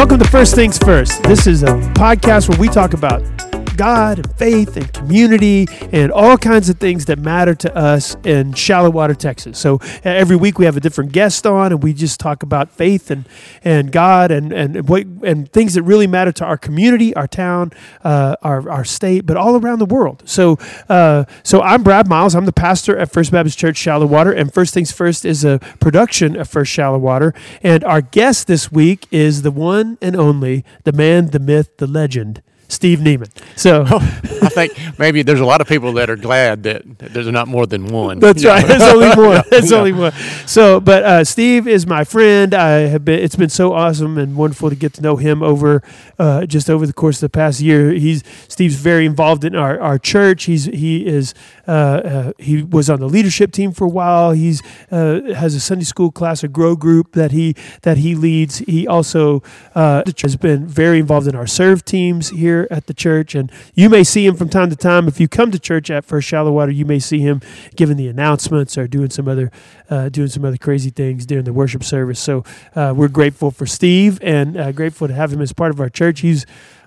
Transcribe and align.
Welcome 0.00 0.18
to 0.20 0.28
First 0.30 0.54
Things 0.54 0.78
First. 0.78 1.22
This 1.24 1.46
is 1.46 1.62
a 1.62 1.76
podcast 1.92 2.48
where 2.48 2.58
we 2.58 2.68
talk 2.68 2.94
about 2.94 3.20
God 3.80 4.18
and 4.18 4.36
faith 4.36 4.76
and 4.76 4.92
community 4.92 5.66
and 5.90 6.12
all 6.12 6.36
kinds 6.36 6.68
of 6.68 6.78
things 6.78 7.06
that 7.06 7.18
matter 7.18 7.54
to 7.54 7.74
us 7.74 8.14
in 8.24 8.52
Shallowater, 8.52 9.14
Texas. 9.14 9.58
So 9.58 9.76
uh, 9.76 10.00
every 10.04 10.36
week 10.36 10.58
we 10.58 10.66
have 10.66 10.76
a 10.76 10.80
different 10.80 11.12
guest 11.12 11.46
on 11.46 11.72
and 11.72 11.82
we 11.82 11.94
just 11.94 12.20
talk 12.20 12.42
about 12.42 12.70
faith 12.70 13.10
and, 13.10 13.26
and 13.64 13.90
God 13.90 14.30
and, 14.30 14.52
and 14.52 14.86
what 14.86 15.06
and 15.22 15.50
things 15.50 15.72
that 15.72 15.82
really 15.84 16.06
matter 16.06 16.30
to 16.30 16.44
our 16.44 16.58
community, 16.58 17.16
our 17.16 17.26
town, 17.26 17.72
uh, 18.04 18.36
our, 18.42 18.68
our 18.68 18.84
state, 18.84 19.24
but 19.24 19.38
all 19.38 19.56
around 19.56 19.78
the 19.78 19.86
world. 19.86 20.24
So 20.26 20.58
uh, 20.90 21.24
so 21.42 21.62
I'm 21.62 21.82
Brad 21.82 22.06
Miles. 22.06 22.34
I'm 22.34 22.44
the 22.44 22.52
pastor 22.52 22.98
at 22.98 23.10
First 23.10 23.32
Baptist 23.32 23.58
Church 23.58 23.78
Shallowater, 23.78 24.30
and 24.30 24.52
First 24.52 24.74
Things 24.74 24.92
First 24.92 25.24
is 25.24 25.42
a 25.42 25.58
production 25.80 26.36
of 26.36 26.50
First 26.50 26.70
Shallowater. 26.70 27.32
And 27.62 27.82
our 27.84 28.02
guest 28.02 28.46
this 28.46 28.70
week 28.70 29.06
is 29.10 29.40
the 29.40 29.50
one 29.50 29.96
and 30.02 30.14
only, 30.14 30.66
the 30.84 30.92
man, 30.92 31.28
the 31.28 31.38
myth, 31.38 31.78
the 31.78 31.86
legend, 31.86 32.42
Steve 32.70 33.00
Nieman. 33.00 33.28
So 33.56 33.84
I 33.88 34.48
think 34.56 34.72
maybe 34.98 35.22
there's 35.22 35.40
a 35.40 35.44
lot 35.44 35.60
of 35.60 35.66
people 35.68 35.92
that 35.94 36.08
are 36.08 36.16
glad 36.16 36.62
that 36.62 36.82
there's 36.98 37.26
not 37.28 37.48
more 37.48 37.66
than 37.66 37.86
one. 37.86 38.20
That's 38.20 38.42
Yeah. 38.42 38.52
right. 38.52 38.66
There's 38.66 38.82
only 38.82 39.08
one. 39.08 39.20
Yeah, 39.30 39.42
There's 39.50 39.70
yeah. 39.70 39.76
only 39.78 39.92
one. 39.92 40.12
So, 40.46 40.80
but 40.80 41.02
uh, 41.02 41.24
Steve 41.24 41.68
is 41.68 41.86
my 41.86 42.04
friend. 42.04 42.54
I 42.54 42.88
have 42.88 43.04
been. 43.04 43.18
It's 43.20 43.36
been 43.36 43.48
so 43.50 43.72
awesome 43.72 44.16
and 44.18 44.36
wonderful 44.36 44.70
to 44.70 44.76
get 44.76 44.92
to 44.94 45.02
know 45.02 45.16
him 45.16 45.42
over 45.42 45.82
uh, 46.18 46.46
just 46.46 46.70
over 46.70 46.86
the 46.86 46.92
course 46.92 47.16
of 47.18 47.30
the 47.30 47.36
past 47.36 47.60
year. 47.60 47.92
He's 47.92 48.22
Steve's 48.48 48.76
very 48.76 49.04
involved 49.06 49.44
in 49.44 49.54
our, 49.54 49.78
our 49.80 49.98
church. 49.98 50.44
He's 50.44 50.64
he 50.64 51.06
is 51.06 51.34
uh, 51.68 51.70
uh, 51.70 52.32
he 52.38 52.62
was 52.62 52.88
on 52.90 53.00
the 53.00 53.08
leadership 53.08 53.52
team 53.52 53.72
for 53.72 53.84
a 53.86 53.88
while. 53.90 54.32
He's 54.32 54.62
uh, 54.90 55.20
has 55.34 55.54
a 55.54 55.60
Sunday 55.60 55.84
school 55.84 56.10
class, 56.10 56.42
a 56.44 56.48
grow 56.48 56.76
group 56.76 57.12
that 57.12 57.30
he 57.32 57.54
that 57.82 57.98
he 57.98 58.14
leads. 58.14 58.58
He 58.58 58.86
also 58.86 59.42
uh, 59.74 60.02
has 60.22 60.36
been 60.36 60.66
very 60.66 60.98
involved 61.00 61.26
in 61.28 61.34
our 61.36 61.46
serve 61.46 61.84
teams 61.84 62.30
here 62.30 62.59
at 62.70 62.86
the 62.86 62.94
church, 62.94 63.34
and 63.34 63.50
you 63.74 63.88
may 63.88 64.04
see 64.04 64.26
him 64.26 64.36
from 64.36 64.48
time 64.48 64.70
to 64.70 64.76
time 64.76 65.08
if 65.08 65.20
you 65.20 65.28
come 65.28 65.50
to 65.50 65.58
church 65.58 65.90
at 65.90 66.04
First 66.04 66.28
Shallowater. 66.28 66.72
You 66.72 66.84
may 66.84 66.98
see 66.98 67.20
him 67.20 67.40
giving 67.76 67.96
the 67.96 68.08
announcements 68.08 68.76
or 68.76 68.86
doing 68.86 69.10
some 69.10 69.28
other 69.28 69.50
uh, 69.88 70.08
doing 70.08 70.28
some 70.28 70.44
other 70.44 70.56
crazy 70.58 70.90
things 70.90 71.26
during 71.26 71.44
the 71.44 71.52
worship 71.52 71.84
service. 71.84 72.20
So 72.20 72.44
uh, 72.74 72.92
we're 72.96 73.08
grateful 73.08 73.50
for 73.50 73.66
Steve 73.66 74.18
and 74.22 74.56
uh, 74.56 74.72
grateful 74.72 75.08
to 75.08 75.14
have 75.14 75.32
him 75.32 75.40
as 75.40 75.52
part 75.52 75.70
of 75.70 75.80
our 75.80 75.88
church. 75.88 76.20
He's 76.20 76.46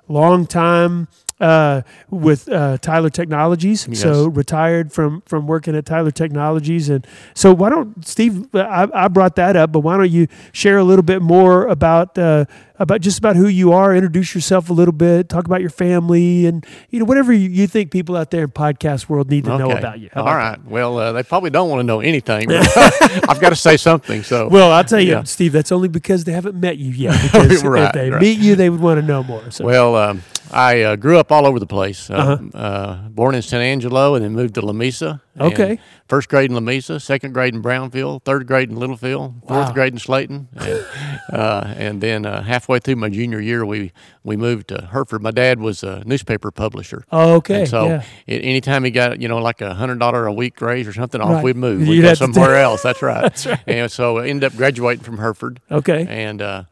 long 0.10 0.46
time 0.46 1.08
uh, 1.40 1.82
with 2.10 2.48
uh, 2.50 2.78
Tyler 2.78 3.10
Technologies, 3.10 3.88
Yes. 3.90 4.02
so 4.02 4.28
retired 4.28 4.94
from 4.94 5.22
from 5.26 5.48
working 5.48 5.76
at 5.76 5.86
Tyler 5.86 6.12
Technologies, 6.12 6.90
and 6.90 7.06
so 7.34 7.54
why 7.54 7.70
don't 7.70 8.06
Steve? 8.06 8.48
I, 8.56 8.88
I 8.94 9.08
brought 9.10 9.36
that 9.38 9.56
up, 9.58 9.72
but 9.72 9.80
why 9.80 9.98
don't 9.98 10.12
you 10.12 10.28
share 10.54 10.78
a 10.78 10.84
little 10.84 11.04
bit 11.04 11.22
more 11.22 11.66
about 11.68 12.18
uh, 12.18 12.46
about 12.84 13.02
just 13.02 13.18
about 13.18 13.36
who 13.36 13.48
you 13.48 13.72
are? 13.72 13.96
Introduce 13.96 14.36
yourself 14.36 14.70
a 14.70 14.74
little 14.74 14.92
bit. 14.94 15.30
Talk 15.30 15.46
about 15.46 15.62
your 15.62 15.70
family, 15.72 16.46
and 16.46 16.66
you 16.90 17.00
know 17.00 17.06
whatever 17.06 17.34
you, 17.34 17.50
you 17.50 17.66
think 17.68 17.90
people 17.92 18.16
out 18.16 18.30
there 18.32 18.44
in 18.44 18.52
podcast 18.52 19.10
world 19.10 19.30
need 19.32 19.46
to 19.46 19.58
know 19.58 19.72
about 19.72 20.00
you. 20.00 20.10
How 20.14 20.22
All 20.22 20.28
about 20.28 20.38
right. 20.38 20.66
Well, 20.66 20.98
uh, 20.98 21.12
they 21.14 21.24
probably 21.24 21.50
don't 21.50 21.70
want 21.70 21.80
to 21.80 21.84
know 21.84 22.00
anything. 22.02 22.52
I've 22.52 23.40
got 23.42 23.50
to 23.50 23.56
say 23.56 23.78
something. 23.78 24.22
So 24.24 24.48
Well, 24.48 24.72
I'll 24.72 24.84
tell 24.84 25.00
you, 25.00 25.12
Yeah. 25.12 25.24
Steve, 25.24 25.52
that's 25.54 25.72
only 25.72 25.88
because 25.88 26.24
they 26.26 26.32
haven't 26.34 26.56
met 26.56 26.78
you 26.78 26.92
yet. 26.92 27.14
Because 27.24 27.64
if 27.64 27.64
Right, 27.64 27.94
they 27.94 28.10
right. 28.12 28.22
meet 28.22 28.38
you, 28.40 28.56
they 28.56 28.70
would 28.70 28.80
want 28.82 29.00
to 29.02 29.06
know 29.06 29.24
more. 29.24 29.50
So, 29.50 29.66
Well, 29.66 29.96
um, 29.96 30.22
I 30.52 30.82
uh, 30.82 30.96
grew 30.96 31.18
up 31.18 31.32
all 31.32 31.46
over 31.46 31.60
the 31.60 31.66
place. 31.68 32.10
Uh, 32.10 32.14
Uh-huh. 32.14 32.58
uh, 32.58 32.98
born 33.10 33.36
in 33.36 33.42
San 33.42 33.62
Angelo 33.62 34.16
and 34.16 34.24
then 34.24 34.34
moved 34.34 34.56
to 34.56 34.62
Lamesa. 34.62 35.22
And 35.36 35.52
Okay. 35.54 35.80
First 36.08 36.30
grade 36.30 36.52
in 36.52 36.56
Lamesa, 36.58 37.02
second 37.02 37.34
grade 37.34 37.56
in 37.56 37.62
Brownfield, 37.64 38.24
third 38.24 38.46
grade 38.46 38.70
in 38.70 38.76
Littlefield, 38.76 39.34
fourth 39.48 39.68
Wow. 39.70 39.74
grade 39.74 39.94
in 39.94 39.98
Slaton, 40.00 40.46
and, 40.56 40.86
uh, 41.34 41.74
and 41.76 42.02
then 42.02 42.26
uh, 42.26 42.44
halfway 42.44 42.78
through 42.80 42.98
my 42.98 43.10
junior 43.10 43.40
year, 43.40 43.66
we 43.66 43.92
we 44.24 44.38
moved 44.38 44.68
to 44.68 44.90
Hereford. 44.92 45.24
My 45.24 45.32
dad 45.32 45.60
was 45.60 45.82
a 45.84 46.04
newspaper 46.06 46.52
publisher. 46.52 47.04
okay, 47.12 47.62
And 47.62 47.70
so, 47.70 47.86
yeah. 47.88 48.04
a- 48.28 48.40
anytime 48.42 48.84
he 48.84 48.92
got 48.92 49.20
you 49.22 49.28
know 49.28 49.40
like 49.40 49.62
a 49.62 49.74
hundred 49.74 49.98
dollar 50.00 50.28
a 50.28 50.34
week 50.34 50.62
raise 50.62 50.88
or 50.88 50.94
something, 50.94 51.20
off 51.22 51.36
Right. 51.36 51.44
we'd 51.44 51.56
move. 51.56 51.80
You'd 51.88 51.90
We'd 51.90 52.02
go 52.02 52.10
have 52.10 52.18
to 52.20 52.24
somewhere 52.26 52.58
else. 52.58 52.84
That's 52.84 53.02
right. 53.02 53.22
That's 53.24 53.46
right. 53.48 53.60
And 53.66 53.92
so 53.92 54.20
I 54.20 54.28
ended 54.28 54.44
up 54.52 54.56
graduating 54.58 55.04
from 55.04 55.18
Hereford. 55.18 55.62
Okay. 55.72 56.06
And 56.08 56.42
uh, 56.44 56.64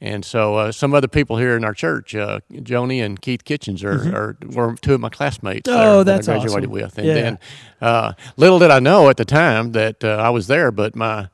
and 0.00 0.24
so 0.24 0.54
uh, 0.56 0.72
some 0.72 0.94
other 0.94 1.08
people 1.08 1.36
here 1.36 1.56
in 1.56 1.64
our 1.64 1.74
church, 1.74 2.14
uh, 2.14 2.40
Joni 2.52 3.04
and 3.04 3.20
Keith 3.20 3.44
Kitchens, 3.44 3.84
are, 3.84 3.92
are 4.14 4.36
were 4.46 4.74
two 4.80 4.94
of 4.94 5.00
my 5.00 5.10
classmates. 5.10 5.68
Mm-hmm. 5.68 5.78
Oh, 5.78 6.02
there 6.02 6.14
that's 6.16 6.26
that 6.26 6.36
I 6.36 6.38
graduated 6.40 6.70
awesome. 6.70 6.72
with. 6.82 6.98
And 6.98 7.06
Yeah. 7.06 7.14
then 7.14 7.38
uh, 7.82 8.12
little 8.36 8.58
did 8.58 8.70
I 8.70 8.78
know 8.80 9.08
at 9.10 9.16
the 9.18 9.24
time 9.26 9.72
that 9.72 10.02
uh, 10.02 10.08
I 10.16 10.30
was 10.30 10.46
there, 10.46 10.70
but 10.70 10.96
my 10.96 11.28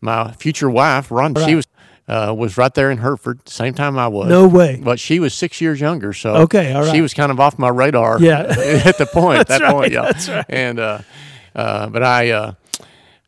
my 0.00 0.32
future 0.32 0.68
wife, 0.68 1.10
Ron, 1.10 1.34
Right. 1.34 1.48
she 1.48 1.54
was. 1.54 1.66
Uh, 2.08 2.34
was 2.36 2.58
right 2.58 2.74
there 2.74 2.90
in 2.90 2.98
Hereford, 2.98 3.48
same 3.48 3.74
time 3.74 3.96
I 3.96 4.08
was. 4.08 4.28
No 4.28 4.48
way. 4.48 4.78
But 4.82 4.98
she 4.98 5.20
was 5.20 5.32
six 5.32 5.60
years 5.60 5.80
younger, 5.80 6.12
so 6.12 6.34
Okay, 6.34 6.72
all 6.72 6.82
right. 6.82 6.92
she 6.92 7.00
was 7.00 7.14
kind 7.14 7.30
of 7.30 7.38
off 7.38 7.60
my 7.60 7.68
radar. 7.68 8.20
Yeah. 8.20 8.40
at 8.84 8.98
the 8.98 9.06
point, 9.06 9.38
at 9.40 9.46
that 9.46 9.60
That's 9.60 9.72
point, 9.72 9.92
yeah. 9.92 10.02
that's 10.02 10.28
right. 10.28 10.44
And 10.48 10.80
uh, 10.80 10.98
uh, 11.54 11.88
but 11.90 12.02
I 12.02 12.30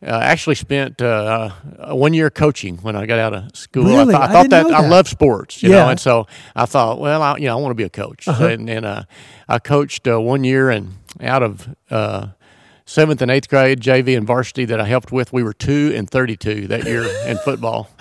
uh, 0.06 0.20
actually 0.22 0.54
spent 0.54 1.00
uh, 1.00 1.50
one 1.88 2.12
year 2.14 2.30
coaching 2.30 2.76
when 2.78 2.94
I 2.96 3.06
got 3.06 3.18
out 3.18 3.32
of 3.34 3.56
school. 3.56 3.84
Really? 3.84 4.14
I, 4.14 4.18
thought- 4.18 4.22
I 4.22 4.24
I 4.24 4.32
thought 4.32 4.50
that, 4.50 4.66
know 4.68 4.74
I 4.74 4.86
love 4.88 5.08
sports, 5.08 5.62
you 5.62 5.70
Yeah. 5.70 5.76
Uh-huh. 5.76 5.84
know, 5.86 5.90
and 5.92 6.00
so 6.00 6.26
I 6.54 6.66
thought, 6.66 7.00
well, 7.00 7.22
I, 7.22 7.36
you 7.38 7.46
know, 7.46 7.56
I 7.58 7.60
want 7.60 7.70
to 7.70 7.74
be 7.76 7.84
a 7.84 7.90
coach, 7.90 8.26
and, 8.28 8.68
and 8.68 8.84
uh, 8.86 9.02
I 9.48 9.58
coached 9.58 10.06
uh, 10.06 10.20
one 10.20 10.44
year, 10.44 10.70
and 10.70 10.92
out 11.20 11.42
of 11.42 11.68
uh, 11.90 12.28
seventh 12.86 13.22
and 13.22 13.30
eighth 13.30 13.48
grade 13.48 13.80
JV 13.80 14.16
and 14.16 14.26
varsity 14.26 14.64
that 14.66 14.80
I 14.80 14.84
helped 14.84 15.10
with, 15.12 15.32
we 15.32 15.42
were 15.42 15.54
two 15.54 15.92
and 15.96 16.08
thirty-two 16.10 16.66
that 16.68 16.84
year 16.84 17.04
in 17.26 17.38
football. 17.38 17.88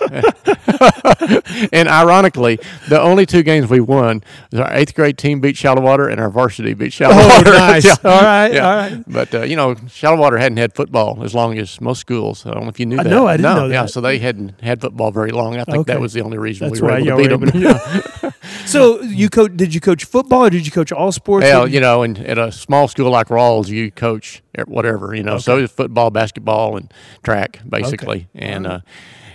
and 1.72 1.88
ironically, 1.88 2.58
the 2.88 3.00
only 3.00 3.26
two 3.26 3.42
games 3.42 3.68
we 3.70 3.80
won 3.80 4.22
was 4.50 4.60
our 4.60 4.72
eighth 4.72 4.94
grade 4.94 5.18
team 5.18 5.40
beat 5.40 5.56
Shallowater 5.56 6.08
and 6.08 6.20
our 6.20 6.30
varsity 6.30 6.74
beat 6.74 6.92
Shallow 6.92 7.14
Oh, 7.16 7.28
Water. 7.38 7.50
nice. 7.58 7.84
Yeah. 7.84 7.94
All 8.04 8.22
right, 8.22 8.52
Yeah. 8.52 8.68
all 8.68 8.76
right. 8.76 9.04
But 9.06 9.34
uh, 9.34 9.42
you 9.42 9.56
know, 9.56 9.74
Shallowater 9.88 10.38
hadn't 10.38 10.58
had 10.58 10.74
football 10.74 11.22
as 11.22 11.34
long 11.34 11.58
as 11.58 11.80
most 11.80 12.00
schools. 12.00 12.46
I 12.46 12.52
don't 12.54 12.64
know 12.64 12.68
if 12.70 12.80
you 12.80 12.86
knew 12.86 12.96
that. 12.96 13.06
no, 13.06 13.26
I 13.26 13.36
didn't 13.36 13.56
know 13.56 13.66
Yeah, 13.66 13.82
that. 13.82 13.90
so 13.90 14.00
they 14.00 14.18
hadn't 14.18 14.60
had 14.60 14.80
football 14.80 15.10
very 15.10 15.30
long. 15.30 15.54
I 15.56 15.64
think 15.64 15.78
Okay. 15.78 15.92
that 15.92 16.00
was 16.00 16.12
the 16.12 16.22
only 16.22 16.38
reason 16.38 16.68
That's 16.68 16.80
we 16.80 16.86
were 16.86 16.94
able 16.96 17.06
to 17.06 17.16
beat 17.16 17.28
them. 17.28 17.48
able 17.48 17.60
Yeah. 17.60 18.30
So 18.66 19.02
you 19.02 19.28
coach? 19.28 19.52
Did 19.56 19.74
you 19.74 19.80
coach 19.80 20.04
football 20.04 20.44
or 20.46 20.50
did 20.50 20.64
you 20.64 20.72
coach 20.72 20.90
all 20.90 21.12
sports? 21.12 21.44
Well, 21.44 21.68
you 21.68 21.80
know, 21.80 22.02
and 22.02 22.18
at 22.18 22.38
a 22.38 22.50
small 22.50 22.88
school 22.88 23.10
like 23.10 23.28
Ralls, 23.28 23.68
you 23.68 23.90
coach 23.90 24.42
whatever, 24.66 25.14
you 25.14 25.22
know. 25.22 25.36
So 25.38 25.58
it's 25.58 25.72
football, 25.72 26.10
basketball, 26.10 26.76
and 26.78 26.90
track, 27.22 27.60
basically. 27.68 28.28
And 28.34 28.66
uh, 28.66 28.80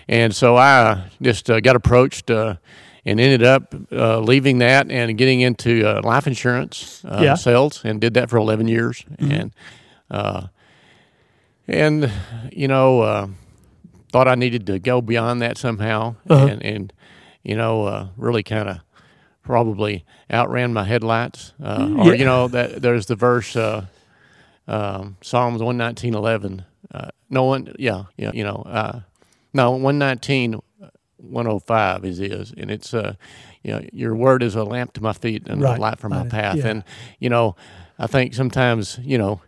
and 0.10 0.34
so 0.36 0.58
I 0.58 1.04
just 1.22 1.50
uh, 1.50 1.60
got 1.62 1.76
approached 1.76 2.30
uh, 2.32 2.56
and 3.06 3.20
ended 3.20 3.44
up 3.44 3.74
uh, 3.92 4.20
leaving 4.20 4.60
that 4.60 4.92
and 4.92 5.18
getting 5.18 5.42
into 5.42 5.86
uh, 5.88 6.02
life 6.04 6.28
insurance 6.28 7.04
uh, 7.06 7.22
Yeah. 7.24 7.36
sales, 7.36 7.86
and 7.86 8.02
did 8.02 8.14
that 8.16 8.30
for 8.30 8.38
eleven 8.38 8.68
years. 8.68 9.06
And 9.20 9.54
uh, 10.12 10.48
and 11.68 12.12
you 12.52 12.68
know, 12.68 13.02
uh, 13.02 13.28
thought 14.12 14.28
I 14.28 14.36
needed 14.36 14.66
to 14.68 14.80
go 14.80 15.02
beyond 15.02 15.42
that 15.42 15.58
somehow, 15.58 16.16
Uh-huh. 16.30 16.48
and 16.48 16.64
and 16.64 16.94
you 17.44 17.56
know, 17.56 17.86
uh, 17.86 18.08
really 18.18 18.44
kind 18.44 18.68
of 18.70 18.78
probably 19.44 20.04
outran 20.30 20.74
my 20.74 20.84
headlights. 20.84 21.54
Uh, 21.64 21.90
Or 21.98 22.14
Yeah. 22.14 22.20
you 22.20 22.26
know, 22.26 22.48
that 22.50 22.82
there's 22.82 23.06
the 23.06 23.16
verse 23.16 23.56
uh, 23.56 23.86
um, 24.68 25.18
Psalms 25.22 25.62
one 25.62 25.78
nineteen 25.78 26.14
eleven. 26.16 26.66
Uh, 26.94 27.10
no 27.30 27.44
one, 27.44 27.72
yeah, 27.78 28.06
yeah, 28.18 28.32
you 28.34 28.44
know, 28.44 28.64
uh, 28.66 29.00
no 29.54 29.72
one 29.72 29.98
nineteen. 30.00 30.60
105 31.22 32.06
is 32.06 32.20
is 32.22 32.54
and 32.58 32.72
it's 32.72 32.94
uh 32.94 33.14
you 33.62 33.72
know 33.74 33.82
your 33.92 34.16
word 34.16 34.42
is 34.42 34.56
a 34.56 34.64
lamp 34.64 34.94
to 34.94 35.04
my 35.04 35.12
feet 35.12 35.46
and 35.48 35.62
Right. 35.62 35.78
a 35.78 35.82
light 35.82 36.00
for 36.00 36.08
my 36.08 36.22
Right. 36.22 36.30
path 36.30 36.56
Yeah. 36.56 36.68
and 36.68 36.84
you 37.20 37.30
know 37.30 37.58
i 37.98 38.08
think 38.08 38.34
sometimes 38.34 38.98
you 39.04 39.18
know 39.18 39.42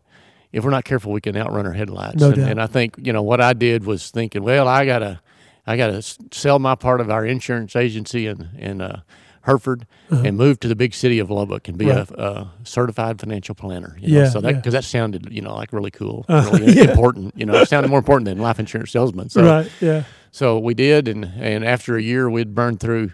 if 0.51 0.65
we're 0.65 0.69
not 0.71 0.83
careful 0.83 1.13
we 1.13 1.21
can 1.21 1.37
outrun 1.37 1.65
our 1.65 1.71
headlights 1.71 2.19
No 2.19 2.27
and, 2.27 2.35
doubt. 2.35 2.49
and 2.51 2.61
i 2.61 2.67
think 2.67 2.95
you 3.01 3.13
know 3.13 3.21
what 3.21 3.39
i 3.39 3.53
did 3.53 3.85
was 3.85 4.11
thinking 4.11 4.43
well 4.43 4.67
i 4.67 4.85
gotta 4.85 5.21
i 5.65 5.77
gotta 5.77 6.01
sell 6.31 6.59
my 6.59 6.75
part 6.75 6.99
of 6.99 7.09
our 7.09 7.25
insurance 7.25 7.73
agency 7.77 8.27
and 8.27 8.49
in 8.59 8.81
uh 8.81 8.99
Hereford 9.43 9.87
and 10.09 10.37
move 10.37 10.59
to 10.59 10.67
the 10.67 10.75
big 10.75 10.93
city 10.93 11.19
of 11.19 11.29
Lubbock 11.31 11.67
and 11.67 11.77
be 11.77 11.89
Uh-huh. 11.89 12.05
Right. 12.09 12.19
a, 12.19 12.31
a 12.41 12.51
certified 12.63 13.19
financial 13.19 13.55
planner. 13.55 13.97
You 13.99 14.13
know? 14.13 14.19
Yeah, 14.21 14.29
so 14.29 14.41
that 14.41 14.49
yeah. 14.51 14.55
because 14.57 14.73
that 14.73 14.83
sounded 14.83 15.27
you 15.31 15.41
know 15.41 15.55
like 15.55 15.73
really 15.73 15.91
cool, 15.91 16.25
Uh, 16.29 16.59
yeah. 16.61 16.83
important. 16.91 17.33
You 17.37 17.45
know, 17.45 17.55
it 17.61 17.67
sounded 17.69 17.89
more 17.89 17.99
important 17.99 18.25
than 18.25 18.37
life 18.37 18.59
insurance 18.59 18.91
salesman. 18.91 19.29
So 19.29 19.43
right? 19.43 19.71
Yeah. 19.81 20.03
so 20.31 20.59
we 20.59 20.73
did, 20.73 21.07
and 21.07 21.25
and 21.39 21.63
after 21.65 21.95
a 21.97 22.01
year, 22.01 22.29
we'd 22.29 22.53
burned 22.53 22.79
through 22.79 23.11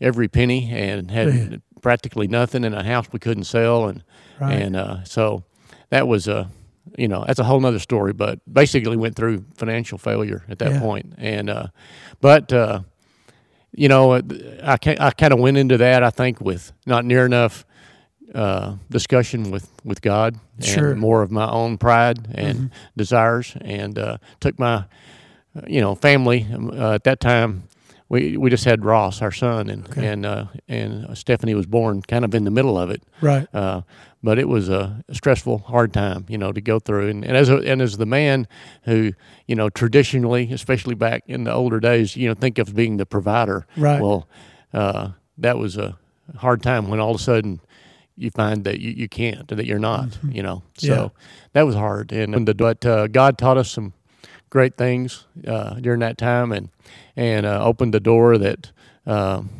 every 0.00 0.28
penny 0.28 0.70
and 0.72 1.10
had 1.10 1.26
Man. 1.28 1.62
practically 1.82 2.28
nothing 2.28 2.64
in 2.64 2.74
a 2.74 2.82
house 2.82 3.06
we 3.12 3.18
couldn't 3.18 3.44
sell, 3.44 3.86
and 3.88 4.02
Right. 4.40 4.60
and 4.62 4.76
uh, 4.76 5.04
so 5.04 5.44
that 5.90 6.06
was 6.08 6.28
a 6.28 6.48
you 6.96 7.08
know 7.08 7.24
that's 7.26 7.38
a 7.38 7.44
whole 7.44 7.60
nother 7.60 7.78
story. 7.80 8.12
But 8.12 8.38
basically, 8.50 8.96
went 8.96 9.16
through 9.16 9.44
financial 9.56 9.98
failure 9.98 10.44
at 10.48 10.58
that 10.60 10.72
Yeah. 10.72 10.80
point. 10.80 11.14
and 11.18 11.50
uh, 11.50 11.66
but 12.20 12.52
uh, 12.52 12.80
you 13.76 13.88
know 13.88 14.14
I 14.14 14.20
I 14.64 15.10
kind 15.12 15.32
of 15.32 15.38
went 15.38 15.56
into 15.56 15.76
that 15.78 16.02
I 16.02 16.10
think 16.10 16.40
with 16.40 16.72
not 16.86 17.04
near 17.04 17.24
enough 17.26 17.64
uh, 18.34 18.74
discussion 18.90 19.50
with, 19.52 19.70
with 19.84 20.02
God 20.02 20.34
and 20.58 20.64
Sure. 20.66 20.94
more 20.96 21.22
of 21.22 21.30
my 21.30 21.48
own 21.48 21.78
pride 21.78 22.28
and 22.34 22.58
Mm-hmm. 22.58 22.66
desires, 22.96 23.56
and 23.60 23.98
uh, 23.98 24.16
took 24.40 24.58
my, 24.58 24.74
uh, 25.54 25.60
you 25.66 25.80
know, 25.80 25.94
family 25.94 26.46
um, 26.52 26.70
uh, 26.70 26.94
at 26.94 27.04
that 27.04 27.20
time. 27.20 27.62
We 28.08 28.36
we 28.36 28.50
just 28.50 28.64
had 28.64 28.84
Ross, 28.84 29.20
our 29.22 29.32
son, 29.32 29.68
and 29.68 29.88
Okay. 29.88 30.06
and 30.06 30.24
uh, 30.26 30.44
and 30.68 31.16
Stephanie 31.18 31.54
was 31.54 31.66
born 31.66 32.02
kind 32.02 32.24
of 32.24 32.34
in 32.34 32.44
the 32.44 32.50
middle 32.50 32.78
of 32.78 32.90
it. 32.90 33.02
Right. 33.20 33.46
Uh, 33.54 33.82
but 34.22 34.38
it 34.38 34.48
was 34.48 34.68
a 34.68 35.04
stressful, 35.12 35.58
hard 35.58 35.92
time, 35.92 36.24
you 36.28 36.36
know, 36.38 36.50
to 36.52 36.60
go 36.60 36.80
through. 36.80 37.08
And, 37.08 37.24
and 37.24 37.36
as 37.36 37.48
a, 37.48 37.58
and 37.58 37.80
as 37.80 37.96
the 37.96 38.06
man 38.06 38.48
who, 38.82 39.12
you 39.46 39.54
know, 39.54 39.68
traditionally, 39.70 40.52
especially 40.52 40.94
back 40.96 41.22
in 41.28 41.44
the 41.44 41.52
older 41.52 41.78
days, 41.78 42.16
you 42.16 42.26
know, 42.28 42.34
think 42.34 42.58
of 42.58 42.74
being 42.74 42.96
the 42.96 43.06
provider. 43.06 43.66
Right. 43.76 44.00
Well, 44.00 44.26
uh, 44.74 45.10
that 45.38 45.58
was 45.58 45.76
a 45.76 45.96
hard 46.38 46.60
time 46.60 46.88
when 46.88 46.98
all 46.98 47.10
of 47.14 47.20
a 47.20 47.22
sudden 47.22 47.60
you 48.16 48.30
find 48.32 48.64
that 48.64 48.80
you, 48.80 48.90
you 48.90 49.08
can't, 49.08 49.46
that 49.48 49.64
you're 49.64 49.78
not, 49.78 50.18
you 50.28 50.42
know. 50.42 50.62
So 50.78 50.88
Mm-hmm. 50.88 51.02
Yeah. 51.02 51.08
that 51.52 51.62
was 51.66 51.74
hard. 51.76 52.10
And, 52.10 52.34
and 52.34 52.56
but 52.56 52.84
uh, 52.84 53.06
God 53.06 53.38
taught 53.38 53.58
us 53.58 53.70
some 53.70 53.92
great 54.50 54.76
things 54.76 55.26
uh, 55.46 55.74
during 55.74 56.00
that 56.00 56.18
time, 56.18 56.52
and 56.52 56.70
and 57.16 57.46
uh, 57.46 57.62
opened 57.64 57.94
the 57.94 58.00
door 58.00 58.38
that 58.38 58.70
um 59.06 59.50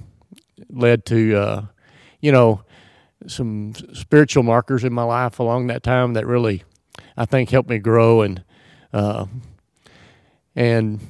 led 0.70 1.04
to, 1.04 1.36
uh, 1.36 1.62
you 2.20 2.32
know, 2.32 2.62
some 3.26 3.74
spiritual 3.92 4.42
markers 4.42 4.84
in 4.84 4.92
my 4.92 5.02
life 5.02 5.38
along 5.38 5.66
that 5.66 5.82
time 5.82 6.14
that 6.14 6.26
really, 6.26 6.64
I 7.16 7.26
think, 7.26 7.50
helped 7.50 7.68
me 7.68 7.78
grow 7.78 8.22
and 8.22 8.42
uh, 8.92 9.26
and 10.54 11.00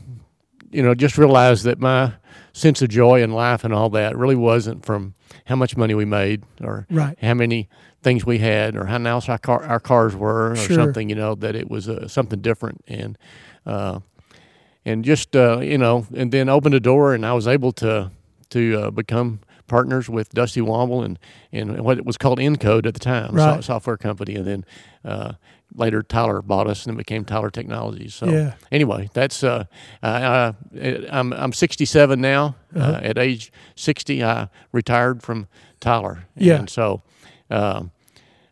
you 0.70 0.82
know 0.82 0.94
just 0.94 1.16
realize 1.18 1.62
that 1.62 1.78
my 1.78 2.14
sense 2.52 2.82
of 2.82 2.88
joy 2.88 3.22
in 3.22 3.30
life 3.32 3.64
and 3.64 3.72
all 3.72 3.90
that 3.90 4.16
really 4.16 4.34
wasn't 4.36 4.84
from 4.84 5.14
how 5.46 5.56
much 5.56 5.76
money 5.76 5.94
we 5.94 6.04
made 6.04 6.42
or 6.62 6.86
Right. 6.90 7.16
how 7.22 7.34
many 7.34 7.68
things 8.02 8.24
we 8.24 8.38
had 8.38 8.76
or 8.76 8.86
how 8.86 8.98
nice 8.98 9.28
our 9.28 9.38
car 9.38 9.62
our 9.64 9.80
cars 9.80 10.14
were 10.16 10.52
or 10.52 10.56
Sure. 10.56 10.76
something. 10.76 11.08
You 11.08 11.16
know 11.16 11.34
that 11.36 11.54
it 11.54 11.70
was 11.70 11.88
uh, 11.88 12.08
something 12.08 12.40
different 12.40 12.82
and. 12.88 13.16
Uh, 13.66 14.00
and 14.84 15.04
just 15.04 15.34
uh, 15.34 15.58
you 15.60 15.78
know, 15.78 16.06
and 16.14 16.30
then 16.32 16.48
opened 16.48 16.74
a 16.74 16.80
door, 16.80 17.14
and 17.14 17.26
I 17.26 17.32
was 17.32 17.46
able 17.48 17.72
to 17.72 18.10
to 18.50 18.76
uh, 18.80 18.90
become 18.90 19.40
partners 19.66 20.08
with 20.08 20.30
Dusty 20.32 20.60
Womble 20.60 21.04
and 21.04 21.18
and 21.52 21.80
what 21.84 22.04
was 22.04 22.16
called 22.16 22.38
Incode 22.38 22.86
at 22.86 22.94
the 22.94 23.00
time, 23.00 23.34
Right. 23.34 23.64
software 23.64 23.96
company, 23.96 24.36
and 24.36 24.46
then 24.46 24.64
uh, 25.04 25.32
later 25.74 26.02
Tyler 26.04 26.40
bought 26.40 26.68
us, 26.68 26.86
and 26.86 26.94
it 26.94 26.98
became 26.98 27.24
Tyler 27.24 27.50
Technologies. 27.50 28.14
So 28.14 28.26
Yeah. 28.26 28.52
anyway, 28.70 29.10
that's 29.12 29.42
uh, 29.42 29.64
uh, 30.04 30.52
I'm 31.10 31.32
I'm 31.32 31.52
67 31.52 32.20
now. 32.20 32.54
uh 32.74 32.78
Uh-huh. 32.78 33.00
at 33.02 33.18
age 33.18 33.50
60, 33.74 34.22
I 34.22 34.48
retired 34.72 35.22
from 35.22 35.48
Tyler. 35.80 36.26
Yeah. 36.36 36.58
and 36.60 36.70
so. 36.70 37.02
Um, 37.50 37.90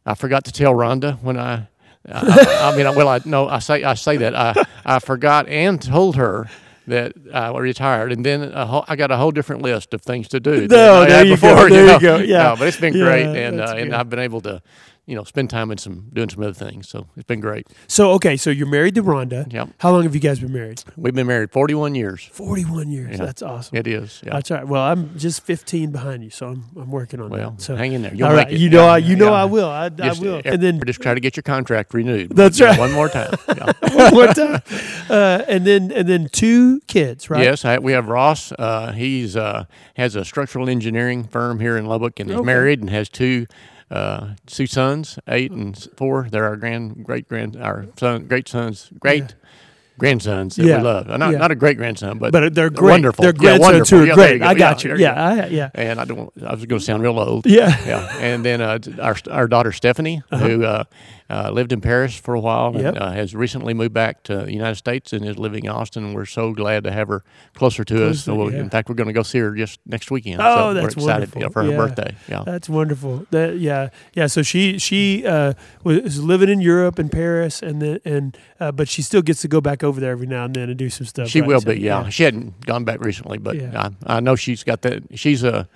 I 0.06 0.14
forgot 0.14 0.44
to 0.44 0.52
tell 0.52 0.72
Rhonda 0.75 1.19
when 1.22 1.38
I. 1.38 1.69
I, 2.12 2.71
I 2.73 2.77
mean, 2.77 2.95
well, 2.95 3.09
I 3.09 3.21
no, 3.25 3.49
I 3.49 3.59
say 3.61 3.83
I 3.85 3.95
say 3.95 4.17
that 4.19 4.35
I 4.35 4.65
I 4.85 4.99
forgot 4.99 5.49
and 5.49 5.81
told 5.81 6.17
her 6.17 6.49
that 6.87 7.15
I 7.33 7.49
retired, 7.56 8.12
and 8.12 8.25
then 8.27 8.43
a 8.53 8.67
whole, 8.67 8.85
I 8.87 8.97
got 8.97 9.11
a 9.11 9.17
whole 9.17 9.31
different 9.31 9.62
list 9.62 9.95
of 9.95 10.03
things 10.03 10.29
to 10.29 10.41
do. 10.41 10.69
No, 10.69 11.06
there 11.06 11.25
you 11.25 11.37
go, 11.39 11.56
there 11.69 11.81
you 11.81 11.87
know? 11.87 11.99
go, 11.99 12.17
yeah. 12.19 12.43
No, 12.51 12.56
but 12.59 12.69
it's 12.69 12.77
been 12.79 12.93
Yeah, 12.95 13.05
great, 13.05 13.27
and 13.27 13.61
uh, 13.61 13.75
and. 13.77 13.95
I've 13.95 14.11
been 14.11 14.19
able 14.19 14.43
to, 14.43 14.61
you 15.06 15.15
know, 15.15 15.25
spend 15.25 15.51
time 15.51 15.71
in 15.71 15.79
some 15.79 16.09
doing 16.12 16.31
some 16.31 16.43
other 16.43 16.55
things. 16.55 16.89
So 16.89 17.06
it's 17.17 17.27
been 17.27 17.41
great. 17.41 17.67
So 17.87 18.12
okay, 18.12 18.37
so 18.37 18.51
you're 18.51 18.67
married 18.67 18.95
to 18.95 19.03
Rhonda. 19.03 19.53
Yep. 19.53 19.71
How 19.79 19.93
long 19.93 20.05
have 20.05 20.15
you 20.15 20.21
guys 20.21 20.41
been 20.41 20.53
married? 20.53 20.83
We've 20.97 21.15
been 21.15 21.27
married 21.27 21.51
41 21.51 21.95
years. 21.95 22.29
Forty-one 22.33 22.91
years. 22.91 23.19
Yeah. 23.19 23.25
That's 23.25 23.43
awesome. 23.43 23.77
It 23.77 23.87
is. 23.87 24.23
Yeah. 24.25 24.33
That's 24.35 24.51
all 24.51 24.56
right. 24.59 24.67
Well, 24.67 24.83
I'm 24.83 25.19
just 25.19 25.43
15 25.45 25.93
behind 25.93 26.25
you, 26.25 26.31
so 26.31 26.49
I'm 26.49 26.65
I'm 26.77 26.91
working 26.91 27.21
on 27.21 27.31
well, 27.31 27.51
that. 27.51 27.61
So 27.61 27.77
hang 27.77 27.93
in 27.93 28.03
there. 28.03 28.15
You'll 28.15 28.29
all 28.29 28.35
right, 28.35 28.51
you 28.51 28.71
know 28.71 28.85
Yeah, 28.87 28.93
I 28.93 28.99
you 28.99 29.17
know. 29.17 29.35
I 29.35 29.45
will. 29.45 29.69
I, 29.69 29.91
I 30.03 30.12
will. 30.12 30.41
And 30.45 30.62
then 30.62 30.81
just 30.87 31.03
try 31.03 31.12
to 31.12 31.21
get 31.21 31.37
your 31.37 31.43
contract 31.43 31.93
renewed. 31.93 32.31
That's 32.35 32.61
right. 32.61 32.79
One 32.79 32.93
more 32.93 33.09
time. 33.09 33.35
Yeah. 33.55 33.73
one 33.95 34.15
more 34.15 34.27
time. 34.27 34.62
Uh, 35.09 35.45
and 35.47 35.65
then 35.67 35.93
and 35.93 36.09
then 36.09 36.29
two 36.33 36.81
kids, 36.89 37.31
right? 37.31 37.43
Yes, 37.43 37.65
I, 37.65 37.79
we 37.79 37.93
have 37.93 38.09
Ross. 38.09 38.53
Uh, 38.53 38.93
he's 38.93 39.37
uh, 39.37 39.67
has 39.97 40.17
a 40.17 40.25
structural 40.25 40.69
engineering 40.69 41.25
firm 41.25 41.61
here 41.61 41.77
in 41.77 41.87
Lubbock, 41.87 42.19
and 42.19 42.31
is 42.31 42.43
married 42.43 42.81
and 42.81 42.91
has 42.91 43.09
two 43.09 43.47
uh, 43.91 44.35
two 44.47 44.67
sons, 44.67 45.19
eight 45.29 45.51
and 45.53 45.77
four. 45.97 46.27
They're 46.31 46.45
our 46.45 46.57
grand 46.57 47.05
great 47.05 47.29
grand 47.29 47.57
our 47.57 47.87
son 47.99 48.27
great 48.27 48.49
sons 48.49 48.91
great 48.99 49.35
grandsons 49.99 50.57
that 50.57 50.65
Yeah. 50.67 50.79
we 50.79 50.83
love. 50.85 51.09
Uh, 51.09 51.17
Not 51.17 51.33
Yeah. 51.33 51.39
not 51.39 51.51
a 51.53 51.55
great 51.55 51.77
grandson, 51.77 52.19
but 52.19 52.33
But 52.33 52.55
they're 52.55 52.71
great. 52.71 52.91
wonderful. 52.91 53.25
Yeah, 53.25 53.33
grandsons 53.33 53.61
wonderful. 53.63 53.99
who 53.99 54.05
are 54.05 54.07
Yeah, 54.09 54.15
great. 54.15 54.39
go. 54.41 54.47
I 54.47 54.55
got 54.55 54.85
Yeah, 54.85 54.91
you. 54.95 54.99
Yeah, 55.01 55.13
I, 55.25 55.47
yeah, 55.47 55.71
and 55.75 56.01
I 56.01 56.05
don't. 56.05 56.33
I 56.45 56.53
was 56.55 56.67
going 56.67 56.81
to 56.81 56.85
sound 56.85 57.03
real 57.03 57.19
old. 57.21 57.47
yeah. 57.47 57.77
yeah, 57.87 58.17
and 58.19 58.45
then 58.45 58.61
uh, 58.61 58.79
our 59.01 59.17
our 59.31 59.47
daughter 59.47 59.71
Stephanie, 59.73 60.23
who 60.31 60.65
uh, 61.31 61.50
lived 61.50 61.73
in 61.73 61.81
Paris 61.81 62.15
for 62.15 62.35
a 62.35 62.41
while 62.41 62.69
and 62.75 62.81
Yep. 62.82 62.97
uh, 63.00 63.11
has 63.12 63.35
recently 63.35 63.73
moved 63.73 63.94
back 63.94 64.23
to 64.25 64.38
the 64.44 64.53
United 64.53 64.75
States 64.75 65.12
and 65.12 65.25
is 65.25 65.38
living 65.38 65.65
in 65.65 65.71
Austin. 65.71 66.12
We're 66.12 66.26
so 66.26 66.53
glad 66.53 66.85
to 66.85 66.93
have 66.93 67.09
her 67.09 67.23
closer 67.55 67.82
to 67.85 68.09
us. 68.11 68.25
So 68.25 68.49
yeah. 68.50 68.59
in 68.61 68.69
fact, 68.69 68.88
we're 68.91 68.94
going 68.94 69.06
to 69.06 69.12
go 69.15 69.23
see 69.23 69.38
her 69.38 69.53
just 69.55 69.81
next 69.87 70.11
weekend. 70.11 70.41
Oh, 70.43 70.56
so 70.71 70.75
that's 70.75 70.97
we're 70.97 71.03
excited 71.03 71.35
wonderful. 71.35 71.43
yeah, 71.43 71.49
for 71.49 71.62
her 71.65 71.71
Yeah. 71.71 71.76
birthday. 71.76 72.15
Yeah, 72.29 72.43
That's 72.44 72.69
wonderful. 72.69 73.26
That 73.31 73.59
yeah, 73.59 73.88
yeah. 74.15 74.26
So 74.26 74.43
she 74.43 74.79
she 74.79 75.25
uh, 75.26 75.55
was 75.82 76.23
living 76.23 76.49
in 76.50 76.61
Europe 76.61 76.99
in 76.99 77.09
Paris, 77.09 77.62
and 77.62 77.81
then 77.81 78.00
and 78.05 78.37
uh, 78.61 78.71
but 78.73 78.88
she 78.88 79.00
still 79.03 79.23
gets 79.23 79.41
to 79.43 79.49
go 79.49 79.61
back 79.62 79.82
over 79.82 80.00
there 80.00 80.12
every 80.12 80.26
now 80.26 80.44
and 80.44 80.55
then 80.55 80.69
and 80.69 80.79
do 80.79 80.91
some 80.91 81.06
stuff. 81.06 81.29
she 81.29 81.41
right? 81.41 81.49
will 81.49 81.61
So, 81.61 81.73
be. 81.73 81.81
Yeah. 81.81 82.09
she 82.11 82.23
hadn't 82.25 82.65
gone 82.67 82.85
back 82.85 83.00
recently, 83.03 83.38
but. 83.38 83.56
I, 83.56 83.91
I 84.06 84.21
know 84.21 84.37
she's 84.37 84.62
got 84.62 84.82
that. 84.82 85.03
She's 85.19 85.43
a 85.43 85.69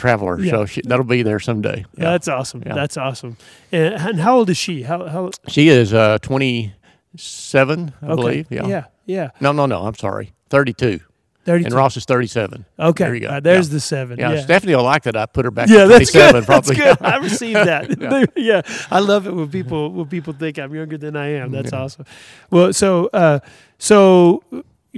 traveler, 0.00 0.40
Yeah. 0.40 0.50
so 0.52 0.66
she, 0.66 0.80
that'll 0.84 1.04
be 1.04 1.22
there 1.22 1.38
someday. 1.38 1.84
Yeah. 1.96 2.10
That's 2.10 2.26
awesome. 2.28 2.62
Yeah. 2.66 2.74
That's 2.74 2.96
awesome. 2.96 3.36
And, 3.70 3.94
and 3.94 4.20
how 4.20 4.36
old 4.38 4.50
is 4.50 4.56
she? 4.56 4.82
How 4.82 5.06
how? 5.06 5.30
she 5.48 5.68
is 5.68 5.92
uh, 5.94 6.18
twenty 6.22 6.74
seven, 7.16 7.92
I 8.02 8.06
Okay. 8.06 8.14
believe. 8.16 8.46
Yeah. 8.50 8.66
Yeah. 8.66 8.84
Yeah. 9.06 9.30
No, 9.40 9.52
no, 9.52 9.66
no. 9.66 9.86
I'm 9.86 9.94
sorry. 9.94 10.32
Thirty 10.48 10.72
two. 10.72 11.00
Thirty. 11.46 11.64
And 11.64 11.72
Ross 11.74 11.96
is 11.96 12.04
37. 12.04 12.66
Okay. 12.78 13.04
There 13.04 13.14
you 13.14 13.20
go. 13.22 13.28
Uh, 13.28 13.40
there's 13.40 13.68
Yeah. 13.68 13.72
the 13.72 13.80
seven. 13.80 14.18
Yeah, 14.18 14.32
Yeah. 14.34 14.40
Stephanie 14.42 14.76
will 14.76 14.84
like 14.84 15.04
that. 15.04 15.16
I 15.16 15.24
put 15.24 15.46
her 15.46 15.50
back 15.50 15.68
Yeah, 15.70 15.84
to 15.84 15.88
that's 15.88 16.12
27 16.12 16.40
good. 16.42 16.46
probably. 16.46 16.76
That's 16.76 16.98
good. 17.00 17.06
I 17.06 17.16
received 17.16 17.56
that. 17.70 17.98
Yeah. 17.98 18.24
yeah. 18.36 18.62
I 18.90 18.98
love 19.00 19.26
it 19.26 19.32
when 19.34 19.48
people 19.48 19.90
when 19.90 20.06
people 20.06 20.34
think 20.34 20.58
I'm 20.58 20.74
younger 20.74 20.98
than 20.98 21.16
I 21.16 21.28
am. 21.40 21.50
That's 21.50 21.72
awesome. 21.72 22.04
Well, 22.50 22.72
so 22.74 23.08
uh, 23.14 23.40
so 23.78 24.42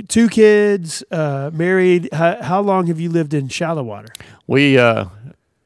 two 0.08 0.28
kids, 0.28 1.02
uh, 1.10 1.50
married. 1.52 2.08
How, 2.12 2.42
how 2.42 2.60
long 2.60 2.86
have 2.86 3.00
you 3.00 3.10
lived 3.10 3.34
in 3.34 3.48
Shallowater? 3.48 4.08
We 4.46 4.78
uh, 4.78 5.06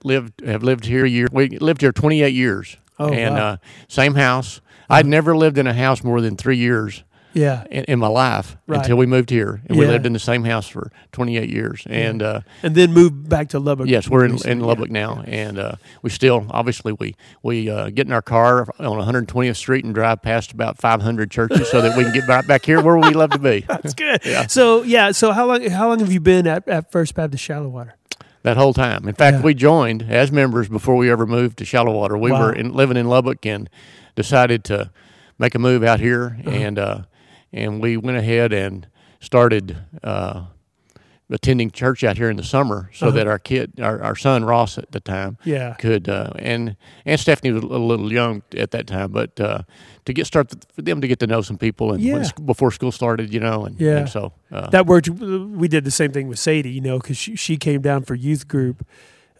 lived 0.04 0.40
have 0.44 0.62
lived 0.62 0.86
here 0.86 1.04
a 1.04 1.08
year. 1.08 1.28
We 1.30 1.58
lived 1.58 1.80
here 1.80 1.92
28 1.92 2.34
years. 2.34 2.76
Oh, 2.98 3.12
and 3.12 3.34
wow. 3.34 3.46
uh, 3.46 3.56
same 3.88 4.14
house. 4.14 4.60
I'd 4.88 5.06
never 5.06 5.36
lived 5.36 5.58
in 5.58 5.66
a 5.66 5.74
house 5.74 6.02
more 6.02 6.20
than 6.20 6.36
three 6.36 6.56
years 6.56 7.02
Yeah. 7.36 7.64
in, 7.70 7.84
in 7.84 7.98
my 7.98 8.08
life 8.08 8.56
Right. 8.66 8.78
until 8.80 8.96
we 8.96 9.06
moved 9.06 9.30
here, 9.30 9.60
and 9.66 9.78
we 9.78 9.86
lived 9.86 10.06
in 10.06 10.12
the 10.12 10.18
same 10.18 10.42
house 10.44 10.66
for 10.66 10.90
28 11.12 11.48
years. 11.50 11.86
And 11.88 12.22
uh, 12.22 12.40
And 12.62 12.74
then 12.74 12.92
moved 12.92 13.28
back 13.28 13.48
to 13.50 13.58
Lubbock. 13.60 13.86
yes, 13.88 14.08
we're 14.08 14.24
in, 14.24 14.38
in 14.48 14.60
Lubbock 14.60 14.90
now, 14.90 15.22
and 15.26 15.58
uh, 15.58 15.72
we 16.02 16.10
still 16.10 16.46
obviously 16.50 16.92
we 16.98 17.14
we 17.42 17.70
uh, 17.70 17.90
get 17.90 18.06
in 18.06 18.12
our 18.12 18.22
car 18.22 18.66
on 18.80 18.98
120th 18.98 19.56
Street 19.56 19.84
and 19.84 19.94
drive 19.94 20.22
past 20.22 20.52
about 20.52 20.78
500 20.78 21.30
churches 21.30 21.70
so 21.70 21.80
that 21.82 21.96
we 21.96 22.04
can 22.04 22.12
get 22.12 22.26
right 22.26 22.46
back 22.46 22.64
here 22.64 22.80
where 22.82 22.96
we 22.96 23.10
love 23.10 23.30
to 23.30 23.38
be. 23.38 23.60
That's 23.68 23.94
good. 23.94 24.20
yeah. 24.24 24.46
So 24.48 24.82
yeah. 24.82 25.12
So 25.12 25.32
how 25.32 25.46
long 25.46 25.62
how 25.70 25.88
long 25.88 26.00
have 26.00 26.10
you 26.12 26.20
been 26.20 26.46
at, 26.46 26.66
at 26.68 26.90
First 26.90 27.14
Baptist 27.14 27.44
Shallowater? 27.44 27.94
that 28.42 28.56
whole 28.56 28.72
time. 28.72 29.08
In 29.08 29.14
fact, 29.14 29.38
Yeah. 29.38 29.42
we 29.42 29.54
joined 29.54 30.02
as 30.08 30.30
members 30.30 30.68
before 30.68 30.94
we 30.94 31.10
ever 31.10 31.26
moved 31.26 31.58
to 31.58 31.64
Shallowater. 31.64 32.16
We 32.16 32.30
Wow. 32.30 32.42
were 32.46 32.52
in, 32.52 32.72
living 32.72 32.96
in 32.96 33.08
Lubbock 33.08 33.44
and 33.44 33.68
decided 34.14 34.62
to 34.64 34.90
make 35.36 35.56
a 35.56 35.58
move 35.58 35.82
out 35.82 35.98
here, 35.98 36.36
Uh-huh. 36.46 36.50
and 36.50 36.78
uh, 36.78 36.98
and 37.56 37.80
we 37.82 37.96
went 37.96 38.16
ahead 38.18 38.52
and 38.52 38.86
started. 39.20 39.76
Uh, 40.04 40.44
attending 41.28 41.72
church 41.72 42.04
out 42.04 42.16
here 42.16 42.30
in 42.30 42.36
the 42.36 42.44
summer 42.44 42.88
so 42.94 43.08
Uh-huh. 43.08 43.16
that 43.16 43.26
our 43.26 43.38
kid 43.40 43.72
our, 43.80 44.00
our 44.00 44.14
son 44.14 44.44
Ross 44.44 44.78
at 44.78 44.92
the 44.92 45.00
time 45.00 45.38
Yeah. 45.42 45.74
could 45.74 46.08
uh, 46.08 46.30
and 46.38 46.76
and 47.04 47.18
Stephanie 47.18 47.50
was 47.50 47.64
a 47.64 47.66
little, 47.66 48.12
young 48.12 48.42
at 48.56 48.70
that 48.70 48.86
time 48.86 49.10
but 49.10 49.40
uh, 49.40 49.62
to 50.04 50.12
get 50.12 50.26
started 50.28 50.64
for 50.72 50.82
them 50.82 51.00
to 51.00 51.08
get 51.08 51.18
to 51.18 51.26
know 51.26 51.42
some 51.42 51.58
people 51.58 51.92
and 51.92 52.00
Yeah. 52.00 52.28
before 52.44 52.70
school 52.70 52.92
started 52.92 53.34
you 53.34 53.40
know 53.40 53.64
and, 53.66 53.80
Yeah. 53.80 53.96
and 53.98 54.08
so 54.08 54.34
uh, 54.52 54.70
That 54.70 54.86
worked. 54.86 55.08
We 55.08 55.66
did 55.66 55.82
the 55.84 55.90
same 55.90 56.12
thing 56.12 56.28
with 56.28 56.38
Sadie, 56.38 56.70
you 56.70 56.80
know, 56.80 56.98
because 57.00 57.16
she, 57.16 57.34
she 57.34 57.56
came 57.56 57.80
down 57.82 58.04
for 58.04 58.14
youth 58.14 58.46
group 58.46 58.86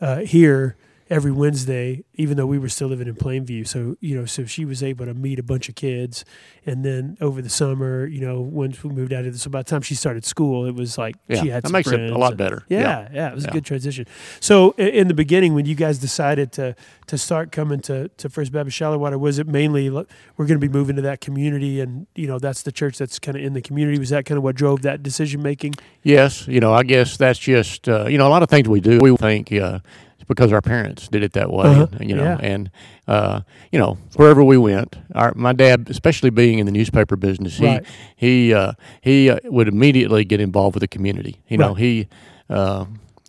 uh, 0.01 0.23
here 0.27 0.75
every 1.09 1.31
Wednesday, 1.31 2.05
even 2.15 2.37
though 2.37 2.47
we 2.47 2.59
were 2.59 2.69
still 2.69 2.89
living 2.89 3.07
in 3.07 3.15
Plainview. 3.15 3.67
So, 3.67 3.97
you 4.01 4.17
know, 4.17 4.25
so 4.25 4.45
she 4.45 4.65
was 4.65 4.83
able 4.83 5.07
to 5.07 5.15
meet 5.15 5.39
a 5.39 5.43
bunch 5.43 5.69
of 5.69 5.77
kids. 5.77 6.25
And 6.65 6.85
then 6.85 7.17
over 7.21 7.41
the 7.41 7.49
summer, 7.49 8.07
you 8.07 8.21
know, 8.21 8.41
once 8.41 8.83
we 8.83 8.91
moved 8.91 9.13
out 9.13 9.25
of 9.25 9.33
this, 9.33 9.43
so 9.43 9.51
by 9.51 9.61
the 9.61 9.71
time 9.71 9.83
she 9.83 9.95
started 9.95 10.25
school, 10.25 10.67
it 10.67 10.75
was 10.75 10.99
like 10.99 11.15
yeah 11.29 11.41
she 11.41 11.49
had 11.49 11.63
that 11.63 11.71
makes 11.71 11.89
it 11.89 11.93
friends 11.93 12.11
a 12.11 12.19
lot 12.19 12.37
better 12.37 12.65
Yeah, 12.69 13.09
yeah, 13.13 13.29
it 13.29 13.35
was 13.35 13.45
a 13.45 13.51
good 13.51 13.65
transition. 13.65 14.07
So, 14.41 14.73
in 14.73 15.07
the 15.07 15.15
beginning, 15.15 15.55
when 15.55 15.67
you 15.67 15.77
guys 15.77 15.99
decided 15.99 16.51
to 16.53 16.75
to 17.07 17.17
start 17.17 17.53
coming 17.53 17.79
to, 17.81 18.09
to 18.09 18.29
First 18.29 18.51
Baptist 18.51 18.77
Shallowater, 18.77 19.17
was 19.19 19.39
it 19.39 19.47
mainly 19.47 19.89
we're 19.91 20.05
going 20.37 20.49
to 20.49 20.59
be 20.59 20.69
moving 20.69 20.97
to 20.97 21.03
that 21.03 21.21
community, 21.21 21.81
and 21.81 22.09
you 22.17 22.27
know 22.27 22.41
that's 22.41 22.63
the 22.63 22.73
church 22.73 22.99
that's 22.99 23.21
kind 23.21 23.37
of 23.37 23.45
in 23.45 23.53
the 23.53 23.63
community? 23.63 23.99
Was 23.99 24.11
that 24.11 24.25
kind 24.25 24.37
of 24.37 24.43
what 24.43 24.57
drove 24.57 24.83
that 24.83 25.05
decision 25.05 25.43
making? 25.43 25.75
Yes, 26.03 26.49
you 26.49 26.59
know, 26.59 26.73
I 26.73 26.83
guess 26.83 27.17
that's 27.17 27.39
just 27.39 27.89
uh, 27.89 28.07
you 28.07 28.19
know 28.19 28.27
a 28.27 28.31
lot 28.31 28.43
of 28.43 28.51
things 28.51 28.69
we 28.69 28.81
do. 28.81 28.99
We 28.99 29.17
think 29.17 29.53
uh, 29.53 29.79
because 30.29 30.53
our 30.53 30.61
parents 30.63 31.09
did 31.09 31.23
it 31.23 31.33
that 31.35 31.51
way, 31.51 31.67
Uh-huh. 31.67 31.87
and, 31.99 32.09
you 32.11 32.17
know, 32.17 32.25
Yeah. 32.25 32.39
and 32.41 32.71
uh, 33.09 33.41
you 33.73 33.79
know 33.79 33.99
wherever 34.17 34.43
we 34.43 34.59
went, 34.59 34.97
our 35.15 35.33
my 35.37 35.53
dad, 35.53 35.89
especially 35.91 36.31
being 36.31 36.59
in 36.59 36.67
the 36.67 36.73
newspaper 36.73 37.17
business, 37.17 37.57
he 37.59 37.67
Right. 37.67 37.85
he 38.17 38.55
uh, 38.55 38.73
he 39.01 39.31
uh, 39.31 39.39
would 39.45 39.69
immediately 39.69 40.25
get 40.25 40.41
involved 40.41 40.75
with 40.75 40.81
the 40.83 40.89
community. 40.89 41.41
You 41.49 41.59
know, 41.59 41.69
Right. 41.69 41.79
he. 41.79 42.09
uh, 42.51 42.85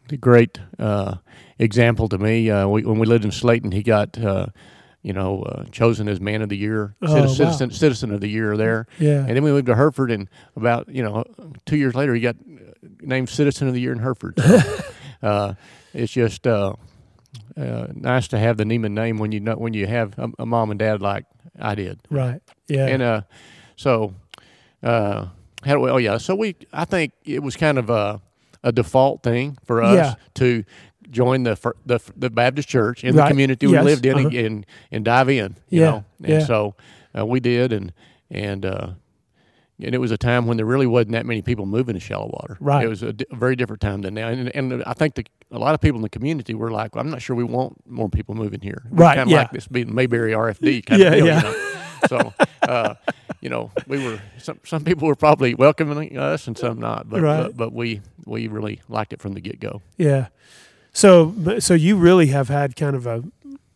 a 0.09 0.15
great 0.15 0.57
uh, 0.79 1.15
example 1.59 2.07
to 2.07 2.17
me. 2.17 2.49
Uh, 2.49 2.65
we, 2.67 2.83
when 2.85 2.97
we 2.97 3.05
lived 3.05 3.25
in 3.25 3.31
Slaton, 3.31 3.73
he 3.73 3.83
got 3.83 4.17
uh, 4.17 4.45
you 5.03 5.11
know 5.11 5.41
uh, 5.43 5.63
chosen 5.71 6.07
as 6.07 6.21
man 6.21 6.41
of 6.41 6.47
the 6.49 6.55
year, 6.55 6.95
Oh, 7.01 7.13
wow. 7.13 7.27
citizen 7.27 7.71
citizen 7.71 8.11
of 8.13 8.21
the 8.21 8.29
year 8.29 8.55
there. 8.55 8.87
Yeah. 8.99 9.25
And 9.27 9.35
then 9.35 9.43
we 9.43 9.51
moved 9.51 9.65
to 9.65 9.75
Hereford, 9.75 10.09
and 10.11 10.29
about 10.55 10.87
you 10.87 11.03
know 11.03 11.25
two 11.65 11.75
years 11.75 11.93
later, 11.93 12.13
he 12.15 12.21
got 12.21 12.37
named 13.01 13.27
citizen 13.29 13.67
of 13.67 13.73
the 13.73 13.81
year 13.81 13.91
in 13.91 13.99
Hereford. 13.99 14.39
So, 14.39 14.61
uh, 15.21 15.53
it's 15.93 16.12
just 16.13 16.45
uh, 16.47 16.74
uh, 17.57 17.88
nice 17.93 18.27
to 18.29 18.38
have 18.39 18.57
the 18.57 18.63
Nieman 18.63 18.91
name 18.91 19.17
when 19.17 19.31
you 19.31 19.39
know 19.39 19.55
when 19.55 19.74
you 19.74 19.88
have 19.88 20.17
a, 20.19 20.29
a 20.39 20.45
mom 20.45 20.69
and 20.71 20.79
dad 20.79 21.01
like 21.01 21.25
I 21.59 21.75
did. 21.75 22.00
Right. 22.09 22.41
Yeah. 22.67 22.88
And 22.88 23.01
uh, 23.01 23.21
so, 23.75 24.13
uh, 24.83 25.27
how 25.63 25.74
do 25.74 25.79
we? 25.79 25.89
Oh 25.89 25.97
yeah. 25.97 26.17
So 26.17 26.36
we, 26.36 26.55
I 26.74 26.86
think 26.86 27.13
it 27.25 27.41
was 27.41 27.55
kind 27.55 27.77
of 27.77 27.89
a, 27.89 28.21
a 28.63 28.71
default 28.71 29.24
thing 29.24 29.57
for 29.65 29.81
us 29.81 29.95
Yeah. 29.95 30.13
to 30.36 30.63
join 31.09 31.43
the 31.43 31.55
the 31.86 32.00
the 32.15 32.29
Baptist 32.29 32.67
church 32.69 33.03
in 33.03 33.15
Right. 33.15 33.24
the 33.25 33.29
community 33.29 33.65
we 33.67 33.79
lived 33.79 34.05
in 34.05 34.17
Uh-huh. 34.17 34.27
and, 34.27 34.36
and 34.38 34.65
and 34.91 35.05
dive 35.05 35.29
in. 35.29 35.55
You 35.69 35.81
Yeah. 35.81 35.86
know. 35.89 36.05
And 36.24 36.29
Yeah. 36.41 36.45
so 36.45 36.75
uh, 37.17 37.25
we 37.25 37.39
did, 37.39 37.74
and 37.74 37.91
and. 38.29 38.65
Uh, 38.65 38.88
and 39.81 39.93
it 39.93 40.00
was 40.00 40.12
a 40.12 40.17
time 40.17 40.48
when 40.48 40.57
there 40.57 40.65
really 40.65 40.88
wasn't 40.88 41.12
that 41.12 41.25
many 41.25 41.41
people 41.41 41.65
moving 41.65 41.93
to 41.93 42.00
Shallowater. 42.00 42.57
Right. 42.60 42.84
It 42.86 42.88
was 42.88 43.03
a, 43.03 43.13
very 43.31 43.55
different 43.55 43.81
time 43.81 44.01
than 44.01 44.15
now. 44.15 44.27
And, 44.29 44.50
and 44.55 44.84
I 44.86 44.93
think 44.93 45.15
the, 45.15 45.25
a 45.51 45.60
lot 45.60 45.75
of 45.75 45.81
people 45.81 45.98
in 45.98 46.01
the 46.01 46.10
community 46.10 46.53
were 46.55 46.72
like, 46.72 46.96
well, 46.96 47.03
I'm 47.03 47.12
not 47.12 47.22
sure 47.22 47.36
we 47.36 47.43
want 47.43 47.75
more 47.88 48.10
people 48.10 48.34
moving 48.36 48.62
here. 48.62 48.84
Right, 48.89 49.15
Kind 49.15 49.29
of 49.29 49.31
yeah. 49.31 49.38
like 49.39 49.51
this 49.51 49.67
being 49.67 49.93
Mayberry 49.93 50.31
RFD 50.31 50.86
kind 50.86 51.01
Yeah, 51.01 51.07
of 51.10 51.13
deal. 51.13 51.25
yeah. 51.27 51.38
You 51.38 51.43
know? 51.43 51.74
so, 52.07 52.34
uh, 52.63 52.93
you 53.41 53.50
know, 53.50 53.72
we 53.88 54.03
were 54.03 54.19
some 54.39 54.60
some 54.63 54.84
people 54.84 55.07
were 55.07 55.15
probably 55.15 55.53
welcoming 55.53 56.17
us 56.17 56.48
and 56.48 56.57
some 56.57 56.79
not, 56.79 57.07
but 57.10 57.22
Right. 57.22 57.43
but, 57.43 57.57
but 57.57 57.74
we 57.74 58.01
we 58.25 58.48
really 58.48 58.81
liked 58.89 59.13
it 59.13 59.22
from 59.22 59.34
the 59.34 59.41
get 59.41 59.60
go. 59.60 59.81
Yeah. 59.98 60.27
So, 60.93 61.60
so 61.60 61.75
you 61.75 61.96
really 61.96 62.27
have 62.27 62.50
had 62.50 62.75
kind 62.75 62.96
of 62.96 63.05
a, 63.05 63.24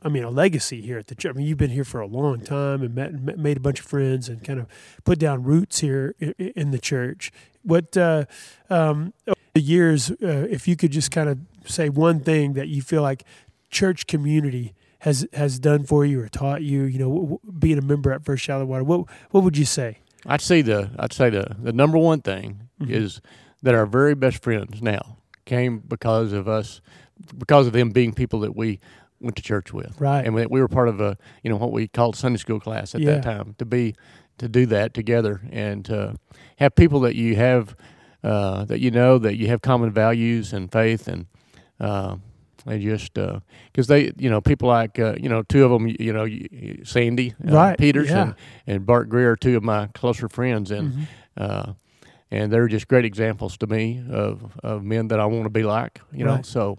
I 0.03 0.09
mean, 0.09 0.23
a 0.23 0.29
legacy 0.29 0.81
here 0.81 0.97
at 0.97 1.07
the 1.07 1.15
church. 1.15 1.31
I 1.33 1.37
mean, 1.37 1.45
you've 1.45 1.57
been 1.59 1.69
here 1.69 1.83
for 1.83 1.99
a 2.01 2.07
long 2.07 2.41
time 2.41 2.81
and 2.81 2.95
met, 2.95 3.37
made 3.37 3.57
a 3.57 3.59
bunch 3.59 3.79
of 3.79 3.85
friends 3.85 4.27
and 4.29 4.43
kind 4.43 4.59
of 4.59 4.67
put 5.03 5.19
down 5.19 5.43
roots 5.43 5.79
here 5.79 6.15
in, 6.39 6.71
the 6.71 6.79
church. 6.79 7.31
What 7.63 7.95
uh, 7.95 8.25
um, 8.69 9.13
over 9.27 9.35
the 9.53 9.61
years, 9.61 10.09
uh, 10.11 10.47
if 10.49 10.67
you 10.67 10.75
could 10.75 10.91
just 10.91 11.11
kind 11.11 11.29
of 11.29 11.37
say 11.65 11.89
one 11.89 12.21
thing 12.21 12.53
that 12.53 12.67
you 12.67 12.81
feel 12.81 13.03
like 13.03 13.23
church 13.69 14.07
community 14.07 14.73
has 14.99 15.27
has 15.33 15.59
done 15.59 15.83
for 15.83 16.05
you 16.05 16.21
or 16.21 16.27
taught 16.29 16.61
you, 16.63 16.83
you 16.83 16.97
know, 16.99 17.39
being 17.59 17.77
a 17.77 17.81
member 17.81 18.11
at 18.11 18.23
First 18.25 18.43
Shallowater, 18.43 18.83
what 18.83 19.05
what 19.31 19.43
would 19.43 19.57
you 19.57 19.65
say? 19.65 19.99
I'd 20.25 20.41
say 20.41 20.61
the 20.63 20.89
I'd 20.97 21.13
say 21.13 21.29
the 21.29 21.55
the 21.61 21.73
number 21.73 21.97
one 21.97 22.21
thing 22.21 22.69
Mhm. 22.81 22.89
is 22.89 23.21
that 23.61 23.75
our 23.75 23.85
very 23.85 24.15
best 24.15 24.41
friends 24.41 24.81
now 24.81 25.17
came 25.45 25.79
because 25.79 26.33
of 26.33 26.47
us, 26.47 26.81
because 27.37 27.67
of 27.67 27.73
them 27.73 27.91
being 27.91 28.13
people 28.13 28.39
that 28.41 28.55
we 28.55 28.79
went 29.21 29.35
to 29.37 29.41
church 29.43 29.71
with. 29.73 29.99
Right. 29.99 30.25
and 30.25 30.33
we, 30.33 30.45
we 30.47 30.59
were 30.61 30.67
part 30.67 30.87
of 30.89 30.99
a 30.99 31.17
you 31.43 31.49
know 31.49 31.57
what 31.57 31.71
we 31.71 31.87
called 31.87 32.15
Sunday 32.15 32.37
school 32.39 32.59
class 32.59 32.95
at 32.95 33.01
Yeah. 33.01 33.11
that 33.15 33.23
time 33.23 33.55
to 33.59 33.65
be 33.65 33.95
to 34.37 34.47
do 34.49 34.65
that 34.67 34.93
together 34.93 35.41
and 35.51 35.85
to 35.85 36.15
have 36.57 36.73
people 36.75 36.99
that 37.01 37.15
you 37.15 37.35
have 37.35 37.75
uh, 38.23 38.65
that 38.65 38.79
you 38.79 38.91
know 38.91 39.17
that 39.17 39.35
you 39.37 39.47
have 39.47 39.61
common 39.61 39.91
values 39.91 40.53
and 40.53 40.71
faith 40.71 41.07
and 41.07 41.25
uh, 41.79 42.15
they 42.65 42.79
just 42.79 43.13
because 43.13 43.87
they 43.87 44.11
you 44.17 44.29
know 44.29 44.39
people 44.41 44.67
like 44.67 44.99
uh, 44.99 45.15
you 45.19 45.27
know 45.29 45.41
two 45.43 45.63
of 45.65 45.71
them 45.71 45.87
you 45.87 46.13
know 46.13 46.27
Sandy 46.83 47.33
uh, 47.47 47.53
Right, 47.55 47.77
Peters 47.77 48.09
yeah. 48.09 48.21
and, 48.21 48.35
and 48.67 48.85
Bart 48.85 49.09
Greer 49.09 49.31
are 49.31 49.35
two 49.35 49.57
of 49.57 49.63
my 49.63 49.87
closer 49.93 50.29
friends 50.29 50.71
and 50.71 50.93
Mhm. 50.93 51.07
uh, 51.37 51.73
and 52.33 52.51
they're 52.51 52.67
just 52.69 52.87
great 52.87 53.03
examples 53.03 53.57
to 53.57 53.67
me 53.67 54.01
of, 54.09 54.57
of 54.63 54.83
men 54.83 55.09
that 55.09 55.19
I 55.19 55.25
want 55.25 55.43
to 55.45 55.49
be 55.49 55.63
like 55.63 55.99
you 56.13 56.23
know 56.25 56.41
so 56.43 56.77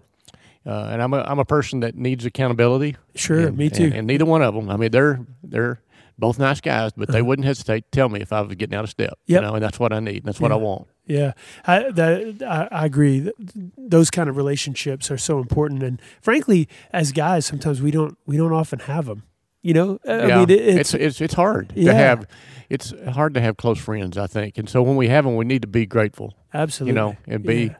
uh, 0.65 0.87
and 0.91 1.01
I'm 1.01 1.13
a 1.13 1.21
I'm 1.21 1.39
a 1.39 1.45
person 1.45 1.81
that 1.81 1.95
needs 1.95 2.25
accountability 2.25 2.95
Sure, 3.15 3.47
and- 3.47 3.57
me 3.57 3.69
too. 3.69 3.85
And, 3.85 3.93
and 3.93 4.07
neither 4.07 4.25
one 4.25 4.41
of 4.41 4.53
them. 4.53 4.69
I 4.69 4.77
mean, 4.77 4.91
they're 4.91 5.25
they're 5.43 5.81
both 6.17 6.37
nice 6.39 6.61
guys, 6.61 6.91
but 6.95 7.09
they 7.09 7.19
Uh-huh. 7.19 7.25
wouldn't 7.25 7.45
hesitate 7.45 7.91
to 7.91 7.95
tell 7.97 8.07
me 8.09 8.21
if 8.21 8.31
I 8.31 8.41
was 8.41 8.53
getting 8.55 8.75
out 8.75 8.83
of 8.83 8.89
step. 8.91 9.17
Yep. 9.25 9.41
You 9.41 9.47
know, 9.47 9.53
and 9.55 9.63
that's 9.63 9.79
what 9.79 9.91
I 9.91 9.99
need. 9.99 10.23
That's 10.23 10.39
what 10.39 10.51
I 10.51 10.55
want. 10.55 10.87
Yeah, 11.05 11.33
I, 11.67 11.89
that, 11.91 12.41
I, 12.47 12.67
I 12.83 12.85
agree. 12.85 13.29
Those 13.77 14.09
kind 14.09 14.29
of 14.29 14.37
relationships 14.37 15.11
are 15.11 15.17
so 15.17 15.39
important, 15.39 15.83
and 15.83 16.01
frankly, 16.21 16.69
as 16.93 17.11
guys, 17.11 17.45
sometimes 17.45 17.81
we 17.81 17.91
don't 17.91 18.17
we 18.25 18.37
don't 18.37 18.53
often 18.53 18.79
have 18.79 19.05
them. 19.07 19.23
You 19.61 19.73
know, 19.73 19.99
I 20.07 20.27
yeah, 20.27 20.37
mean, 20.39 20.49
it, 20.49 20.59
it's, 20.61 20.93
it's, 20.93 21.03
it's 21.03 21.21
it's 21.21 21.33
hard 21.33 21.73
Yeah. 21.75 21.91
to 21.91 21.97
have. 21.97 22.27
It's 22.69 22.93
hard 23.09 23.33
to 23.33 23.41
have 23.41 23.57
close 23.57 23.77
friends, 23.79 24.17
I 24.17 24.27
think, 24.27 24.57
and 24.57 24.69
so 24.69 24.81
when 24.81 24.95
we 24.95 25.07
have 25.09 25.25
them, 25.25 25.35
we 25.35 25.45
need 25.45 25.61
to 25.63 25.67
be 25.67 25.85
grateful. 25.85 26.33
absolutely 26.53 26.91
You 26.91 26.95
know, 26.95 27.17
and 27.27 27.43
be 27.43 27.63
Yeah. 27.65 27.75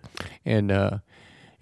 and 0.46 0.72
uh, 0.72 0.98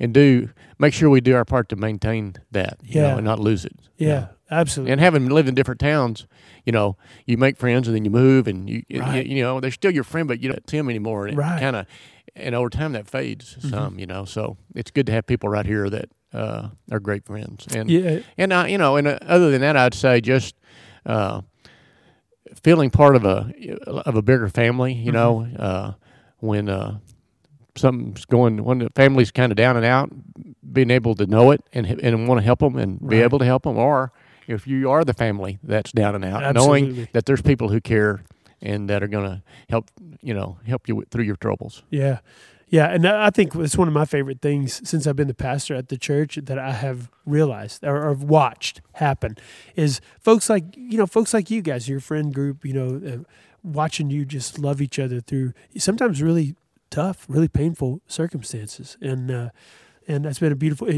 and 0.02 0.14
do 0.14 0.50
make 0.80 0.94
sure 0.94 1.10
we 1.10 1.22
do 1.22 1.36
our 1.36 1.46
part 1.46 1.70
to 1.70 1.76
maintain 1.78 2.34
that. 2.52 2.78
You 2.84 3.00
Yeah. 3.02 3.08
know, 3.12 3.18
and 3.18 3.26
not 3.26 3.40
lose 3.40 3.64
it. 3.66 3.74
you 3.98 4.08
yeah, 4.08 4.20
know. 4.20 4.28
absolutely. 4.50 4.92
And 4.92 5.00
having 5.02 5.30
lived 5.30 5.48
in 5.48 5.56
different 5.56 5.80
towns, 5.80 6.26
you 6.66 6.72
know, 6.74 6.98
you 7.26 7.38
make 7.38 7.56
friends 7.56 7.88
and 7.88 7.96
then 7.96 8.04
you 8.04 8.12
move, 8.12 8.48
and 8.48 8.70
you 8.70 8.84
you- 8.90 9.00
Right. 9.00 9.26
you, 9.26 9.42
know 9.44 9.60
they're 9.62 9.72
still 9.72 9.92
your 9.92 10.04
friend, 10.04 10.28
but 10.28 10.42
you 10.42 10.50
don't 10.50 10.70
see 10.70 10.78
them 10.78 10.90
anymore, 10.90 11.28
and 11.28 11.38
Right. 11.38 11.58
it 11.58 11.62
kind 11.62 11.76
of 11.78 11.86
and 12.36 12.56
over 12.56 12.70
time 12.70 12.94
that 12.94 13.08
fades 13.08 13.58
Mhm. 13.62 13.70
some, 13.70 14.00
you 14.00 14.06
know. 14.08 14.26
So 14.26 14.58
it's 14.76 14.90
good 14.92 15.06
to 15.08 15.12
have 15.12 15.26
people 15.28 15.50
right 15.50 15.66
here 15.66 15.90
that 15.90 16.10
uh, 16.34 16.70
are 16.92 17.00
great 17.02 17.26
friends, 17.26 17.68
and 17.76 17.90
yeah, 17.92 18.20
and 18.38 18.52
uh, 18.54 18.66
you 18.68 18.78
know, 18.78 18.96
and 18.98 19.08
uh, 19.08 19.20
other 19.22 19.52
than 19.52 19.62
that, 19.62 19.76
I'd 19.78 19.94
say 19.94 20.22
just 20.22 20.56
uh, 21.06 21.42
feeling 22.64 22.90
part 22.90 23.16
of 23.16 23.26
a 23.26 23.52
of 24.06 24.16
a 24.16 24.22
bigger 24.22 24.48
family, 24.50 24.94
you 24.94 25.12
Mhm. 25.12 25.14
know, 25.14 25.48
uh, 25.60 25.92
when 26.40 26.70
uh, 26.70 26.98
something's 27.76 28.26
going 28.26 28.64
when 28.64 28.80
the 28.80 28.90
family's 28.96 29.32
kind 29.32 29.52
of 29.52 29.56
down 29.56 29.78
and 29.78 29.86
out, 29.86 30.12
being 30.72 30.92
able 30.92 31.16
to 31.16 31.26
know 31.26 31.52
it 31.52 31.64
and 31.74 31.86
and 31.86 32.28
want 32.28 32.40
to 32.40 32.44
help 32.44 32.60
them 32.60 32.78
and 32.78 33.08
be 33.08 33.22
able 33.22 33.40
to 33.40 33.46
help 33.46 33.64
them, 33.64 33.78
or 33.78 34.12
if 34.48 34.68
you 34.68 34.90
are 34.90 35.04
the 35.04 35.14
family 35.14 35.60
that's 35.64 35.92
down 35.92 36.16
and 36.16 36.26
out, 36.26 36.44
Absolutely. 36.44 36.82
knowing 36.82 37.08
that 37.14 37.26
there's 37.26 37.42
people 37.42 37.70
who 37.70 37.80
care 37.80 38.24
and 38.62 38.90
that 38.90 39.02
are 39.02 39.08
going 39.08 39.26
to 39.26 39.42
help, 39.70 39.90
you 40.22 40.34
know, 40.34 40.58
help 40.68 40.88
you 40.88 41.04
through 41.10 41.24
your 41.24 41.36
troubles. 41.38 41.84
yeah, 41.90 42.20
yeah. 42.70 42.88
And 42.88 43.08
I 43.08 43.30
think 43.32 43.56
it's 43.56 43.78
one 43.78 43.88
of 43.88 43.94
my 43.94 44.06
favorite 44.06 44.42
things 44.42 44.88
since 44.88 45.08
I've 45.08 45.16
been 45.16 45.28
the 45.28 45.34
pastor 45.34 45.76
at 45.76 45.90
the 45.90 45.98
church 45.98 46.38
that 46.42 46.60
I 46.60 46.72
have 46.72 47.10
realized 47.26 47.84
or, 47.84 48.08
or 48.08 48.14
watched 48.14 48.82
happen 48.94 49.38
is 49.76 50.00
folks 50.20 50.50
like 50.50 50.64
you 50.76 50.98
know 50.98 51.08
folks 51.08 51.34
like 51.34 51.50
you 51.50 51.62
guys, 51.62 51.90
your 51.90 52.00
friend 52.00 52.34
group, 52.34 52.64
you 52.64 52.74
know, 52.74 53.02
uh, 53.06 53.18
watching 53.64 54.10
you 54.10 54.26
just 54.26 54.58
love 54.58 54.82
each 54.82 55.00
other 55.00 55.20
through 55.22 55.54
sometimes 55.78 56.22
really 56.22 56.56
tough, 56.92 57.26
really 57.28 57.48
painful 57.48 58.02
circumstances, 58.06 58.98
and 59.02 59.32
uh, 59.32 59.50
and 60.08 60.26
that's 60.26 60.40
been 60.40 60.52
a 60.52 60.56
beautiful. 60.56 60.90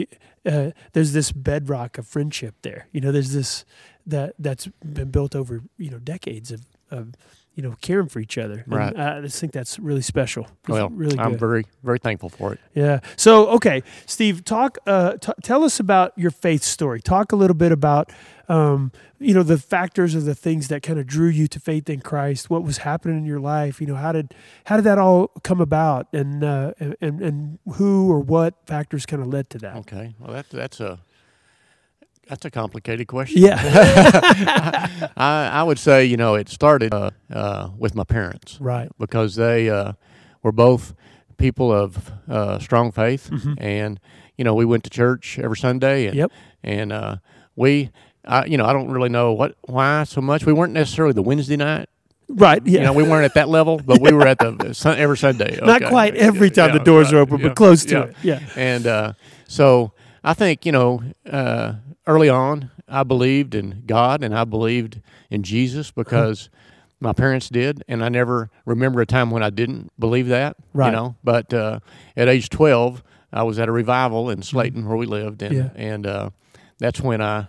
Uh, 0.46 0.72
there's 0.92 1.14
this 1.14 1.32
bedrock 1.32 1.98
of 1.98 2.06
friendship 2.06 2.56
there. 2.64 2.88
You 2.92 3.00
know, 3.00 3.12
there's 3.12 3.32
this 3.32 3.64
that 4.06 4.34
that's 4.38 4.68
been 4.84 5.12
built 5.12 5.36
over 5.36 5.62
you 5.78 5.90
know 5.90 6.00
decades 6.00 6.52
of, 6.52 6.66
of 6.92 7.14
you 7.56 7.64
know 7.64 7.76
caring 7.82 8.08
for 8.10 8.20
each 8.20 8.38
other. 8.38 8.64
And 8.66 8.74
Right. 8.74 8.98
I 8.98 9.22
just 9.22 9.40
think 9.40 9.52
that's 9.54 9.78
really 9.80 10.02
special. 10.02 10.44
It's 10.62 10.70
Well, 10.70 10.90
really 10.90 11.20
I'm 11.20 11.38
very 11.38 11.66
very 11.84 12.00
thankful 12.00 12.30
for 12.30 12.54
it. 12.54 12.60
Yeah. 12.74 13.00
So, 13.16 13.48
okay, 13.50 13.84
Steve, 14.06 14.44
talk. 14.44 14.78
Uh, 14.88 15.18
t- 15.18 15.32
tell 15.44 15.64
us 15.64 15.80
about 15.80 16.14
your 16.18 16.32
faith 16.32 16.64
story. 16.64 17.02
Talk 17.02 17.32
a 17.32 17.36
little 17.36 17.54
bit 17.56 17.72
about, 17.72 18.12
um, 18.50 18.92
you 19.20 19.34
know, 19.34 19.44
the 19.44 19.58
factors 19.58 20.16
or 20.16 20.22
the 20.22 20.36
things 20.36 20.68
that 20.70 20.82
kind 20.84 20.98
of 21.00 21.06
drew 21.08 21.28
you 21.30 21.48
to 21.48 21.60
faith 21.60 21.90
in 21.90 22.02
Christ. 22.02 22.50
What 22.50 22.64
was 22.64 22.80
happening 22.80 23.18
in 23.20 23.26
your 23.26 23.40
life? 23.40 23.80
You 23.80 23.88
know, 23.88 23.96
how 23.96 24.12
did 24.12 24.34
how 24.66 24.76
did 24.78 24.86
that 24.86 24.98
all 24.98 25.28
come 25.44 25.62
about, 25.62 26.08
and 26.14 26.44
uh, 26.44 26.74
and 26.80 27.22
and 27.22 27.60
who 27.76 28.10
or 28.12 28.20
what 28.20 28.56
factors 28.66 29.06
kind 29.06 29.22
of 29.22 29.28
led 29.28 29.50
to 29.52 29.58
that? 29.60 29.76
Okay, 29.78 30.16
well 30.20 30.34
that 30.34 30.50
that's 30.50 30.80
a 30.80 31.00
that's 32.28 32.46
a 32.46 32.52
complicated 32.52 33.08
question. 33.08 33.42
Yeah. 33.42 33.60
I, 35.18 35.50
I 35.54 35.64
would 35.64 35.80
say, 35.80 36.06
you 36.06 36.18
know, 36.18 36.36
it 36.36 36.50
started 36.50 36.94
uh, 36.94 37.12
uh, 37.32 37.70
with 37.78 37.96
my 37.96 38.04
parents 38.04 38.58
right. 38.62 38.90
because 38.98 39.36
they 39.36 39.70
uh, 39.70 39.94
were 40.42 40.52
both 40.52 40.94
people 41.38 41.72
of 41.72 42.12
uh, 42.30 42.60
strong 42.60 42.92
faith, 42.92 43.30
Mhm. 43.30 43.56
and 43.60 44.00
you 44.38 44.44
know, 44.44 44.56
we 44.56 44.66
went 44.66 44.84
to 44.86 44.90
church 44.90 45.38
every 45.38 45.58
Sunday, 45.58 46.08
and 46.08 46.16
Yep. 46.16 46.32
and 46.64 46.92
uh, 46.92 47.16
we, 47.56 47.92
I, 48.26 48.46
you 48.46 48.58
know, 48.58 48.66
I 48.66 48.74
don't 48.74 48.90
really 48.90 49.10
know 49.10 49.34
what 49.34 49.56
why 49.64 50.04
so 50.06 50.22
much. 50.22 50.46
We 50.46 50.54
weren't 50.54 50.74
necessarily 50.74 51.14
the 51.14 51.22
Wednesday 51.22 51.56
night. 51.58 51.88
Right. 52.30 52.66
Yeah. 52.66 52.80
You 52.80 52.86
know, 52.86 52.94
we 52.94 53.04
weren't 53.04 53.26
at 53.26 53.34
that 53.36 53.48
level, 53.50 53.80
but 53.86 54.00
we 54.02 54.12
were 54.12 54.26
at 54.26 54.40
the 54.40 54.74
sun, 54.74 54.98
every 54.98 55.18
Sunday. 55.18 55.60
Not 55.62 55.84
quite 55.84 56.16
every 56.16 56.50
time 56.50 56.72
the 56.72 56.78
Yeah, 56.80 56.84
doors 56.84 57.14
are 57.14 57.18
open, 57.18 57.40
yeah, 57.40 57.48
but 57.50 57.56
close 57.56 57.86
to 57.86 57.94
yeah. 57.94 58.04
it. 58.06 58.16
Yeah. 58.24 58.40
And 58.56 58.88
uh, 58.88 59.14
so 59.48 59.92
I 60.24 60.34
think, 60.34 60.66
you 60.66 60.72
know, 60.72 61.04
uh, 61.30 61.74
early 62.08 62.30
on, 62.30 62.72
I 62.88 63.04
believed 63.04 63.56
in 63.56 63.84
God 63.86 64.24
and 64.24 64.36
I 64.38 64.44
believed 64.44 65.02
in 65.30 65.44
Jesus 65.44 65.92
because 65.92 66.50
my 67.00 67.14
parents 67.14 67.50
did. 67.50 67.84
And 67.88 68.04
I 68.04 68.10
never 68.10 68.50
remember 68.66 69.02
a 69.02 69.06
time 69.06 69.30
when 69.32 69.44
I 69.44 69.50
didn't 69.50 69.92
believe 70.00 70.28
that, 70.28 70.56
Right. 70.74 70.88
you 70.88 70.92
know. 70.94 71.16
But 71.24 71.54
uh, 71.54 71.80
at 72.16 72.28
age 72.30 72.50
12, 72.50 73.04
I 73.32 73.44
was 73.44 73.60
at 73.60 73.68
a 73.68 73.72
revival 73.72 74.30
in 74.30 74.40
Slaton 74.42 74.86
where 74.86 74.98
we 74.98 75.06
lived. 75.06 75.42
And, 75.42 75.56
Yeah. 75.56 75.70
and 75.76 76.06
uh, 76.08 76.30
that's 76.78 77.02
when 77.02 77.22
I, 77.22 77.48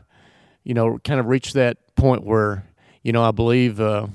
you 0.65 0.75
know, 0.75 0.99
kind 1.05 1.21
of 1.21 1.27
reached 1.27 1.55
that 1.55 1.79
point 1.97 2.25
where, 2.25 2.65
you 3.03 3.13
know, 3.13 3.23
I 3.23 3.31
believe. 3.33 3.81
Uh, 3.81 4.09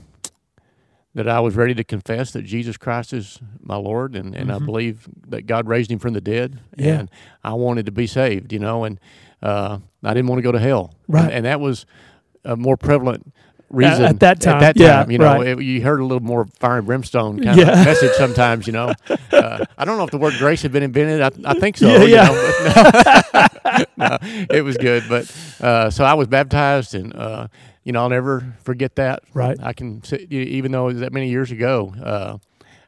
that 1.15 1.27
I 1.27 1.39
was 1.39 1.55
ready 1.55 1.74
to 1.74 1.84
confess 1.84 2.31
that 2.34 2.43
Jesus 2.43 2.77
Christ 2.77 3.13
is 3.13 3.39
my 3.62 3.75
Lord, 3.75 4.15
and, 4.15 4.36
and 4.36 4.51
I 4.51 4.60
believe 4.60 5.08
that 5.27 5.48
God 5.48 5.67
raised 5.67 5.89
him 5.91 5.98
from 5.98 6.13
the 6.13 6.22
dead, 6.22 6.60
Mm-hmm. 6.77 6.84
Yeah. 6.84 7.00
and 7.00 7.10
I 7.43 7.53
wanted 7.53 7.88
to 7.88 7.91
be 7.91 8.05
saved, 8.05 8.53
you 8.53 8.60
know, 8.60 8.84
and 8.84 9.00
uh, 9.41 9.79
I 10.03 10.13
didn't 10.13 10.27
want 10.27 10.39
to 10.39 10.43
go 10.43 10.51
to 10.51 10.60
hell, 10.60 10.93
Right. 11.08 11.24
And, 11.25 11.31
and 11.34 11.46
that 11.46 11.60
was 11.60 11.86
a 12.46 12.55
more 12.55 12.77
prevalent 12.77 13.31
reason 13.69 14.03
at 14.03 14.19
that 14.22 14.41
time, 14.41 14.55
At 14.63 14.75
that 14.75 14.77
yeah, 14.77 15.05
you 15.08 15.19
know, 15.19 15.25
right. 15.25 15.48
it- 15.48 15.62
you 15.62 15.81
heard 15.84 16.00
a 16.00 16.03
little 16.03 16.24
more 16.24 16.46
fire 16.60 16.77
and 16.79 16.88
brimstone 16.88 17.39
kind 17.43 17.58
Yeah. 17.60 17.79
of 17.79 17.86
message 17.86 18.12
sometimes, 18.13 18.65
you 18.67 18.74
know. 18.74 18.93
Uh, 19.31 19.63
I 19.77 19.86
don't 19.86 19.98
know 19.98 20.03
if 20.03 20.10
the 20.12 20.17
word 20.17 20.34
grace 20.39 20.63
had 20.63 20.72
been 20.72 20.81
invented. 20.84 21.22
I, 21.22 21.51
I 21.51 21.53
think 21.60 21.77
so. 21.77 21.88
Yeah, 21.88 22.03
you 22.03 22.15
know, 22.15 23.86
no, 23.98 24.17
it 24.50 24.63
was 24.63 24.75
good, 24.77 25.03
but 25.08 25.31
uh, 25.62 25.89
so 25.91 26.03
I 26.03 26.13
was 26.15 26.27
baptized, 26.27 26.96
and 26.96 27.15
uh, 27.15 27.48
you 27.84 27.91
know 27.91 28.01
I'll 28.01 28.10
never 28.10 28.55
forget 28.63 28.96
that. 28.96 29.22
Right. 29.34 29.58
I 29.62 29.74
can, 29.74 30.03
sit, 30.03 30.22
even 30.31 30.72
though 30.72 30.89
it 30.89 30.93
was 30.93 31.01
that 31.01 31.13
many 31.13 31.29
years 31.29 31.51
ago, 31.51 31.93
uh, 32.03 32.38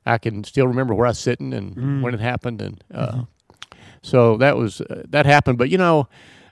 I 0.05 0.17
can 0.17 0.43
still 0.43 0.67
remember 0.67 0.93
where 0.95 1.05
I 1.05 1.09
was 1.11 1.19
sitting 1.19 1.53
and 1.53 1.75
Mm. 1.75 2.01
when 2.01 2.13
it 2.13 2.19
happened, 2.19 2.61
and 2.61 2.83
uh, 2.93 3.07
Mm-hmm. 3.11 3.21
so 4.01 4.37
that 4.37 4.57
was 4.57 4.81
uh, 4.81 5.03
that 5.09 5.25
happened. 5.25 5.57
But 5.57 5.69
you 5.69 5.77
know, 5.77 6.07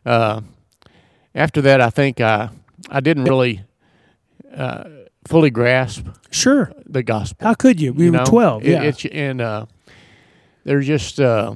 uh, 0.05 0.41
after 1.35 1.61
that, 1.61 1.81
I 1.81 1.89
think 1.89 2.19
I 2.21 2.49
I 2.89 2.99
didn't 2.99 3.25
really 3.25 3.61
uh, 4.55 4.83
fully 5.27 5.49
grasp 5.49 6.07
Sure. 6.31 6.71
the 6.85 7.03
gospel. 7.03 7.45
How 7.47 7.53
could 7.53 7.79
you? 7.79 7.93
We 7.93 8.05
you 8.05 8.11
were 8.11 8.17
know? 8.19 8.25
12. 8.25 8.63
It- 8.63 8.69
yeah. 8.69 8.81
it's 8.83 9.05
and 9.05 9.41
uh, 9.41 9.65
there's 10.63 10.87
just 10.87 11.19
uh, 11.19 11.55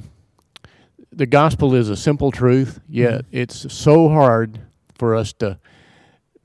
the 1.12 1.26
gospel 1.26 1.76
is 1.76 1.90
a 1.90 1.96
simple 1.96 2.32
truth, 2.32 2.80
yet 2.90 3.26
Mm-hmm. 3.26 3.38
it's 3.38 3.74
so 3.74 4.10
hard 4.10 4.60
for 4.96 5.16
us 5.16 5.34
to 5.34 5.58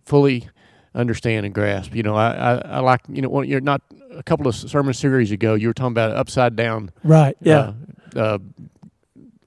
fully 0.05 0.49
understand 0.95 1.47
and 1.47 1.55
grasp. 1.55 1.95
You 1.95 2.03
know, 2.03 2.15
I, 2.17 2.31
I, 2.33 2.55
I 2.59 2.79
like 2.81 3.01
you 3.09 3.23
know 3.23 3.29
when 3.29 3.49
you're 3.49 3.61
not 3.61 3.83
a 4.13 4.23
couple 4.23 4.47
of 4.49 4.55
sermon 4.55 4.95
series 4.95 5.31
ago, 5.33 5.55
you 5.55 5.69
were 5.69 5.75
talking 5.75 5.93
about 5.93 6.13
upside 6.13 6.57
down. 6.57 6.91
right. 7.05 7.37
Yeah. 7.41 7.73
Uh, 8.17 8.19
uh, 8.19 8.39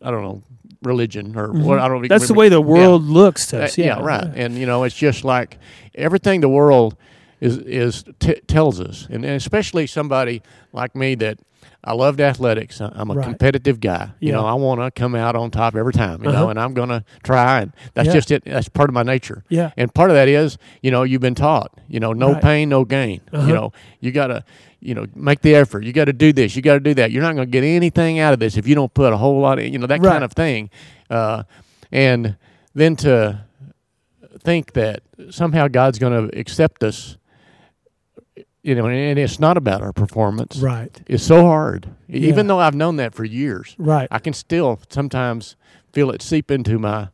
I 0.03 0.09
don't 0.11 0.23
know 0.23 0.41
religion 0.81 1.35
or 1.37 1.51
what 1.51 1.79
I 1.79 1.87
don't. 1.87 1.97
even 1.97 2.03
Mm-hmm. 2.03 2.07
That's 2.09 2.27
the 2.27 2.33
way 2.33 2.49
the 2.49 2.61
Yeah. 2.61 2.67
world 2.67 3.03
looks 3.03 3.47
to 3.47 3.61
Uh, 3.61 3.63
us. 3.65 3.77
yeah, 3.77 3.99
right. 3.99 4.27
And 4.35 4.55
you 4.55 4.65
know, 4.65 4.83
it's 4.83 4.95
just 4.95 5.23
like 5.23 5.57
everything 5.95 6.41
the 6.41 6.49
world 6.49 6.95
is 7.39 7.57
is 7.59 8.03
t- 8.19 8.39
tells 8.47 8.79
us, 8.79 9.07
and, 9.09 9.23
and 9.25 9.35
especially 9.35 9.87
somebody 9.87 10.41
like 10.73 10.95
me 10.95 11.15
that 11.15 11.39
I 11.83 11.93
loved 11.93 12.21
athletics. 12.21 12.79
I'm 12.79 13.09
a 13.09 13.15
Right. 13.15 13.23
competitive 13.25 13.79
guy. 13.79 14.09
You 14.19 14.31
know, 14.31 14.45
I 14.45 14.53
want 14.53 14.81
to 14.81 14.91
come 14.91 15.15
out 15.15 15.35
on 15.35 15.49
top 15.49 15.75
every 15.75 15.93
time. 15.93 16.23
You 16.23 16.29
Uh-huh. 16.29 16.39
know, 16.41 16.49
and 16.49 16.59
I'm 16.59 16.73
gonna 16.75 17.03
try, 17.23 17.61
and 17.61 17.73
that's 17.95 18.07
Yeah. 18.07 18.13
just 18.13 18.31
it. 18.31 18.43
That's 18.45 18.69
part 18.69 18.89
of 18.89 18.93
my 18.93 19.01
nature. 19.03 19.43
Yeah. 19.49 19.71
And 19.77 19.91
part 19.91 20.11
of 20.11 20.15
that 20.15 20.27
is, 20.27 20.59
you 20.83 20.91
know, 20.91 21.01
you've 21.03 21.21
been 21.21 21.33
taught, 21.35 21.71
you 21.87 21.99
know, 21.99 22.13
no 22.13 22.33
Right. 22.33 22.41
pain, 22.41 22.69
no 22.69 22.85
gain. 22.85 23.21
Uh-huh. 23.33 23.47
You 23.47 23.53
know, 23.53 23.73
you 23.99 24.11
gotta, 24.11 24.43
you 24.81 24.93
know, 24.95 25.05
make 25.15 25.41
the 25.41 25.55
effort. 25.55 25.83
You 25.85 25.93
got 25.93 26.05
to 26.05 26.13
do 26.13 26.33
this. 26.33 26.55
You 26.55 26.61
got 26.61 26.73
to 26.73 26.79
do 26.79 26.93
that. 26.95 27.11
You're 27.11 27.21
not 27.23 27.35
going 27.35 27.47
to 27.47 27.51
get 27.51 27.63
anything 27.63 28.19
out 28.19 28.33
of 28.33 28.39
this 28.39 28.57
if 28.57 28.67
you 28.67 28.75
don't 28.75 28.93
put 28.93 29.13
a 29.13 29.17
whole 29.17 29.39
lot 29.39 29.59
of, 29.59 29.65
you 29.65 29.77
know, 29.77 29.87
that 29.87 29.99
Right. 30.01 30.11
kind 30.11 30.23
of 30.23 30.33
thing. 30.33 30.69
Uh, 31.09 31.43
and 31.91 32.35
then 32.73 32.95
to 32.97 33.45
think 34.39 34.73
that 34.73 35.01
somehow 35.29 35.67
God's 35.67 35.99
going 35.99 36.29
to 36.29 36.37
accept 36.39 36.83
us, 36.83 37.17
you 38.63 38.75
know, 38.75 38.87
and 38.87 39.19
it's 39.19 39.39
not 39.39 39.57
about 39.57 39.81
our 39.81 39.93
performance. 39.93 40.57
Right. 40.57 40.99
It's 41.07 41.23
so 41.23 41.43
hard. 41.45 41.87
Yeah. 42.07 42.27
Even 42.29 42.47
though 42.47 42.59
I've 42.59 42.75
known 42.75 42.95
that 42.97 43.13
for 43.13 43.23
years, 43.23 43.75
Right. 43.77 44.07
I 44.11 44.19
can 44.19 44.33
still 44.33 44.79
sometimes 44.89 45.55
feel 45.93 46.09
it 46.11 46.21
seep 46.21 46.49
into 46.51 46.79
my 46.79 47.09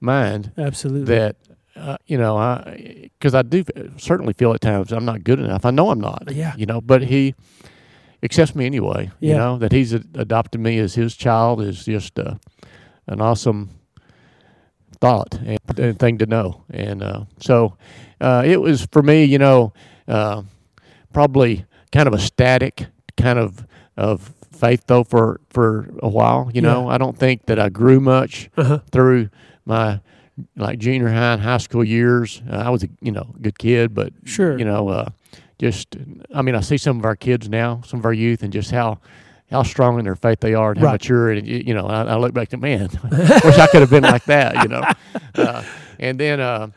mind 0.00 0.52
Absolutely. 0.58 1.14
that 1.14 1.36
uh, 1.82 1.96
you 2.06 2.16
know 2.18 2.36
I 2.36 3.10
because 3.18 3.34
I 3.34 3.42
do 3.42 3.64
certainly 3.98 4.32
feel 4.32 4.52
at 4.54 4.60
times 4.60 4.92
I'm 4.92 5.04
not 5.04 5.24
good 5.24 5.38
enough. 5.40 5.64
I 5.64 5.70
know 5.70 5.90
I'm 5.90 6.00
not. 6.00 6.22
Yeah. 6.32 6.54
You 6.56 6.66
know, 6.66 6.80
but 6.80 7.02
he 7.02 7.34
accepts 8.22 8.54
me 8.54 8.64
anyway. 8.66 9.10
You 9.20 9.34
know 9.34 9.58
that 9.58 9.72
he's 9.72 9.92
a- 9.92 10.04
adopted 10.14 10.60
me 10.60 10.78
as 10.78 10.94
his 10.94 11.16
child 11.16 11.60
is 11.60 11.84
just 11.84 12.18
uh, 12.18 12.34
an 13.06 13.20
awesome 13.20 13.70
thought 15.00 15.34
and, 15.44 15.58
and 15.78 15.98
thing 15.98 16.18
to 16.18 16.26
know. 16.26 16.64
And 16.70 17.02
uh, 17.02 17.24
so 17.40 17.76
uh, 18.20 18.42
it 18.46 18.60
was 18.60 18.86
for 18.92 19.02
me. 19.02 19.24
You 19.24 19.38
know, 19.38 19.72
uh, 20.08 20.42
probably 21.12 21.64
kind 21.90 22.06
of 22.06 22.14
a 22.14 22.18
static 22.18 22.86
kind 23.16 23.38
of 23.38 23.66
of 23.96 24.32
faith 24.52 24.84
though 24.86 25.04
for 25.04 25.40
for 25.50 25.88
a 26.02 26.08
while. 26.08 26.50
You 26.54 26.60
know, 26.62 26.88
I 26.88 26.98
don't 26.98 27.16
think 27.18 27.46
that 27.46 27.58
I 27.58 27.68
grew 27.68 28.00
much 28.00 28.50
Uh-huh. 28.56 28.78
through 28.90 29.28
my 29.64 30.00
like 30.56 30.78
junior 30.78 31.08
high 31.08 31.34
and 31.34 31.42
high 31.42 31.58
school 31.58 31.84
years. 31.84 32.42
Uh, 32.50 32.56
I 32.56 32.70
was 32.70 32.82
a 32.84 32.88
you 33.00 33.12
know 33.12 33.34
good 33.40 33.58
kid, 33.58 33.94
but 33.94 34.12
Sure. 34.24 34.58
you 34.58 34.64
know, 34.64 34.88
uh, 34.88 35.08
just 35.58 35.96
I 36.34 36.42
mean, 36.42 36.54
I 36.54 36.60
see 36.60 36.76
some 36.78 36.98
of 36.98 37.04
our 37.04 37.16
kids 37.16 37.48
now, 37.48 37.82
some 37.86 38.00
of 38.00 38.04
our 38.06 38.12
youth, 38.12 38.42
and 38.42 38.52
just 38.52 38.70
how 38.70 38.98
how 39.50 39.62
strong 39.62 39.98
in 39.98 40.04
their 40.04 40.16
faith 40.16 40.40
they 40.40 40.54
are 40.54 40.70
and 40.70 40.80
how 40.80 40.86
Right. 40.86 40.92
mature. 40.92 41.30
And 41.30 41.46
you 41.46 41.74
know, 41.74 41.86
I, 41.86 42.02
I 42.04 42.16
look 42.16 42.32
back 42.34 42.48
to 42.50 42.56
man, 42.56 42.88
wish 43.10 43.58
I 43.58 43.66
could 43.68 43.80
have 43.80 43.90
been 43.90 44.02
like 44.04 44.24
that. 44.24 44.62
You 44.62 44.68
know, 44.68 44.82
uh, 45.34 45.62
and 45.98 46.18
then. 46.18 46.40
Uh, 46.40 46.68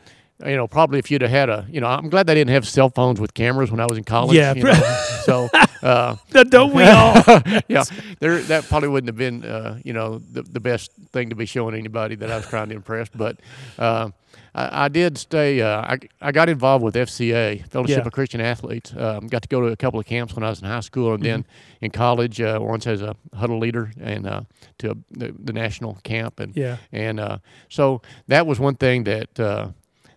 you 0.44 0.54
know, 0.54 0.68
probably 0.68 0.98
if 0.98 1.10
you'd 1.10 1.22
have 1.22 1.30
had 1.30 1.48
a, 1.48 1.66
you 1.70 1.80
know, 1.80 1.86
I'm 1.86 2.10
glad 2.10 2.26
they 2.26 2.34
didn't 2.34 2.50
have 2.50 2.68
cell 2.68 2.90
phones 2.90 3.18
with 3.18 3.32
cameras 3.32 3.70
when 3.70 3.80
I 3.80 3.86
was 3.86 3.96
in 3.96 4.04
college. 4.04 4.36
Yeah. 4.36 4.52
you 4.52 4.64
know. 4.64 5.04
so, 5.24 5.48
uh, 5.82 6.16
Don't 6.48 6.72
we 6.74 6.82
all? 6.84 7.14
yeah, 7.68 7.84
there 8.20 8.38
that 8.42 8.64
probably 8.68 8.88
wouldn't 8.88 9.08
have 9.08 9.16
been 9.16 9.44
uh, 9.44 9.78
you 9.84 9.92
know 9.92 10.18
the 10.18 10.42
the 10.42 10.60
best 10.60 10.92
thing 11.12 11.30
to 11.30 11.34
be 11.36 11.46
showing 11.46 11.74
anybody 11.74 12.14
that 12.16 12.30
I 12.30 12.36
was 12.36 12.46
trying 12.46 12.68
to 12.70 12.74
impress. 12.74 13.08
But 13.08 13.38
uh, 13.78 14.10
I, 14.54 14.84
I 14.84 14.88
did 14.88 15.18
stay. 15.18 15.60
Uh, 15.60 15.80
I 15.82 15.98
I 16.20 16.32
got 16.32 16.48
involved 16.48 16.84
with 16.84 16.94
FCA 16.94 17.66
Fellowship 17.68 17.98
Yeah. 17.98 18.06
of 18.06 18.12
Christian 18.12 18.40
Athletes. 18.40 18.92
Um, 18.96 19.26
got 19.26 19.42
to 19.42 19.48
go 19.48 19.60
to 19.60 19.68
a 19.68 19.76
couple 19.76 20.00
of 20.00 20.06
camps 20.06 20.34
when 20.34 20.42
I 20.44 20.48
was 20.50 20.60
in 20.60 20.66
high 20.68 20.80
school, 20.80 21.14
and 21.14 21.22
then 21.22 21.44
in 21.80 21.90
college, 21.90 22.40
uh, 22.40 22.58
once 22.60 22.86
as 22.86 23.02
a 23.02 23.14
huddle 23.34 23.58
leader 23.58 23.92
and 24.00 24.26
uh, 24.26 24.40
to 24.78 24.90
a, 24.92 24.94
the, 25.10 25.34
the 25.44 25.52
national 25.52 25.98
camp, 26.04 26.40
and 26.40 26.56
Yeah. 26.56 26.76
and 26.92 27.20
uh, 27.20 27.38
so 27.68 28.02
that 28.28 28.46
was 28.46 28.58
one 28.60 28.74
thing 28.76 29.04
that. 29.04 29.28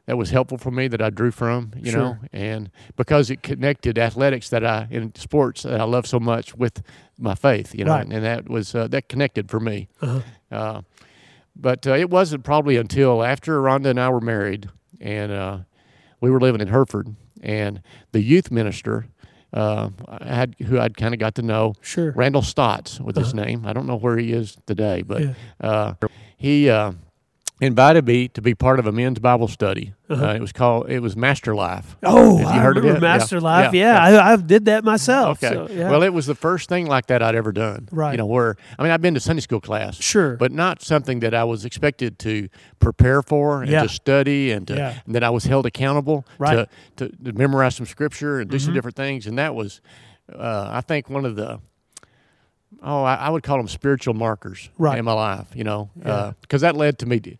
Uh, 0.09 0.13
that 0.13 0.17
was 0.17 0.31
helpful 0.31 0.57
for 0.57 0.71
me 0.71 0.87
that 0.87 1.01
I 1.01 1.09
drew 1.11 1.31
from, 1.31 1.71
you 1.77 1.91
know, 1.91 2.17
and 2.33 2.71
because 2.95 3.29
it 3.29 3.43
connected 3.43 3.97
athletics 3.99 4.49
that 4.49 4.65
I 4.65 4.87
in 4.89 5.13
sports 5.15 5.63
that 5.63 5.79
I 5.79 5.83
love 5.83 6.07
so 6.07 6.19
much 6.19 6.55
with 6.55 6.81
my 7.19 7.35
faith, 7.35 7.75
you 7.75 7.85
know, 7.85 7.91
Right. 7.93 8.07
and 8.07 8.23
that 8.25 8.49
was 8.49 8.73
uh, 8.73 8.87
that 8.87 9.07
connected 9.09 9.49
for 9.49 9.59
me. 9.59 9.87
Uh-huh. 10.01 10.21
Uh, 10.51 10.81
but 11.55 11.85
uh, 11.85 11.91
it 11.95 12.09
wasn't 12.09 12.43
probably 12.43 12.77
until 12.77 13.23
after 13.23 13.61
Rhonda 13.61 13.87
and 13.89 13.99
I 13.99 14.09
were 14.09 14.21
married, 14.21 14.69
and 14.99 15.31
uh, 15.31 15.57
we 16.21 16.29
were 16.31 16.39
living 16.39 16.61
in 16.61 16.69
Hereford, 16.69 17.15
and 17.41 17.81
the 18.11 18.21
youth 18.21 18.49
minister, 18.49 19.05
uh, 19.53 19.89
I 20.07 20.33
had 20.33 20.55
who 20.65 20.79
I'd 20.79 20.95
kind 20.97 21.13
of 21.13 21.19
got 21.19 21.35
to 21.35 21.41
know, 21.41 21.73
Sure. 21.81 22.11
Randall 22.13 22.41
Stotts 22.41 22.99
with 22.99 23.15
his 23.17 23.33
name. 23.33 23.65
I 23.65 23.73
don't 23.73 23.87
know 23.87 23.97
where 23.97 24.17
he 24.17 24.31
is 24.31 24.57
today, 24.65 25.01
but 25.01 25.21
Yeah. 25.21 25.33
uh, 25.59 25.93
he 26.37 26.69
uh, 26.69 26.93
invited 27.61 28.05
me 28.07 28.27
to 28.29 28.41
be 28.41 28.55
part 28.55 28.79
of 28.79 28.87
a 28.87 28.91
men's 28.91 29.19
Bible 29.19 29.47
study. 29.47 29.93
Uh-huh. 30.09 30.27
Uh, 30.29 30.33
it 30.33 30.39
was 30.41 30.51
called 30.51 30.89
it 30.89 31.01
was 31.01 31.15
MasterLife. 31.15 31.85
Oh, 32.03 32.37
Have 32.37 32.41
you 32.41 32.47
I 32.47 32.63
heard 32.63 32.77
of 32.77 32.85
it? 32.85 32.93
Yeah. 33.01 33.17
MasterLife. 33.17 33.73
Yeah, 33.73 34.05
Yeah, 34.09 34.19
I, 34.23 34.33
I 34.33 34.35
did 34.37 34.65
that 34.65 34.83
myself. 34.83 35.43
Okay. 35.43 35.53
So, 35.53 35.67
yeah. 35.69 35.89
Well, 35.91 36.01
it 36.03 36.09
was 36.13 36.25
the 36.25 36.35
first 36.35 36.69
thing 36.69 36.87
like 36.87 37.07
that 37.07 37.21
I'd 37.21 37.35
ever 37.35 37.51
done. 37.51 37.87
Right. 37.91 38.11
You 38.11 38.17
know, 38.17 38.25
where 38.25 38.55
I 38.77 38.83
mean, 38.83 38.91
I've 38.91 39.01
been 39.01 39.13
to 39.13 39.19
Sunday 39.19 39.41
school 39.41 39.61
class, 39.61 39.95
sure. 40.01 40.35
but 40.37 40.51
not 40.51 40.81
something 40.81 41.19
that 41.19 41.33
I 41.33 41.43
was 41.43 41.65
expected 41.65 42.17
to 42.19 42.49
prepare 42.79 43.21
for 43.21 43.61
and 43.61 43.69
Yeah. 43.71 43.83
to 43.83 43.89
study 43.89 44.51
and, 44.51 44.67
to, 44.67 44.75
Yeah. 44.75 44.99
and 45.05 45.15
that 45.15 45.23
I 45.23 45.29
was 45.29 45.43
held 45.43 45.65
accountable 45.65 46.25
Right. 46.37 46.57
Mm-hmm. 46.59 46.95
to, 46.97 47.09
to, 47.09 47.23
to 47.25 47.33
memorize 47.33 47.75
some 47.75 47.85
scripture 47.85 48.39
and 48.39 48.49
do 48.49 48.57
some 48.57 48.73
different 48.73 48.95
things. 48.95 49.27
And 49.27 49.37
that 49.37 49.53
was, 49.53 49.81
uh, 50.33 50.69
I 50.71 50.81
think, 50.81 51.09
one 51.09 51.25
of 51.25 51.35
the 51.35 51.59
oh, 52.83 53.03
I, 53.03 53.15
I 53.15 53.29
would 53.29 53.43
call 53.43 53.57
them 53.57 53.67
spiritual 53.67 54.13
markers 54.13 54.69
Right. 54.77 54.97
in 54.97 55.05
my 55.05 55.13
life. 55.13 55.47
You 55.55 55.63
know, 55.63 55.89
Yeah. 56.03 56.33
because 56.41 56.61
that 56.61 56.75
led 56.75 56.97
to 56.99 57.05
me 57.05 57.19
to, 57.19 57.35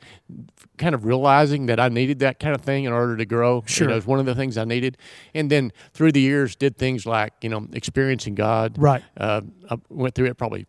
kind 0.78 0.96
of 0.96 1.06
realizing 1.06 1.66
that 1.68 1.80
I 1.80 1.90
needed 1.90 2.20
that 2.20 2.40
kind 2.40 2.56
of 2.56 2.62
thing 2.62 2.86
in 2.86 2.94
order 2.94 3.18
to 3.18 3.26
grow. 3.26 3.64
Sure. 3.66 3.86
you 3.88 3.92
know, 3.92 3.98
it's 3.98 4.08
one 4.08 4.20
of 4.20 4.26
the 4.26 4.36
things 4.36 4.58
I 4.58 4.64
needed. 4.66 4.98
And 5.34 5.50
then 5.50 5.72
through 5.94 6.12
the 6.14 6.22
years, 6.22 6.56
did 6.56 6.78
things 6.78 7.06
like 7.06 7.34
you 7.42 7.50
know 7.50 7.68
experiencing 7.74 8.36
God. 8.36 8.76
right. 8.78 9.04
Uh, 9.18 9.42
I 9.70 9.78
went 9.90 10.16
through 10.16 10.28
it 10.28 10.38
probably 10.38 10.66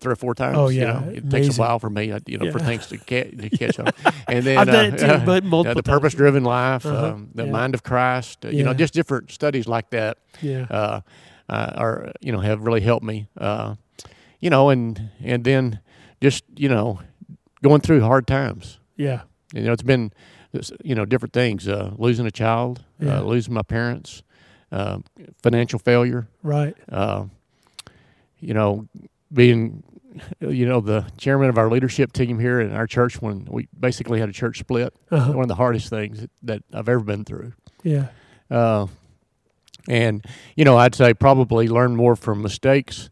three 0.00 0.12
or 0.12 0.16
four 0.16 0.32
times. 0.32 0.56
Oh, 0.56 0.68
you 0.68 0.82
yeah. 0.82 0.92
know. 1.00 1.08
it 1.10 1.28
takes 1.28 1.56
a 1.58 1.60
while 1.60 1.80
for 1.80 1.90
me, 1.90 2.12
uh, 2.12 2.20
you 2.24 2.38
know, 2.38 2.52
for 2.52 2.60
things 2.60 2.86
to, 2.86 2.98
ca- 2.98 3.30
to 3.32 3.50
catch 3.58 3.80
up. 3.80 3.96
And 4.28 4.44
then 4.44 4.56
I've 4.56 4.66
done 4.68 4.92
uh, 4.92 4.94
it 4.94 4.98
too, 5.00 5.26
but 5.26 5.44
uh, 5.66 5.74
the 5.74 5.82
purpose-driven 5.82 6.44
life, 6.44 6.86
Uh-huh. 6.86 7.06
um, 7.14 7.30
the 7.34 7.44
Yeah. 7.46 7.50
mind 7.50 7.74
of 7.74 7.82
Christ. 7.82 8.44
uh, 8.44 8.50
You 8.50 8.62
know, 8.62 8.72
just 8.74 8.94
different 8.94 9.32
studies 9.32 9.66
like 9.66 9.90
that 9.90 10.18
Yeah. 10.40 11.00
Uh, 11.48 11.72
are 11.76 12.12
you 12.20 12.32
know 12.32 12.40
have 12.40 12.62
really 12.62 12.80
helped 12.80 13.04
me. 13.04 13.28
Uh, 13.36 13.74
you 14.40 14.50
know, 14.50 14.70
and 14.70 15.10
and 15.22 15.44
then 15.44 15.80
just 16.20 16.44
you 16.56 16.68
know 16.68 17.00
going 17.62 17.80
through 17.80 18.00
hard 18.02 18.26
times. 18.26 18.78
yeah. 18.96 19.22
You 19.54 19.62
know, 19.62 19.72
it's 19.72 19.82
been 19.82 20.12
you 20.84 20.94
know 20.94 21.04
different 21.06 21.32
things. 21.32 21.66
Uh, 21.66 21.92
losing 21.96 22.26
a 22.26 22.30
child, 22.30 22.84
Yeah. 23.00 23.18
uh, 23.20 23.22
losing 23.22 23.54
my 23.54 23.62
parents, 23.62 24.22
uh, 24.70 24.98
financial 25.42 25.78
failure. 25.78 26.28
Right. 26.42 26.76
Uh, 26.92 27.24
you 28.40 28.52
know, 28.54 28.86
being 29.32 29.82
you 30.40 30.66
know 30.66 30.80
the 30.80 31.06
chairman 31.16 31.48
of 31.48 31.56
our 31.58 31.70
leadership 31.70 32.12
team 32.12 32.38
here 32.38 32.60
in 32.60 32.72
our 32.74 32.86
church 32.86 33.22
when 33.22 33.46
we 33.50 33.68
basically 33.78 34.20
had 34.20 34.28
a 34.28 34.32
church 34.32 34.58
split. 34.58 34.94
Uh-huh. 35.10 35.32
One 35.32 35.42
of 35.44 35.48
the 35.48 35.54
hardest 35.54 35.88
things 35.88 36.26
that 36.42 36.62
I've 36.72 36.88
ever 36.88 37.00
been 37.00 37.24
through. 37.24 37.52
Yeah. 37.82 38.08
Uh, 38.50 38.86
and 39.88 40.24
you 40.54 40.64
know, 40.64 40.76
I'd 40.76 40.94
say 40.94 41.12
probably 41.14 41.66
learn 41.66 41.96
more 41.96 42.14
from 42.14 42.40
mistakes 42.42 43.10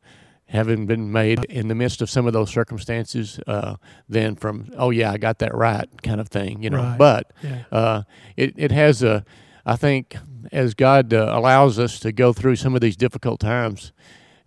having 0.49 0.87
been 0.87 1.11
made 1.11 1.45
in 1.47 1.67
the 1.67 1.75
midst 1.75 2.01
of 2.01 2.09
some 2.09 2.25
of 2.29 2.33
those 2.33 2.51
circumstances 2.51 3.41
uh, 3.49 3.75
than 4.09 4.37
from 4.37 4.71
oh 4.77 4.91
yeah 4.91 5.11
I 5.11 5.17
got 5.19 5.41
that 5.41 5.53
right 5.53 5.89
kind 6.05 6.21
of 6.21 6.29
thing 6.29 6.63
you 6.63 6.71
know 6.71 6.83
Right. 6.85 6.97
but 6.99 7.33
Yeah. 7.43 7.65
uh, 7.73 8.03
it, 8.37 8.55
it 8.57 8.71
has 8.71 9.03
a 9.03 9.25
I 9.65 9.75
think 9.75 10.15
as 10.53 10.75
God 10.75 11.13
uh, 11.13 11.33
allows 11.35 11.81
us 11.81 11.99
to 11.99 12.13
go 12.13 12.33
through 12.33 12.55
some 12.55 12.77
of 12.77 12.81
these 12.81 12.97
difficult 12.97 13.41
times 13.41 13.91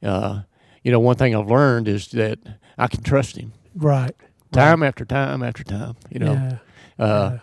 uh, 0.02 0.44
you 0.84 0.92
know 0.94 1.02
one 1.02 1.18
thing 1.18 1.36
I've 1.36 1.52
learned 1.52 1.90
is 1.90 2.08
that 2.12 2.40
I 2.78 2.88
can 2.88 3.04
trust 3.04 3.36
him 3.36 3.52
Right. 3.76 4.16
time 4.54 4.82
after 4.84 5.04
time 5.04 5.44
after 5.44 5.66
time 5.66 5.96
you 6.10 6.20
know 6.20 6.34
Yeah. 6.34 6.58
uh, 7.06 7.38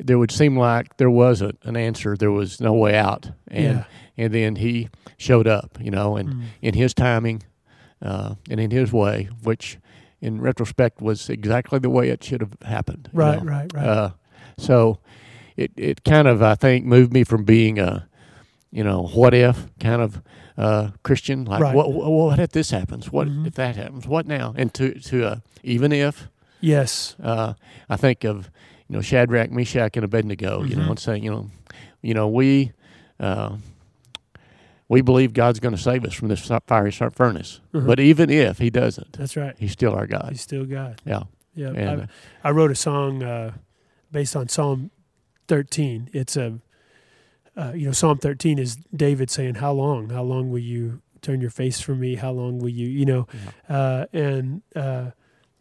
there 0.00 0.18
would 0.18 0.32
seem 0.32 0.58
like 0.58 0.96
there 0.96 1.08
wasn't 1.10 1.56
an 1.62 1.76
answer 1.76 2.16
there 2.16 2.32
was 2.32 2.60
no 2.60 2.72
way 2.72 2.96
out 2.96 3.30
and 3.46 3.62
Yeah. 3.78 3.84
And 4.16 4.32
then 4.34 4.56
he 4.56 4.88
showed 5.16 5.46
up 5.46 5.78
you 5.80 5.90
know 5.90 6.16
and 6.16 6.28
Mm. 6.28 6.42
in 6.60 6.74
his 6.74 6.94
timing 6.94 7.42
uh, 8.02 8.34
and 8.50 8.60
in 8.60 8.70
his 8.70 8.92
way 8.92 9.28
which 9.42 9.78
in 10.20 10.40
retrospect 10.40 11.00
was 11.02 11.28
exactly 11.30 11.78
the 11.78 11.90
way 11.90 12.08
it 12.10 12.22
should 12.24 12.40
have 12.40 12.56
happened 12.62 13.08
you 13.12 13.18
Right. 13.18 13.42
know. 13.42 13.50
Right. 13.50 13.72
Right. 13.74 13.86
Uh, 13.86 14.10
so 14.58 14.98
it, 15.56 15.70
it 15.76 16.04
kind 16.04 16.28
of 16.28 16.42
I 16.42 16.54
think 16.54 16.84
moved 16.86 17.12
me 17.12 17.24
from 17.24 17.44
being 17.44 17.78
a 17.78 18.06
you 18.70 18.82
know 18.84 19.02
what 19.14 19.34
if 19.34 19.66
kind 19.80 20.00
of 20.02 20.22
uh, 20.56 20.90
Christian 21.02 21.44
like 21.44 21.60
Right. 21.62 21.74
what, 21.74 21.92
what 21.92 22.10
what 22.10 22.38
if 22.38 22.50
this 22.52 22.70
happens 22.70 23.10
what 23.12 23.28
Mhm. 23.28 23.46
if 23.46 23.54
that 23.54 23.76
happens 23.76 24.06
what 24.06 24.26
now 24.26 24.54
and 24.56 24.72
to 24.74 24.94
to 25.10 25.26
uh, 25.26 25.36
even 25.62 25.92
if 25.92 26.28
yes. 26.60 27.16
uh, 27.22 27.54
I 27.88 27.96
think 27.96 28.24
of 28.24 28.50
you 28.88 28.96
know 28.96 29.02
Shadrach, 29.02 29.50
Meshach, 29.50 29.96
and 29.96 30.04
Abednego. 30.04 30.62
You 30.64 30.76
know, 30.76 30.82
Mhm. 30.84 30.90
and 30.90 30.98
saying 30.98 31.24
you 31.24 31.30
know, 31.30 31.50
you 32.02 32.14
know 32.14 32.28
we 32.28 32.72
uh, 33.20 33.56
we 34.92 35.00
believe 35.00 35.32
God's 35.32 35.58
going 35.58 35.74
to 35.74 35.80
save 35.80 36.04
us 36.04 36.12
from 36.14 36.28
this 36.28 36.48
fiery 36.66 36.90
fur- 36.92 37.10
furnace. 37.10 37.60
Mhm. 37.74 37.86
But 37.86 37.98
even 37.98 38.30
if 38.30 38.58
He 38.58 38.70
doesn't, 38.70 39.12
That's 39.14 39.36
right. 39.36 39.54
He's 39.58 39.72
still 39.72 39.94
our 39.94 40.06
God. 40.06 40.28
He's 40.30 40.40
still 40.42 40.64
God. 40.64 41.00
Yeah, 41.04 41.22
Yeah. 41.54 41.68
and 41.68 42.00
uh, 42.02 42.06
I, 42.44 42.48
I 42.48 42.52
wrote 42.52 42.70
a 42.70 42.74
song 42.74 43.22
uh, 43.22 43.52
based 44.10 44.36
on 44.36 44.48
Psalm 44.48 44.90
13. 45.48 46.10
It's 46.12 46.36
a, 46.36 46.60
uh, 47.56 47.72
you 47.74 47.86
know, 47.86 47.92
Psalm 47.92 48.18
13 48.18 48.58
is 48.58 48.76
David 48.94 49.30
saying, 49.30 49.56
"How 49.56 49.72
long? 49.72 50.10
How 50.10 50.22
long 50.22 50.50
will 50.50 50.58
you 50.74 51.00
turn 51.20 51.40
your 51.40 51.50
face 51.50 51.80
from 51.80 52.00
me? 52.00 52.16
How 52.16 52.30
long 52.32 52.58
will 52.58 52.68
you, 52.70 52.86
you 52.88 53.04
know?" 53.06 53.26
Uh, 53.68 54.06
and 54.12 54.62
uh, 54.76 55.10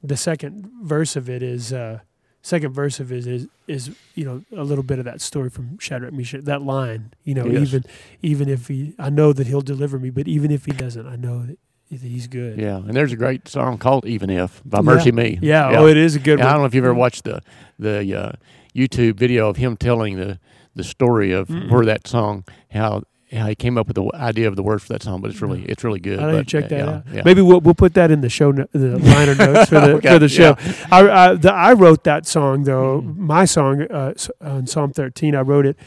the 0.04 0.18
second 0.18 0.70
verse 0.84 1.16
of 1.16 1.30
it 1.30 1.42
is, 1.44 1.72
uh, 1.74 2.00
second 2.42 2.74
verse 2.74 3.00
of 3.00 3.12
it 3.12 3.28
is, 3.28 3.48
is 3.68 3.92
you 4.16 4.26
know 4.26 4.44
a 4.60 4.64
little 4.64 4.84
bit 4.84 5.00
of 5.00 5.06
that 5.06 5.22
story 5.22 5.50
from 5.50 5.78
Shadrach 5.80 6.14
Meshach. 6.14 6.42
That 6.46 6.62
line, 6.62 7.14
you 7.24 7.34
know, 7.34 7.46
Yes. 7.46 7.62
even 7.68 7.86
even 8.22 8.50
if 8.50 8.68
he, 8.68 8.94
I 9.00 9.10
know 9.10 9.34
that 9.34 9.48
he'll 9.48 9.62
deliver 9.62 10.00
me, 10.00 10.10
but 10.10 10.28
even 10.28 10.52
if 10.52 10.66
he 10.66 10.72
doesn't, 10.72 11.08
I 11.08 11.16
know 11.16 11.46
that 11.46 11.58
he's 11.90 12.28
good. 12.28 12.58
yeah, 12.58 12.78
and 12.78 12.94
there's 12.94 13.12
a 13.12 13.18
great 13.18 13.48
song 13.48 13.78
called 13.78 14.06
"Even 14.06 14.30
If" 14.30 14.62
by 14.66 14.80
MercyMe. 14.80 15.40
Yeah. 15.42 15.78
Oh, 15.80 15.88
it 15.88 15.98
is 15.98 16.16
a 16.16 16.20
good 16.20 16.40
And 16.40 16.48
I 16.48 16.52
don't 16.54 16.62
know 16.62 16.66
if 16.66 16.74
you've 16.74 16.86
ever 16.86 16.94
watched 16.94 17.26
the 17.26 17.42
the 17.78 18.16
uh, 18.16 18.32
YouTube 18.76 19.16
video 19.16 19.50
of 19.50 19.58
him 19.58 19.76
telling 19.78 20.16
the 20.18 20.40
the 20.74 20.84
story 20.86 21.34
of 21.34 21.50
Mm-mm. 21.50 21.70
where 21.70 21.84
that 21.86 22.08
song 22.08 22.46
how 22.72 23.04
how 23.32 23.48
he 23.48 23.56
came 23.56 23.78
up 23.78 23.88
with 23.88 23.96
the 23.96 24.10
idea 24.14 24.48
of 24.48 24.56
the 24.56 24.64
word 24.64 24.82
for 24.82 24.90
that 24.90 25.04
song. 25.04 25.22
But 25.22 25.32
it's 25.32 25.42
really 25.42 25.64
it's 25.66 25.84
really 25.84 26.00
good. 26.00 26.20
I 26.20 26.32
need 26.32 26.38
to 26.40 26.44
check 26.44 26.66
uh, 26.66 26.68
that 26.68 26.78
yeah, 26.78 26.90
out. 26.90 27.04
yeah. 27.14 27.22
Maybe 27.26 27.42
we'll 27.42 27.62
we'll 27.62 27.74
put 27.74 27.94
that 27.96 28.12
in 28.12 28.22
the 28.22 28.30
show 28.30 28.52
no, 28.52 28.68
the 28.72 28.98
liner 29.00 29.36
notes 29.36 29.70
for 29.70 29.80
the 29.80 29.94
Okay, 29.96 30.10
for 30.10 30.20
the 30.20 30.30
show. 30.30 30.56
yeah. 30.60 30.88
I 30.92 31.10
I, 31.10 31.36
the, 31.36 31.54
I 31.54 31.74
wrote 31.74 32.04
that 32.04 32.26
song 32.26 32.64
though. 32.64 33.02
Mhm. 33.02 33.18
My 33.18 33.46
song 33.46 33.82
uh, 33.84 34.14
on 34.42 34.68
Psalm 34.68 34.92
13. 34.92 35.36
I 35.36 35.42
wrote 35.42 35.66
it. 35.66 35.78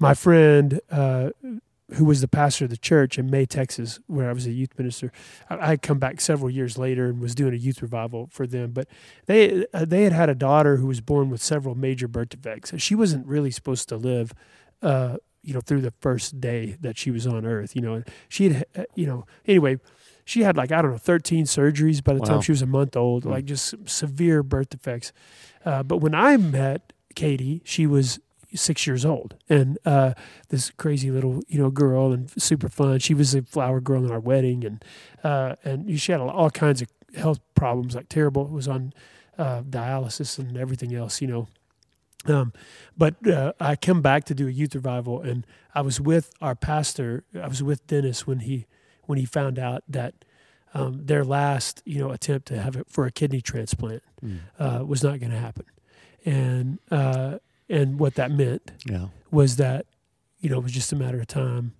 My 0.00 0.14
friend. 0.14 0.80
Uh, 0.90 1.30
who 1.96 2.06
was 2.06 2.22
the 2.22 2.28
pastor 2.28 2.64
of 2.64 2.70
the 2.70 2.76
church 2.78 3.18
in 3.18 3.30
May, 3.30 3.44
Texas, 3.44 4.00
where 4.06 4.30
I 4.30 4.32
was 4.32 4.46
a 4.46 4.50
youth 4.50 4.70
minister? 4.78 5.12
I, 5.50 5.56
I 5.58 5.66
had 5.66 5.82
come 5.82 5.98
back 5.98 6.22
several 6.22 6.48
years 6.48 6.78
later 6.78 7.06
and 7.10 7.20
was 7.20 7.34
doing 7.34 7.52
a 7.52 7.56
youth 7.58 7.82
revival 7.82 8.30
for 8.32 8.46
them. 8.46 8.70
But 8.70 8.88
they 9.26 9.66
uh, 9.74 9.84
they 9.84 10.04
had 10.04 10.12
had 10.14 10.30
a 10.30 10.34
daughter 10.34 10.78
who 10.78 10.86
was 10.86 11.02
born 11.02 11.28
with 11.28 11.42
several 11.42 11.74
major 11.74 12.08
birth 12.08 12.30
defects. 12.30 12.72
She 12.78 12.94
wasn't 12.94 13.26
really 13.26 13.50
supposed 13.50 13.90
to 13.90 13.96
live, 13.98 14.32
uh, 14.80 15.18
you 15.42 15.52
know, 15.54 15.60
through 15.60 15.80
the 15.82 15.92
first 16.00 16.40
day 16.40 16.76
that 16.80 16.96
she 16.96 17.10
was 17.10 17.26
on 17.26 17.44
Earth. 17.46 17.74
You 17.76 17.82
know, 17.82 17.94
and 17.94 18.08
she 18.28 18.50
had, 18.50 18.66
uh, 18.76 18.84
you 18.94 19.06
know, 19.06 19.26
anyway, 19.46 19.78
she 20.24 20.42
had 20.42 20.56
like 20.56 20.70
I 20.72 20.82
don't 20.82 20.92
know, 20.92 20.98
thirteen 20.98 21.44
surgeries 21.44 22.02
by 22.02 22.14
the 22.14 22.20
Wow. 22.20 22.26
time 22.26 22.40
she 22.42 22.52
was 22.52 22.62
a 22.62 22.66
month 22.66 22.96
old, 22.96 23.24
Hmm. 23.24 23.30
like 23.30 23.44
just 23.44 23.74
severe 23.88 24.42
birth 24.42 24.70
defects. 24.70 25.12
Uh, 25.64 25.82
but 25.82 25.98
when 25.98 26.14
I 26.14 26.36
met 26.36 26.92
Katie, 27.14 27.60
she 27.64 27.86
was 27.86 28.18
six 28.54 28.86
years 28.86 29.04
old, 29.04 29.34
and 29.48 29.78
uh, 29.86 30.12
this 30.50 30.70
crazy 30.76 31.10
little 31.10 31.42
you 31.48 31.58
know 31.58 31.70
girl 31.70 32.12
and 32.12 32.30
super 32.40 32.68
fun. 32.68 32.98
She 32.98 33.14
was 33.14 33.34
a 33.34 33.42
flower 33.42 33.80
girl 33.80 34.04
in 34.04 34.10
our 34.10 34.20
wedding, 34.20 34.64
and 34.64 34.84
uh, 35.24 35.56
and 35.64 35.98
she 36.00 36.12
had 36.12 36.20
all 36.20 36.50
kinds 36.50 36.82
of 36.82 36.88
health 37.16 37.40
problems, 37.54 37.94
like 37.94 38.08
terrible. 38.08 38.44
it 38.46 38.50
Was 38.52 38.68
on 38.68 38.92
uh, 39.38 39.62
dialysis 39.62 40.38
and 40.38 40.56
everything 40.56 40.94
else, 40.94 41.20
you 41.22 41.28
know. 41.28 41.48
Um, 42.26 42.52
but 42.96 43.26
uh, 43.26 43.52
I 43.58 43.74
come 43.76 44.00
back 44.02 44.24
to 44.26 44.34
do 44.34 44.46
a 44.46 44.50
youth 44.50 44.74
revival, 44.74 45.20
and 45.20 45.46
I 45.74 45.80
was 45.80 46.00
with 46.00 46.32
our 46.40 46.54
pastor. 46.54 47.24
I 47.40 47.48
was 47.48 47.62
with 47.62 47.86
Dennis 47.86 48.26
when 48.26 48.40
he 48.40 48.66
when 49.06 49.18
he 49.18 49.24
found 49.24 49.58
out 49.58 49.82
that 49.88 50.14
um, 50.74 51.04
their 51.04 51.24
last 51.24 51.82
you 51.84 51.98
know 51.98 52.10
attempt 52.10 52.46
to 52.48 52.60
have 52.62 52.76
it 52.76 52.86
for 52.88 53.06
a 53.06 53.10
kidney 53.12 53.40
transplant 53.40 54.02
Mm. 54.24 54.38
uh, 54.58 54.84
was 54.84 55.02
not 55.02 55.18
going 55.18 55.32
to 55.32 55.38
happen, 55.38 55.64
and 56.24 56.78
uh, 56.92 57.38
and 57.68 57.98
what 57.98 58.14
that 58.14 58.30
meant 58.30 58.70
yeah. 58.86 59.06
was 59.32 59.56
that 59.56 59.86
you 60.38 60.48
know 60.48 60.58
it 60.58 60.62
was 60.62 60.72
just 60.72 60.92
a 60.92 60.96
matter 60.96 61.20
of 61.20 61.26
time 61.26 61.74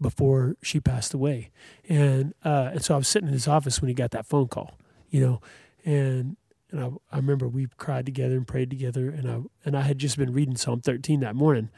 before 0.00 0.56
she 0.62 0.80
passed 0.80 1.12
away 1.14 1.50
and 1.88 2.34
uh, 2.44 2.70
and 2.72 2.82
so 2.82 2.94
I 2.94 2.96
was 2.96 3.08
sitting 3.08 3.28
in 3.28 3.32
his 3.34 3.46
office 3.46 3.80
when 3.80 3.88
he 3.88 3.94
got 3.94 4.10
that 4.12 4.26
phone 4.26 4.48
call 4.48 4.76
you 5.10 5.20
know 5.20 5.40
and 5.84 6.36
and 6.72 6.80
I, 6.82 6.88
I 7.12 7.16
remember 7.18 7.46
we 7.46 7.68
cried 7.76 8.06
together 8.06 8.36
and 8.36 8.46
prayed 8.46 8.70
together 8.70 9.08
and 9.10 9.30
I 9.30 9.38
and 9.64 9.76
I 9.76 9.82
had 9.82 9.98
just 9.98 10.18
been 10.18 10.32
reading 10.32 10.56
Psalm 10.56 10.80
13 10.80 11.20
that 11.20 11.36
morning 11.36 11.68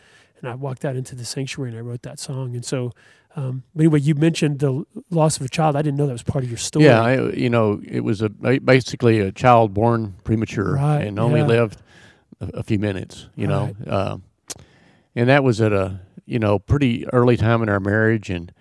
and 0.40 0.48
I 0.48 0.54
walked 0.54 0.85
out 0.85 0.96
into 0.96 1.14
the 1.14 1.24
sanctuary 1.24 1.70
and 1.70 1.78
I 1.78 1.83
wrote 1.83 2.02
that 2.02 2.18
song 2.18 2.54
and 2.54 2.64
so 2.64 2.92
um, 3.37 3.64
anyway 3.76 4.00
you 4.00 4.14
mentioned 4.14 4.61
the 4.61 4.85
loss 5.11 5.37
of 5.37 5.44
a 5.44 5.48
child 5.48 5.76
I 5.76 5.83
didn't 5.83 5.98
know 5.98 6.07
that 6.07 6.12
was 6.12 6.22
part 6.22 6.44
of 6.44 6.50
your 6.50 6.59
story 6.59 6.87
Yeah, 6.87 7.02
I, 7.02 7.30
you 7.33 7.50
know, 7.50 7.83
it 7.85 8.00
was 8.00 8.22
a 8.22 8.28
basically 8.28 9.20
a 9.20 9.33
child 9.33 9.74
born 9.74 10.14
premature 10.24 10.74
Right, 10.74 11.04
and 11.04 11.18
only 11.18 11.40
yeah. 11.40 11.46
lived 11.46 11.83
a, 12.40 12.59
a 12.59 12.62
few 12.62 12.78
minutes. 12.78 13.28
You 13.35 13.46
know, 13.48 13.76
uh, 13.87 14.18
and 15.14 15.28
that 15.28 15.44
was 15.44 15.61
at 15.61 15.72
a 15.72 16.00
you 16.26 16.38
know 16.38 16.59
pretty 16.59 17.07
early 17.09 17.37
time 17.37 17.62
in 17.62 17.68
our 17.68 17.80
marriage, 17.80 18.30
and 18.30 18.52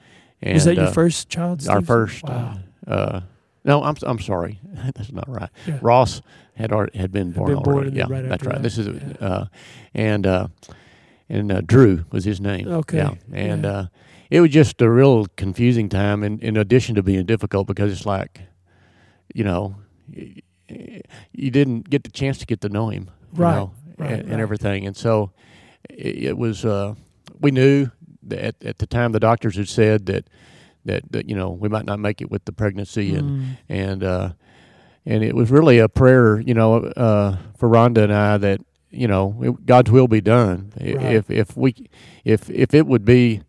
and 0.41 0.56
was 0.56 0.65
that 0.65 0.76
your 0.76 0.86
uh, 0.86 0.91
first 0.91 1.30
child 1.30 1.67
our 1.67 1.82
first. 1.82 2.24
wow 2.24 2.58
Uh, 2.88 2.91
uh, 2.91 3.22
no, 3.65 3.84
I'm 3.84 3.95
I'm 4.04 4.19
sorry, 4.19 4.60
that's 4.95 5.12
not 5.12 5.28
right. 5.30 5.49
Yeah. 5.67 5.80
Ross 5.82 6.21
had 6.56 6.71
already, 6.71 6.97
had 6.97 7.12
been 7.12 7.32
born 7.32 7.54
been 7.54 7.63
born 7.63 7.78
already. 7.78 7.97
yeah, 7.97 8.06
right 8.10 8.28
that's 8.28 8.43
right. 8.43 8.56
that. 8.56 8.63
This 8.63 8.78
is 8.78 8.88
Yeah. 8.88 9.28
uh, 9.28 9.45
and 9.93 10.28
uh, 10.28 10.47
and 11.30 11.52
uh, 11.52 11.62
Drew 11.65 12.06
was 12.12 12.26
his 12.26 12.39
name. 12.39 12.67
Okay, 12.67 12.97
Yeah, 12.97 13.13
and 13.32 13.63
yeah. 13.63 13.71
uh, 13.71 13.86
it 14.30 14.41
was 14.41 14.52
just 14.52 14.82
a 14.82 14.89
real 14.89 15.26
confusing 15.38 15.89
time, 15.89 16.23
in, 16.23 16.39
in 16.39 16.58
addition 16.58 16.95
to 16.95 17.04
being 17.04 17.26
difficult 17.26 17.67
because 17.67 17.91
it's 17.91 18.06
like, 18.06 18.41
you 19.34 19.43
know, 19.43 19.76
you 20.10 21.52
didn't 21.52 21.89
get 21.89 22.04
the 22.04 22.12
chance 22.12 22.38
to 22.39 22.45
get 22.45 22.62
to 22.62 22.69
know 22.69 22.89
him, 22.89 23.10
you 23.36 23.43
Right, 23.43 23.56
know, 23.56 23.71
right, 23.97 24.12
and, 24.12 24.21
and 24.23 24.32
right. 24.32 24.39
everything, 24.41 24.86
and 24.88 24.95
so 24.97 25.32
it, 25.89 26.23
it 26.23 26.38
was. 26.38 26.65
Uh, 26.65 26.95
we 27.39 27.52
knew 27.52 27.89
that 28.23 28.39
at, 28.39 28.56
at 28.63 28.78
the 28.78 28.88
time 28.88 29.12
the 29.12 29.19
doctors 29.19 29.56
had 29.58 29.67
said 29.67 30.06
that 30.06 30.26
that, 30.86 31.04
that 31.12 31.30
you 31.30 31.36
know 31.36 31.50
we 31.52 31.69
might 31.69 31.86
not 31.86 32.00
make 32.00 32.22
it 32.22 32.30
with 32.32 32.46
the 32.46 32.52
pregnancy 32.52 33.15
and 33.15 33.30
Mm. 33.30 33.46
and 33.69 34.04
uh, 34.04 34.34
and 35.06 35.24
it 35.24 35.36
was 35.36 35.52
really 35.52 35.80
a 35.80 35.89
prayer, 35.89 36.39
you 36.39 36.54
know, 36.54 36.76
uh, 36.76 37.38
for 37.58 37.67
Rhonda 37.69 38.04
and 38.04 38.13
I 38.13 38.38
that 38.38 38.62
you 38.89 39.08
know 39.08 39.36
it, 39.41 39.65
God's 39.65 39.91
will 39.91 40.08
be 40.08 40.22
done. 40.22 40.72
Right. 40.80 41.15
If 41.15 41.30
if 41.30 41.58
we 41.58 41.89
if 42.24 42.50
if 42.50 42.74
it 42.74 42.86
would 42.88 43.04
be, 43.06 43.41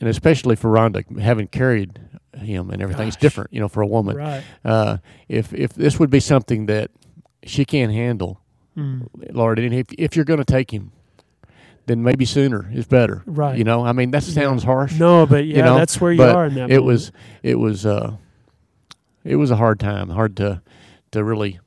and 0.00 0.08
especially 0.08 0.56
for 0.56 0.70
Rhonda 0.70 1.18
having 1.20 1.48
carried 1.48 2.00
him 2.36 2.70
and 2.70 2.82
everything, 2.82 3.08
it's 3.08 3.16
different, 3.16 3.52
you 3.52 3.60
know, 3.60 3.68
for 3.68 3.80
a 3.82 3.86
woman. 3.86 4.16
right 4.16 4.42
Uh, 4.64 4.98
if 5.28 5.52
if 5.54 5.72
this 5.74 5.98
would 5.98 6.10
be 6.10 6.20
something 6.20 6.66
that 6.66 6.90
she 7.44 7.64
can't 7.64 7.92
handle, 7.92 8.40
Mm. 8.76 9.08
Lord, 9.32 9.58
and 9.58 9.72
if 9.72 9.86
if 9.96 10.14
you're 10.16 10.26
going 10.26 10.38
to 10.38 10.44
take 10.44 10.70
him, 10.70 10.92
then 11.86 12.02
maybe 12.02 12.24
sooner 12.24 12.68
is 12.72 12.86
better. 12.86 13.22
Right. 13.26 13.56
You 13.56 13.64
know, 13.64 13.84
I 13.84 13.92
mean 13.92 14.10
that 14.12 14.26
Yeah. 14.26 14.34
sounds 14.34 14.62
harsh 14.64 14.98
No, 14.98 15.24
but 15.26 15.46
yeah, 15.46 15.56
you 15.58 15.62
know, 15.62 15.76
that's 15.76 16.00
where 16.00 16.12
you 16.12 16.18
but 16.18 16.34
are 16.34 16.46
in 16.46 16.54
that. 16.54 16.70
it 16.70 16.74
moment. 16.80 16.84
was 16.84 17.12
it 17.42 17.58
was 17.58 17.86
uh 17.86 18.16
it 19.24 19.36
was 19.36 19.50
a 19.50 19.56
hard 19.56 19.80
time 19.80 20.08
hard 20.10 20.36
to 20.38 20.60
to 21.12 21.22
really 21.24 21.58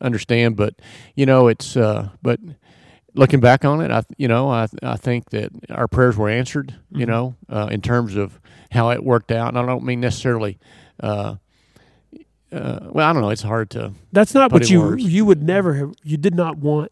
understand 0.00 0.56
but 0.56 0.74
you 1.16 1.26
know 1.26 1.48
it's 1.48 1.76
uh 1.76 2.08
but 2.22 2.38
looking 3.14 3.40
back 3.40 3.64
on 3.64 3.80
it 3.80 3.90
i 3.90 4.02
you 4.18 4.28
know 4.28 4.48
i 4.48 4.68
i 4.84 4.96
think 4.96 5.30
that 5.30 5.50
our 5.70 5.88
prayers 5.88 6.16
were 6.16 6.28
answered 6.28 6.74
you 6.92 7.04
Mhm. 7.06 7.08
know 7.08 7.34
uh 7.48 7.68
in 7.72 7.80
terms 7.80 8.14
of 8.14 8.38
how 8.70 8.90
it 8.90 9.02
worked 9.02 9.32
out 9.32 9.48
and 9.48 9.58
i 9.58 9.66
don't 9.66 9.82
mean 9.84 9.98
necessarily 10.00 10.58
uh 11.02 11.36
uh, 12.52 12.80
well, 12.90 13.08
I 13.08 13.12
don't 13.12 13.22
know. 13.22 13.30
It's 13.30 13.42
hard 13.42 13.70
to. 13.70 13.92
That's 14.10 14.34
not 14.34 14.50
what 14.50 14.68
you 14.68 14.80
words. 14.80 15.04
you 15.04 15.24
would 15.24 15.40
never 15.40 15.74
have. 15.74 15.92
You 16.02 16.16
did 16.16 16.34
not 16.34 16.58
want 16.58 16.90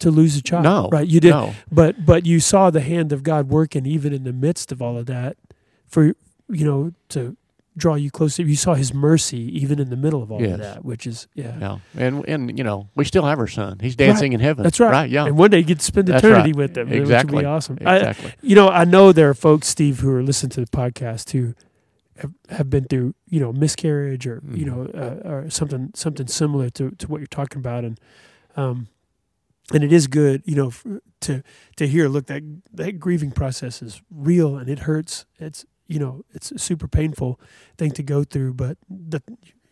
to 0.00 0.10
lose 0.10 0.36
a 0.36 0.42
child. 0.42 0.64
No, 0.64 0.88
right? 0.90 1.06
You 1.06 1.20
did, 1.20 1.30
no. 1.30 1.54
but 1.70 2.04
but 2.06 2.26
you 2.26 2.40
saw 2.40 2.70
the 2.70 2.80
hand 2.80 3.12
of 3.12 3.22
God 3.22 3.48
working 3.48 3.86
even 3.86 4.12
in 4.12 4.24
the 4.24 4.32
midst 4.32 4.72
of 4.72 4.80
all 4.82 4.96
of 4.98 5.06
that, 5.06 5.36
for 5.86 6.04
you 6.48 6.64
know 6.64 6.92
to 7.10 7.36
draw 7.76 7.94
you 7.94 8.10
closer. 8.10 8.42
You 8.42 8.56
saw 8.56 8.74
His 8.74 8.92
mercy 8.92 9.38
even 9.62 9.78
in 9.78 9.88
the 9.90 9.96
middle 9.96 10.20
of 10.22 10.32
all 10.32 10.40
Yes. 10.42 10.52
of 10.54 10.58
that, 10.60 10.84
which 10.84 11.06
is 11.06 11.28
yeah. 11.34 11.56
Yeah, 11.60 11.78
and 11.96 12.24
and 12.28 12.58
you 12.58 12.64
know 12.64 12.88
we 12.96 13.04
still 13.04 13.24
have 13.24 13.38
our 13.38 13.46
son. 13.46 13.78
He's 13.80 13.96
dancing 13.96 14.32
in 14.32 14.40
heaven. 14.40 14.62
That's 14.64 14.80
right. 14.80 14.90
Right. 14.90 15.10
Yeah. 15.10 15.26
And 15.26 15.36
one 15.38 15.50
day 15.50 15.58
you 15.58 15.64
get 15.64 15.78
to 15.80 15.84
spend 15.84 16.08
That's 16.08 16.24
eternity 16.24 16.50
right. 16.52 16.56
with 16.56 16.74
them, 16.74 16.88
which 16.90 17.08
would 17.08 17.28
be 17.30 17.44
awesome. 17.44 17.78
I, 17.84 17.96
Exactly. 17.98 18.34
you 18.42 18.54
know, 18.56 18.68
I 18.68 18.84
know 18.84 19.12
there 19.12 19.28
are 19.30 19.34
folks, 19.34 19.68
Steve, 19.68 20.00
who 20.00 20.10
are 20.12 20.22
listening 20.22 20.50
to 20.50 20.60
the 20.60 20.66
podcast 20.66 21.30
who 21.30 21.54
have, 22.48 22.68
been 22.68 22.82
through, 22.84 23.14
you 23.28 23.38
know, 23.38 23.52
miscarriage 23.52 24.26
or 24.26 24.42
you 24.50 24.64
know, 24.64 24.88
Mm-hmm. 24.92 25.28
uh, 25.28 25.30
or 25.30 25.50
something 25.50 25.92
something 25.94 26.26
similar 26.26 26.68
to, 26.70 26.90
to 26.98 27.06
what 27.06 27.18
you're 27.18 27.26
talking 27.28 27.60
about, 27.60 27.84
and 27.84 28.00
um, 28.56 28.88
and 29.74 29.84
it 29.84 29.92
is 29.92 30.06
good, 30.06 30.42
you 30.44 30.54
know, 30.56 30.72
to 31.20 31.42
to 31.76 31.86
hear. 31.86 32.08
Look, 32.08 32.26
that 32.26 32.42
that 32.72 32.98
grieving 32.98 33.30
process 33.32 33.82
is 33.82 34.02
real 34.10 34.56
and 34.56 34.68
it 34.68 34.80
hurts. 34.80 35.26
It's 35.38 35.64
you 35.86 35.98
know, 35.98 36.22
it's 36.34 36.50
a 36.52 36.58
super 36.58 36.86
painful 36.88 37.40
thing 37.78 37.90
to 37.92 38.02
go 38.02 38.22
through, 38.22 38.52
but 38.54 38.76
the, 38.90 39.22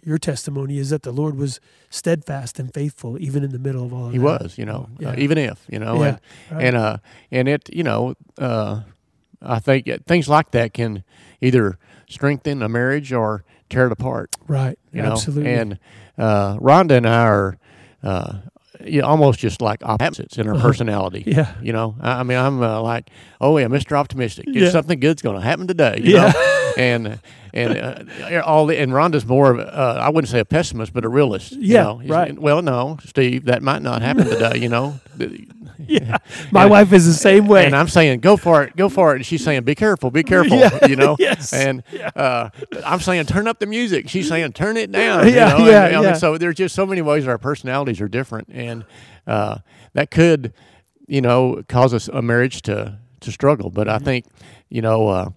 your 0.02 0.16
testimony 0.16 0.78
is 0.78 0.88
that 0.88 1.02
the 1.02 1.12
Lord 1.12 1.36
was 1.36 1.60
steadfast 1.90 2.58
and 2.58 2.72
faithful 2.72 3.20
even 3.20 3.44
in 3.44 3.50
the 3.52 3.58
middle 3.58 3.84
of 3.84 3.92
all 3.92 4.06
of 4.06 4.12
he 4.12 4.18
that. 4.18 4.24
was, 4.24 4.56
you 4.56 4.64
know, 4.64 4.88
Yeah. 4.98 5.10
uh, 5.10 5.14
even 5.18 5.36
if, 5.36 5.66
you 5.68 5.78
know, 5.78 6.02
Yeah, 6.02 6.08
and, 6.08 6.20
right. 6.52 6.64
and 6.64 6.76
uh, 6.76 6.96
and 7.30 7.48
it, 7.48 7.68
you 7.74 7.82
know, 7.82 8.14
uh, 8.38 8.80
I 9.42 9.58
think 9.58 9.88
things 10.06 10.26
like 10.28 10.52
that 10.52 10.72
can 10.72 11.04
either 11.42 11.76
strengthen 12.08 12.62
a 12.62 12.68
marriage 12.68 13.12
or 13.12 13.44
tear 13.68 13.86
it 13.86 13.92
apart. 13.92 14.30
Right. 14.48 14.78
You 14.92 15.02
know, 15.02 15.12
Absolutely. 15.12 15.52
and 15.52 15.78
uh, 16.16 16.56
Rhonda 16.58 16.96
and 16.96 17.06
I 17.06 17.24
are, 17.26 17.58
uh, 18.02 18.38
you 18.86 19.00
know, 19.00 19.08
almost 19.08 19.38
just 19.40 19.60
like 19.60 19.80
opposites 19.84 20.38
in 20.38 20.46
our 20.48 20.54
Uh-huh. 20.54 20.68
personality. 20.68 21.24
yeah. 21.26 21.54
You 21.62 21.72
know, 21.72 21.96
I, 22.00 22.20
I 22.20 22.22
mean, 22.22 22.38
I'm 22.38 22.62
uh, 22.62 22.80
like, 22.80 23.10
oh 23.40 23.58
yeah, 23.58 23.66
Mr. 23.66 23.96
Optimistic. 23.96 24.46
Yeah. 24.48 24.70
Something 24.70 25.00
good's 25.00 25.22
going 25.22 25.36
to 25.36 25.42
happen 25.42 25.66
today. 25.66 26.00
You 26.02 26.14
Yeah. 26.14 26.32
know? 26.32 26.72
and 26.78 27.20
and 27.54 27.78
uh, 27.78 28.42
all 28.44 28.66
the, 28.66 28.78
and 28.78 28.92
Rhonda's 28.92 29.24
more 29.24 29.50
of 29.52 29.58
uh, 29.60 29.98
I 30.02 30.10
wouldn't 30.10 30.28
say 30.30 30.40
a 30.40 30.44
pessimist, 30.44 30.92
but 30.92 31.04
a 31.04 31.08
realist. 31.08 31.52
you 31.52 31.74
Yeah, 31.74 31.82
know? 31.84 32.02
Right. 32.04 32.38
Well, 32.38 32.60
no, 32.62 32.98
Steve, 33.04 33.46
that 33.46 33.62
might 33.62 33.80
not 33.82 34.02
happen 34.02 34.26
today. 34.26 34.58
You 34.58 34.68
know. 34.68 35.00
Yeah. 35.88 36.18
My 36.50 36.62
And- 36.62 36.70
wife 36.70 36.92
is 36.92 37.06
the 37.06 37.12
same 37.12 37.46
way. 37.46 37.66
And 37.66 37.74
I'm 37.76 37.88
saying, 37.88 38.20
go 38.20 38.36
for 38.36 38.62
it, 38.64 38.76
go 38.76 38.88
for 38.88 39.12
it. 39.12 39.16
And 39.16 39.26
she's 39.26 39.44
saying, 39.44 39.62
be 39.64 39.74
careful, 39.74 40.10
be 40.10 40.22
careful. 40.22 40.56
Yeah, 40.58 40.86
You 40.86 40.96
know. 40.96 41.16
yes, 41.20 41.52
And 41.52 41.82
yeah. 41.92 42.08
uh, 42.16 42.50
I'm 42.84 43.00
saying, 43.00 43.26
turn 43.26 43.46
up 43.48 43.58
the 43.58 43.66
music. 43.66 44.08
She's 44.08 44.28
saying, 44.28 44.52
turn 44.52 44.76
it 44.76 44.90
down. 44.92 45.26
Yeah, 45.28 45.28
you 45.28 45.34
know? 45.34 45.56
and, 45.58 45.66
yeah, 45.66 46.00
mean, 46.00 46.02
yeah. 46.08 46.12
So 46.14 46.38
there's 46.38 46.56
just 46.56 46.74
so 46.74 46.86
many 46.86 47.02
ways 47.02 47.26
our 47.26 47.38
personalities 47.38 48.00
are 48.00 48.08
different, 48.08 48.48
and 48.50 48.84
uh, 49.26 49.58
that 49.94 50.10
could, 50.10 50.52
you 51.06 51.20
know, 51.20 51.62
cause 51.68 51.92
us 51.94 52.08
a 52.08 52.22
marriage 52.22 52.62
to 52.62 52.98
to 53.20 53.32
struggle. 53.32 53.70
But 53.70 53.86
Mm-hmm. 53.86 53.96
I 54.02 54.04
think, 54.04 54.26
you 54.68 54.82
know, 54.82 55.08
uh, 55.08 55.30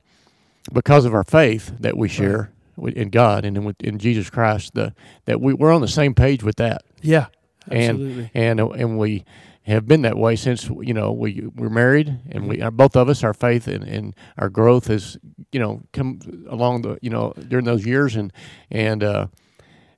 because 0.74 1.06
of 1.06 1.14
our 1.14 1.24
faith 1.24 1.74
that 1.80 1.98
we 1.98 2.08
share 2.08 2.52
with 2.76 2.94
in 2.96 3.10
God 3.10 3.46
and 3.46 3.58
in, 3.58 3.76
in 3.82 4.00
Jesus 4.00 4.30
Christ, 4.30 4.74
the 4.74 4.94
that 5.26 5.42
we, 5.42 5.54
we're 5.54 5.72
on 5.74 5.82
the 5.82 5.88
same 5.88 6.14
page 6.14 6.44
with 6.44 6.56
that 6.58 6.84
yeah. 7.02 7.28
Absolutely. 7.72 8.32
and 8.34 8.60
and 8.60 8.72
and 8.74 8.98
we 8.98 9.26
have 9.64 9.88
been 9.88 10.02
that 10.02 10.18
way 10.18 10.36
since 10.36 10.70
you 10.82 10.94
know 10.94 11.12
we 11.12 11.44
we're 11.56 11.70
married 11.70 12.20
and 12.32 12.48
we 12.48 12.62
are 12.62 12.72
both 12.72 12.96
of 12.96 13.08
us 13.10 13.24
our 13.24 13.34
faith 13.34 13.68
and, 13.68 13.84
and 13.84 14.16
our 14.38 14.50
growth 14.50 14.88
has 14.88 15.18
you 15.52 15.60
know 15.60 15.82
come 15.94 16.20
along 16.50 16.82
the 16.82 16.98
you 17.02 17.10
know 17.10 17.34
during 17.48 17.66
those 17.66 17.86
years 17.86 18.16
and 18.16 18.34
and 18.72 19.04
uh 19.04 19.28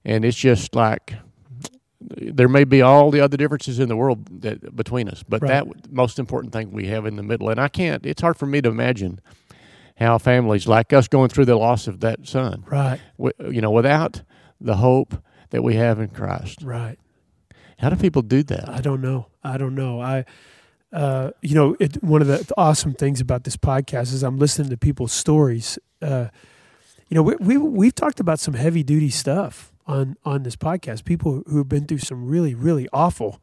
and 0.03 0.25
it's 0.25 0.37
just 0.37 0.75
like 0.75 1.13
there 2.17 2.49
may 2.49 2.63
be 2.63 2.81
all 2.81 3.11
the 3.11 3.21
other 3.21 3.37
differences 3.37 3.79
in 3.79 3.87
the 3.87 3.95
world 3.95 4.41
that 4.41 4.75
between 4.75 5.07
us 5.07 5.23
but 5.27 5.41
Right. 5.41 5.49
that 5.65 5.91
most 5.91 6.19
important 6.19 6.51
thing 6.51 6.71
we 6.71 6.87
have 6.87 7.05
in 7.05 7.15
the 7.15 7.23
middle 7.23 7.49
and 7.49 7.59
I 7.59 7.67
can't 7.69 8.05
it's 8.05 8.21
hard 8.21 8.37
for 8.37 8.47
me 8.47 8.61
to 8.61 8.69
imagine 8.69 9.21
how 9.97 10.17
families 10.17 10.67
like 10.67 10.91
us 10.93 11.07
going 11.07 11.29
through 11.29 11.45
the 11.45 11.55
loss 11.55 11.87
of 11.87 11.99
that 12.01 12.27
son 12.27 12.63
right. 12.67 12.99
wi- 13.17 13.53
you 13.53 13.61
know 13.61 13.71
without 13.71 14.23
the 14.59 14.77
hope 14.77 15.23
that 15.51 15.63
we 15.63 15.75
have 15.75 15.99
in 15.99 16.09
Christ 16.09 16.61
Right. 16.63 16.97
How 17.81 17.89
do 17.89 17.95
people 17.95 18.21
do 18.21 18.43
that 18.43 18.69
I 18.69 18.79
don't 18.81 19.01
know. 19.01 19.27
I 19.43 19.57
don't 19.57 19.75
know. 19.75 20.01
I, 20.01 20.25
uh, 20.93 21.31
you 21.41 21.55
know, 21.55 21.75
it, 21.79 22.01
one 22.03 22.21
of 22.21 22.27
the 22.27 22.45
awesome 22.57 22.93
things 22.93 23.19
about 23.19 23.43
this 23.43 23.57
podcast 23.57 24.13
is 24.13 24.23
I'm 24.23 24.37
listening 24.37 24.69
to 24.69 24.77
people's 24.77 25.11
stories. 25.13 25.79
Uh, 26.01 26.27
you 27.09 27.15
know, 27.15 27.23
we, 27.23 27.35
we 27.39 27.57
we've 27.57 27.95
talked 27.95 28.19
about 28.19 28.39
some 28.39 28.53
heavy 28.53 28.83
duty 28.83 29.09
stuff 29.09 29.71
on 29.87 30.15
on 30.25 30.43
this 30.43 30.55
podcast. 30.55 31.05
People 31.05 31.43
who 31.47 31.57
have 31.57 31.69
been 31.69 31.85
through 31.85 31.99
some 31.99 32.27
really 32.27 32.53
really 32.53 32.87
awful, 32.93 33.41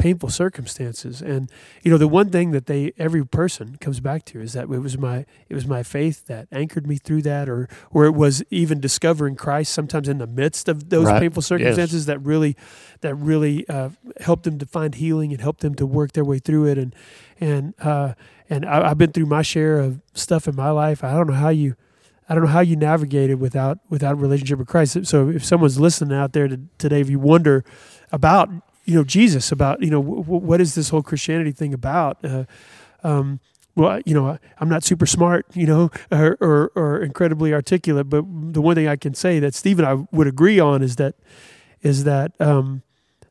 painful 0.00 0.30
circumstances, 0.30 1.22
and 1.22 1.50
you 1.82 1.90
know, 1.90 1.98
the 1.98 2.08
one 2.08 2.30
thing 2.30 2.50
that 2.52 2.66
they 2.66 2.92
every 2.98 3.24
person 3.24 3.76
comes 3.80 4.00
back 4.00 4.24
to 4.26 4.40
is 4.40 4.54
that 4.54 4.64
it 4.64 4.68
was 4.80 4.96
my 4.98 5.26
it 5.48 5.54
was 5.54 5.66
my 5.66 5.82
faith 5.82 6.26
that 6.26 6.48
anchored 6.50 6.86
me 6.86 6.96
through 6.96 7.22
that, 7.22 7.48
or 7.48 7.68
or 7.90 8.06
it 8.06 8.14
was 8.14 8.42
even 8.50 8.80
discovering 8.80 9.36
Christ 9.36 9.72
sometimes 9.72 10.08
in 10.08 10.18
the 10.18 10.26
midst 10.26 10.68
of 10.68 10.88
those 10.90 11.06
Right. 11.06 11.20
painful 11.20 11.40
Yes. 11.42 11.46
circumstances 11.46 12.06
that 12.06 12.18
really 12.20 12.56
that 13.02 13.14
really 13.14 13.68
uh, 13.68 13.90
helped 14.20 14.44
them 14.44 14.58
to 14.58 14.66
find 14.66 14.94
healing 14.94 15.32
and 15.32 15.40
helped 15.40 15.60
them 15.60 15.74
to 15.76 15.86
work 15.86 16.12
their 16.12 16.24
way 16.24 16.38
through 16.38 16.66
it. 16.66 16.78
And 16.78 16.94
and 17.38 17.74
uh, 17.80 18.14
and 18.48 18.64
I, 18.66 18.90
I've 18.90 18.98
been 18.98 19.12
through 19.12 19.26
my 19.26 19.42
share 19.42 19.78
of 19.78 20.00
stuff 20.14 20.48
in 20.48 20.56
my 20.56 20.70
life. 20.70 21.04
I 21.04 21.12
don't 21.14 21.26
know 21.26 21.34
how 21.34 21.50
you, 21.50 21.76
I 22.28 22.34
don't 22.34 22.44
know 22.44 22.50
how 22.50 22.60
you 22.60 22.76
navigate 22.76 23.30
it 23.30 23.38
without 23.38 23.78
without 23.90 24.12
a 24.12 24.16
relationship 24.16 24.58
with 24.58 24.68
Christ. 24.68 25.06
So 25.06 25.28
if 25.28 25.44
someone's 25.44 25.78
listening 25.78 26.16
out 26.16 26.32
there 26.32 26.48
to, 26.48 26.58
today, 26.78 27.00
if 27.00 27.10
you 27.10 27.18
wonder 27.18 27.64
about 28.12 28.48
you 28.90 28.96
know 28.96 29.04
Jesus, 29.04 29.52
about 29.52 29.82
you 29.82 29.90
know 29.90 30.02
w- 30.02 30.22
w- 30.22 30.44
what 30.44 30.60
is 30.60 30.74
this 30.74 30.88
whole 30.88 31.02
Christianity 31.02 31.52
thing 31.52 31.72
about. 31.72 32.18
Uh, 32.24 32.44
um, 33.04 33.40
well, 33.76 34.00
you 34.04 34.14
know, 34.14 34.36
I'm 34.58 34.68
not 34.68 34.82
super 34.82 35.06
smart, 35.06 35.46
you 35.54 35.66
know, 35.66 35.90
or, 36.10 36.36
or, 36.40 36.72
or 36.74 37.00
incredibly 37.02 37.54
articulate, 37.54 38.10
but 38.10 38.24
the 38.52 38.60
one 38.60 38.74
thing 38.74 38.88
I 38.88 38.96
can 38.96 39.14
say 39.14 39.38
that 39.38 39.54
Steve 39.54 39.78
and 39.78 39.86
I 39.86 39.94
would 40.10 40.26
agree 40.26 40.58
on 40.58 40.82
is 40.82 40.96
that 40.96 41.14
is 41.82 42.04
that 42.04 42.32
um, 42.40 42.82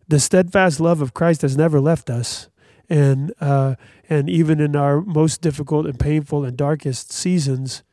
the 0.08 0.20
steadfast 0.20 0.80
love 0.80 1.02
of 1.02 1.14
Christ 1.14 1.44
has 1.44 1.56
never 1.58 1.80
left 1.80 2.10
us, 2.10 2.48
and 2.90 3.34
uh, 3.42 3.76
and 4.10 4.30
even 4.30 4.60
in 4.60 4.76
our 4.76 5.02
most 5.02 5.42
difficult 5.42 5.86
and 5.86 6.00
painful 6.00 6.46
and 6.46 6.56
darkest 6.56 7.12
seasons, 7.12 7.84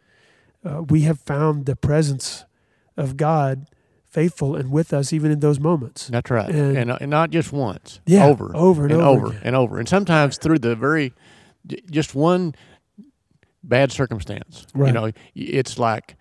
uh, 0.65 0.83
we 0.89 1.03
have 1.03 1.19
found 1.21 1.67
the 1.67 1.77
presence 1.77 2.45
of 2.97 3.17
God 3.17 3.67
faithful 4.17 4.57
and 4.57 4.71
with 4.71 4.93
us 4.93 5.13
even 5.13 5.31
in 5.31 5.41
those 5.41 5.61
moments. 5.61 6.09
That's 6.09 6.31
right, 6.31 6.49
And- 6.49 6.77
and, 6.79 6.91
and 7.03 7.11
not 7.11 7.29
just 7.31 7.53
once. 7.53 8.01
Yeah, 8.07 8.27
over, 8.27 8.51
over 8.57 8.85
and 8.85 8.93
and 8.93 9.03
over 9.03 9.27
again. 9.29 9.41
and 9.45 9.55
over, 9.57 9.79
and 9.79 9.87
sometimes 9.89 10.39
through 10.39 10.61
the 10.61 10.75
very, 10.75 11.13
just 11.91 12.15
one 12.15 12.55
bad 13.63 13.93
circumstance. 13.93 14.67
Right. 14.75 14.89
You 14.89 14.93
know, 14.93 15.13
it's 15.35 15.79
like, 15.79 16.17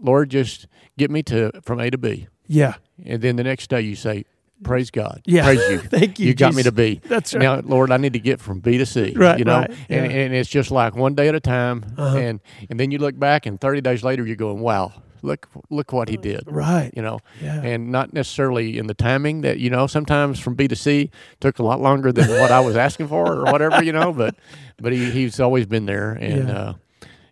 Lord, 0.00 0.30
just 0.30 0.66
get 0.98 1.10
me 1.10 1.22
to 1.24 1.50
from 1.62 1.80
A 1.80 1.90
to 1.90 1.98
B, 1.98 2.28
Yeah, 2.46 2.74
and 3.04 3.20
then 3.22 3.36
the 3.36 3.44
next 3.44 3.68
day 3.70 3.80
you 3.80 3.96
say, 3.96 4.24
Praise 4.62 4.90
God, 4.90 5.22
Yeah. 5.24 5.44
praise 5.44 5.70
you, 5.70 5.78
thank 5.96 6.18
you. 6.20 6.26
you 6.28 6.34
got 6.34 6.54
me 6.54 6.62
to 6.64 6.70
B. 6.72 7.00
That's 7.08 7.32
right. 7.32 7.40
Now, 7.42 7.60
Lord, 7.64 7.90
I 7.90 7.96
need 7.96 8.12
to 8.12 8.18
get 8.20 8.40
from 8.42 8.60
B 8.60 8.76
to 8.76 8.84
C. 8.84 9.14
Right, 9.16 9.38
You 9.38 9.46
know, 9.46 9.60
right, 9.60 9.70
and, 9.88 10.12
yeah. 10.12 10.18
and 10.18 10.34
it's 10.34 10.50
just 10.50 10.70
like 10.70 10.94
one 10.94 11.14
day 11.14 11.28
at 11.28 11.34
a 11.34 11.40
time, 11.40 11.82
Uh-huh. 11.96 12.18
and 12.18 12.40
and 12.68 12.78
then 12.78 12.90
you 12.90 12.98
look 12.98 13.18
back, 13.18 13.46
and 13.46 13.58
thirty 13.58 13.80
days 13.80 14.04
later, 14.04 14.22
you're 14.26 14.36
going, 14.36 14.60
Wow, 14.60 14.92
look 15.22 15.48
look 15.70 15.92
what 15.92 16.08
He 16.08 16.16
did. 16.16 16.42
right. 16.46 16.90
You 16.96 17.02
know, 17.02 17.18
Yeah. 17.42 17.62
and 17.62 17.90
not 17.92 18.12
necessarily 18.12 18.78
in 18.78 18.86
the 18.86 18.94
timing 18.94 19.40
that 19.42 19.58
you 19.58 19.70
know 19.70 19.86
sometimes 19.86 20.38
from 20.40 20.54
B 20.54 20.68
to 20.68 20.76
C 20.76 21.10
took 21.40 21.58
a 21.58 21.62
lot 21.62 21.80
longer 21.80 22.12
than 22.12 22.28
what 22.28 22.50
I 22.50 22.60
was 22.60 22.76
asking 22.86 23.08
for 23.08 23.32
or 23.36 23.44
whatever 23.52 23.82
you 23.82 23.92
know 23.92 24.12
but 24.12 24.34
but 24.80 24.92
he, 24.92 25.10
he's 25.10 25.40
always 25.40 25.66
been 25.66 25.86
there 25.86 26.12
and 26.12 26.48
Yeah. 26.48 26.54
uh, 26.58 26.72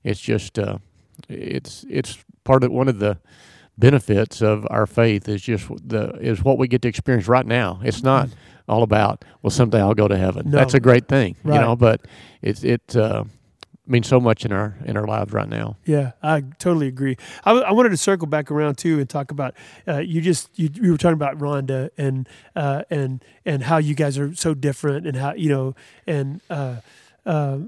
it's 0.05 0.21
just 0.21 0.59
uh, 0.59 0.79
it's 1.29 1.85
it's 1.89 2.19
part 2.45 2.65
of 2.65 2.71
one 2.73 2.89
of 2.89 2.99
the 2.99 3.19
benefits 3.77 4.43
of 4.43 4.67
our 4.71 4.87
faith 4.87 5.29
is 5.29 5.43
just 5.43 5.69
the 5.89 6.11
is 6.21 6.43
what 6.43 6.59
we 6.59 6.67
get 6.69 6.83
to 6.83 6.89
experience 6.89 7.29
right 7.29 7.47
now 7.47 7.81
it's 7.85 8.03
not 8.03 8.29
all 8.69 8.83
about 8.83 9.25
well 9.43 9.51
someday 9.51 9.81
I'll 9.81 9.95
go 9.95 10.09
to 10.09 10.17
heaven. 10.17 10.51
No. 10.51 10.59
that's 10.59 10.75
a 10.75 10.81
great 10.81 11.07
thing 11.09 11.37
Right. 11.45 11.55
you 11.57 11.61
know 11.61 11.77
but 11.77 12.01
it's 12.43 12.65
it 12.65 12.97
uh, 12.97 13.25
means 13.89 14.07
so 14.07 14.21
much 14.21 14.45
in 14.45 14.53
our 14.53 14.77
in 14.85 14.97
our 14.97 15.07
lives 15.07 15.33
right 15.33 15.49
now. 15.49 15.77
Yeah, 15.85 16.13
I 16.23 16.43
totally 16.59 16.89
agree. 16.89 17.17
I, 17.45 17.53
I 17.53 17.73
wanted 17.73 17.91
to 17.91 17.97
circle 17.97 18.27
back 18.27 18.51
around 18.51 18.79
too 18.79 18.99
and 18.99 19.09
talk 19.09 19.31
about 19.31 19.55
uh, 19.87 19.99
you 19.99 20.21
just 20.21 20.57
you, 20.59 20.71
you 20.73 20.93
were 20.93 20.99
talking 20.99 21.15
about 21.15 21.39
Rhonda 21.39 21.91
and 21.97 22.29
uh, 22.57 22.83
and 22.91 23.25
and 23.45 23.63
how 23.63 23.79
you 23.79 23.95
guys 23.95 24.19
are 24.19 24.35
so 24.35 24.55
different 24.55 25.07
and 25.07 25.17
how 25.17 25.35
you 25.35 25.49
know 25.49 25.75
and 26.07 26.41
uh, 26.51 26.77
uh, 27.27 27.59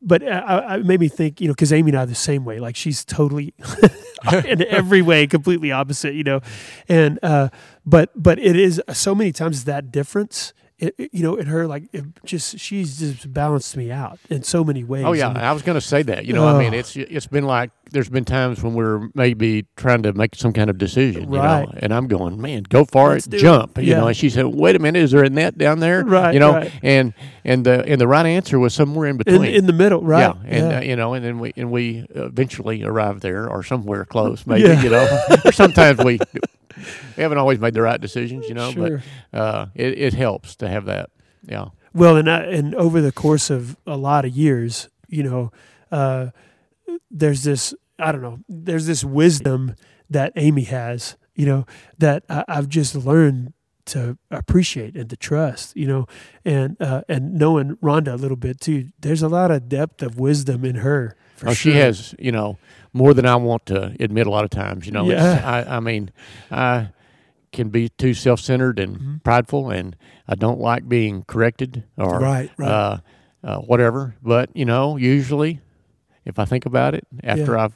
but 0.00 0.22
I, 0.22 0.38
I, 0.38 0.76
it 0.78 0.86
made 0.86 1.00
me 1.00 1.08
think 1.08 1.40
you 1.40 1.48
know 1.48 1.54
because 1.54 1.72
Amy 1.72 1.90
and 1.90 1.98
I 1.98 2.02
are 2.02 2.06
the 2.06 2.14
same 2.14 2.44
way. 2.44 2.58
Like 2.60 2.76
she's 2.76 3.04
totally 3.04 3.54
in 4.46 4.62
every 4.64 5.02
way 5.02 5.26
completely 5.26 5.72
opposite 5.72 6.14
you 6.14 6.24
know? 6.24 6.40
And 6.88 7.18
uh, 7.22 7.48
but 7.84 8.10
but 8.14 8.38
it 8.38 8.56
is 8.56 8.80
so 8.92 9.14
many 9.14 9.32
times 9.32 9.64
that 9.64 9.90
difference 9.90 10.52
it, 10.82 10.94
it- 10.98 11.10
you 11.14 11.22
know, 11.22 11.36
in 11.36 11.46
her 11.46 11.66
like 11.66 11.84
it 11.92 12.04
just 12.24 12.58
she's 12.58 12.98
just 12.98 13.32
balanced 13.32 13.76
me 13.76 13.90
out 13.90 14.18
in 14.28 14.42
so 14.42 14.64
many 14.64 14.84
ways. 14.84 15.04
Oh 15.06 15.12
yeah, 15.12 15.28
And- 15.30 15.38
I 15.38 15.52
was 15.52 15.62
going 15.62 15.76
to 15.76 15.80
say 15.80 16.02
that. 16.02 16.26
You 16.26 16.32
know, 16.34 16.46
I 16.46 16.58
mean, 16.58 16.74
it's 16.74 16.96
it's 16.96 17.26
been 17.26 17.44
like 17.46 17.70
there's 17.92 18.08
been 18.08 18.24
times 18.24 18.62
when 18.62 18.72
we're 18.74 19.08
maybe 19.14 19.66
trying 19.76 20.02
to 20.04 20.12
make 20.14 20.34
some 20.34 20.52
kind 20.54 20.70
of 20.70 20.78
decision, 20.78 21.30
you 21.30 21.38
Right. 21.38 21.66
know, 21.68 21.74
and 21.82 21.92
I'm 21.92 22.06
going, 22.08 22.40
man, 22.40 22.62
go 22.62 22.86
for 22.86 23.14
it, 23.14 23.28
do 23.28 23.36
it." 23.36 23.40
jump, 23.40 23.76
you 23.78 23.94
know. 23.94 24.08
And 24.08 24.16
she 24.16 24.30
said, 24.30 24.46
wait 24.46 24.74
a 24.76 24.78
minute, 24.78 25.02
is 25.02 25.10
there 25.10 25.22
a 25.24 25.28
net 25.30 25.58
down 25.58 25.78
there? 25.80 26.02
Right, 26.04 26.32
you 26.32 26.40
know, 26.40 26.52
right. 26.54 26.72
and 26.82 27.12
and 27.44 27.64
the 27.66 27.84
and 27.86 28.00
the 28.00 28.08
right 28.08 28.24
answer 28.26 28.58
was 28.58 28.72
somewhere 28.74 29.06
in 29.08 29.12
in, 29.12 29.16
between. 29.18 29.54
in 29.54 29.66
the 29.66 29.72
middle, 29.74 30.00
right? 30.02 30.20
Yeah, 30.20 30.34
and 30.46 30.70
Yeah. 30.70 30.78
Uh, 30.78 30.82
you 30.82 30.96
know, 30.96 31.12
and 31.14 31.24
then 31.24 31.38
we 31.38 31.52
and 31.56 31.70
we 31.70 32.06
eventually 32.14 32.82
arrived 32.82 33.20
there 33.22 33.48
or 33.48 33.62
somewhere 33.62 34.04
close, 34.06 34.46
maybe 34.46 34.62
Yeah. 34.62 34.82
you 34.82 34.90
know. 34.90 35.06
or 35.44 35.52
sometimes 35.52 35.98
we 36.02 36.18
we 37.16 37.22
haven't 37.22 37.38
always 37.38 37.58
made 37.58 37.74
the 37.74 37.82
right 37.82 38.00
decisions, 38.00 38.48
you 38.48 38.54
know. 38.54 38.70
Sure. 38.72 39.02
But 39.30 39.38
uh, 39.38 39.66
it 39.74 39.98
it 39.98 40.14
helps 40.14 40.56
to 40.56 40.68
have 40.68 40.86
that. 40.86 41.10
Yeah. 41.46 41.66
Well, 41.94 42.16
and 42.16 42.30
I, 42.30 42.42
and 42.44 42.74
over 42.74 43.00
the 43.00 43.12
course 43.12 43.50
of 43.50 43.76
a 43.86 43.96
lot 43.96 44.24
of 44.24 44.30
years, 44.36 44.88
you 45.08 45.22
know, 45.22 45.52
uh, 45.90 46.28
there's 47.10 47.42
this 47.44 47.74
I 47.98 48.12
don't 48.12 48.22
know, 48.22 48.38
there's 48.48 48.86
this 48.86 49.04
wisdom 49.04 49.76
that 50.10 50.32
Amy 50.36 50.64
has, 50.64 51.16
you 51.34 51.46
know, 51.46 51.66
that 51.98 52.24
I, 52.28 52.44
I've 52.48 52.68
just 52.68 52.94
learned 52.94 53.52
to 53.84 54.16
appreciate 54.30 54.94
and 54.96 55.10
to 55.10 55.16
trust, 55.16 55.76
you 55.76 55.86
know, 55.86 56.06
and 56.44 56.76
uh, 56.80 57.02
and 57.08 57.34
knowing 57.34 57.76
Rhonda 57.76 58.12
a 58.12 58.16
little 58.16 58.36
bit 58.36 58.60
too. 58.60 58.88
There's 59.00 59.22
a 59.22 59.28
lot 59.28 59.50
of 59.50 59.68
depth 59.68 60.02
of 60.02 60.18
wisdom 60.18 60.64
in 60.64 60.76
her. 60.76 61.16
For 61.36 61.48
Oh, 61.48 61.52
sure. 61.52 61.72
she 61.72 61.78
has, 61.78 62.14
you 62.18 62.30
know, 62.32 62.58
more 62.92 63.14
than 63.14 63.26
I 63.26 63.36
want 63.36 63.66
to 63.66 63.94
admit 64.00 64.26
a 64.26 64.30
lot 64.30 64.44
of 64.44 64.50
times. 64.50 64.86
You 64.86 64.92
know, 64.92 65.08
it's, 65.10 65.20
Yeah. 65.20 65.42
I, 65.68 65.76
I 65.76 65.80
mean, 65.80 66.10
I 66.50 66.88
can 67.52 67.68
be 67.68 67.88
too 67.90 68.14
self-centered 68.14 68.78
and 68.78 68.96
Mm-hmm. 68.96 69.16
prideful, 69.24 69.70
and 69.70 69.96
I 70.28 70.34
don't 70.34 70.60
like 70.60 70.88
being 70.88 71.22
corrected 71.24 71.84
or 71.96 72.18
Right, 72.20 72.50
right. 72.56 72.68
Uh, 72.70 72.98
uh, 73.44 73.58
whatever. 73.58 74.14
But 74.22 74.50
you 74.56 74.64
know, 74.64 74.96
usually, 74.96 75.60
if 76.24 76.38
I 76.38 76.44
think 76.44 76.66
about 76.66 76.94
it 76.94 77.06
after 77.24 77.54
Yeah. 77.56 77.64
I've 77.64 77.74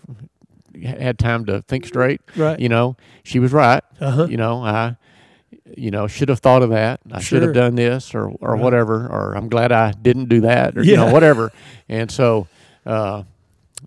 had 0.98 1.18
time 1.18 1.44
to 1.46 1.62
think 1.62 1.86
straight, 1.86 2.20
Right. 2.36 2.60
you 2.60 2.68
know, 2.68 2.96
she 3.24 3.38
was 3.38 3.52
right. 3.52 3.82
Uh-huh. 4.00 4.26
You 4.28 4.36
know, 4.36 4.62
I. 4.64 4.96
You 5.76 5.90
know, 5.90 6.06
should 6.06 6.28
have 6.28 6.38
thought 6.40 6.62
of 6.62 6.70
that. 6.70 7.00
I 7.10 7.20
should 7.20 7.42
have 7.42 7.52
done 7.52 7.74
this, 7.74 8.14
or 8.14 8.28
or 8.40 8.52
Right. 8.52 8.62
whatever. 8.62 9.06
Or 9.06 9.34
I'm 9.36 9.48
glad 9.48 9.72
I 9.72 9.90
didn't 9.92 10.28
do 10.28 10.42
that, 10.42 10.76
or 10.78 10.82
you 10.82 10.96
know, 10.96 11.10
whatever. 11.12 11.50
And 11.88 12.10
so, 12.10 12.46
uh, 12.84 13.22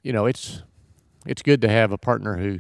you 0.03 0.11
know, 0.13 0.25
it's 0.25 0.61
it's 1.29 1.41
good 1.41 1.61
to 1.61 1.69
have 1.69 1.91
a 1.91 1.97
partner 1.97 2.37
who, 2.37 2.59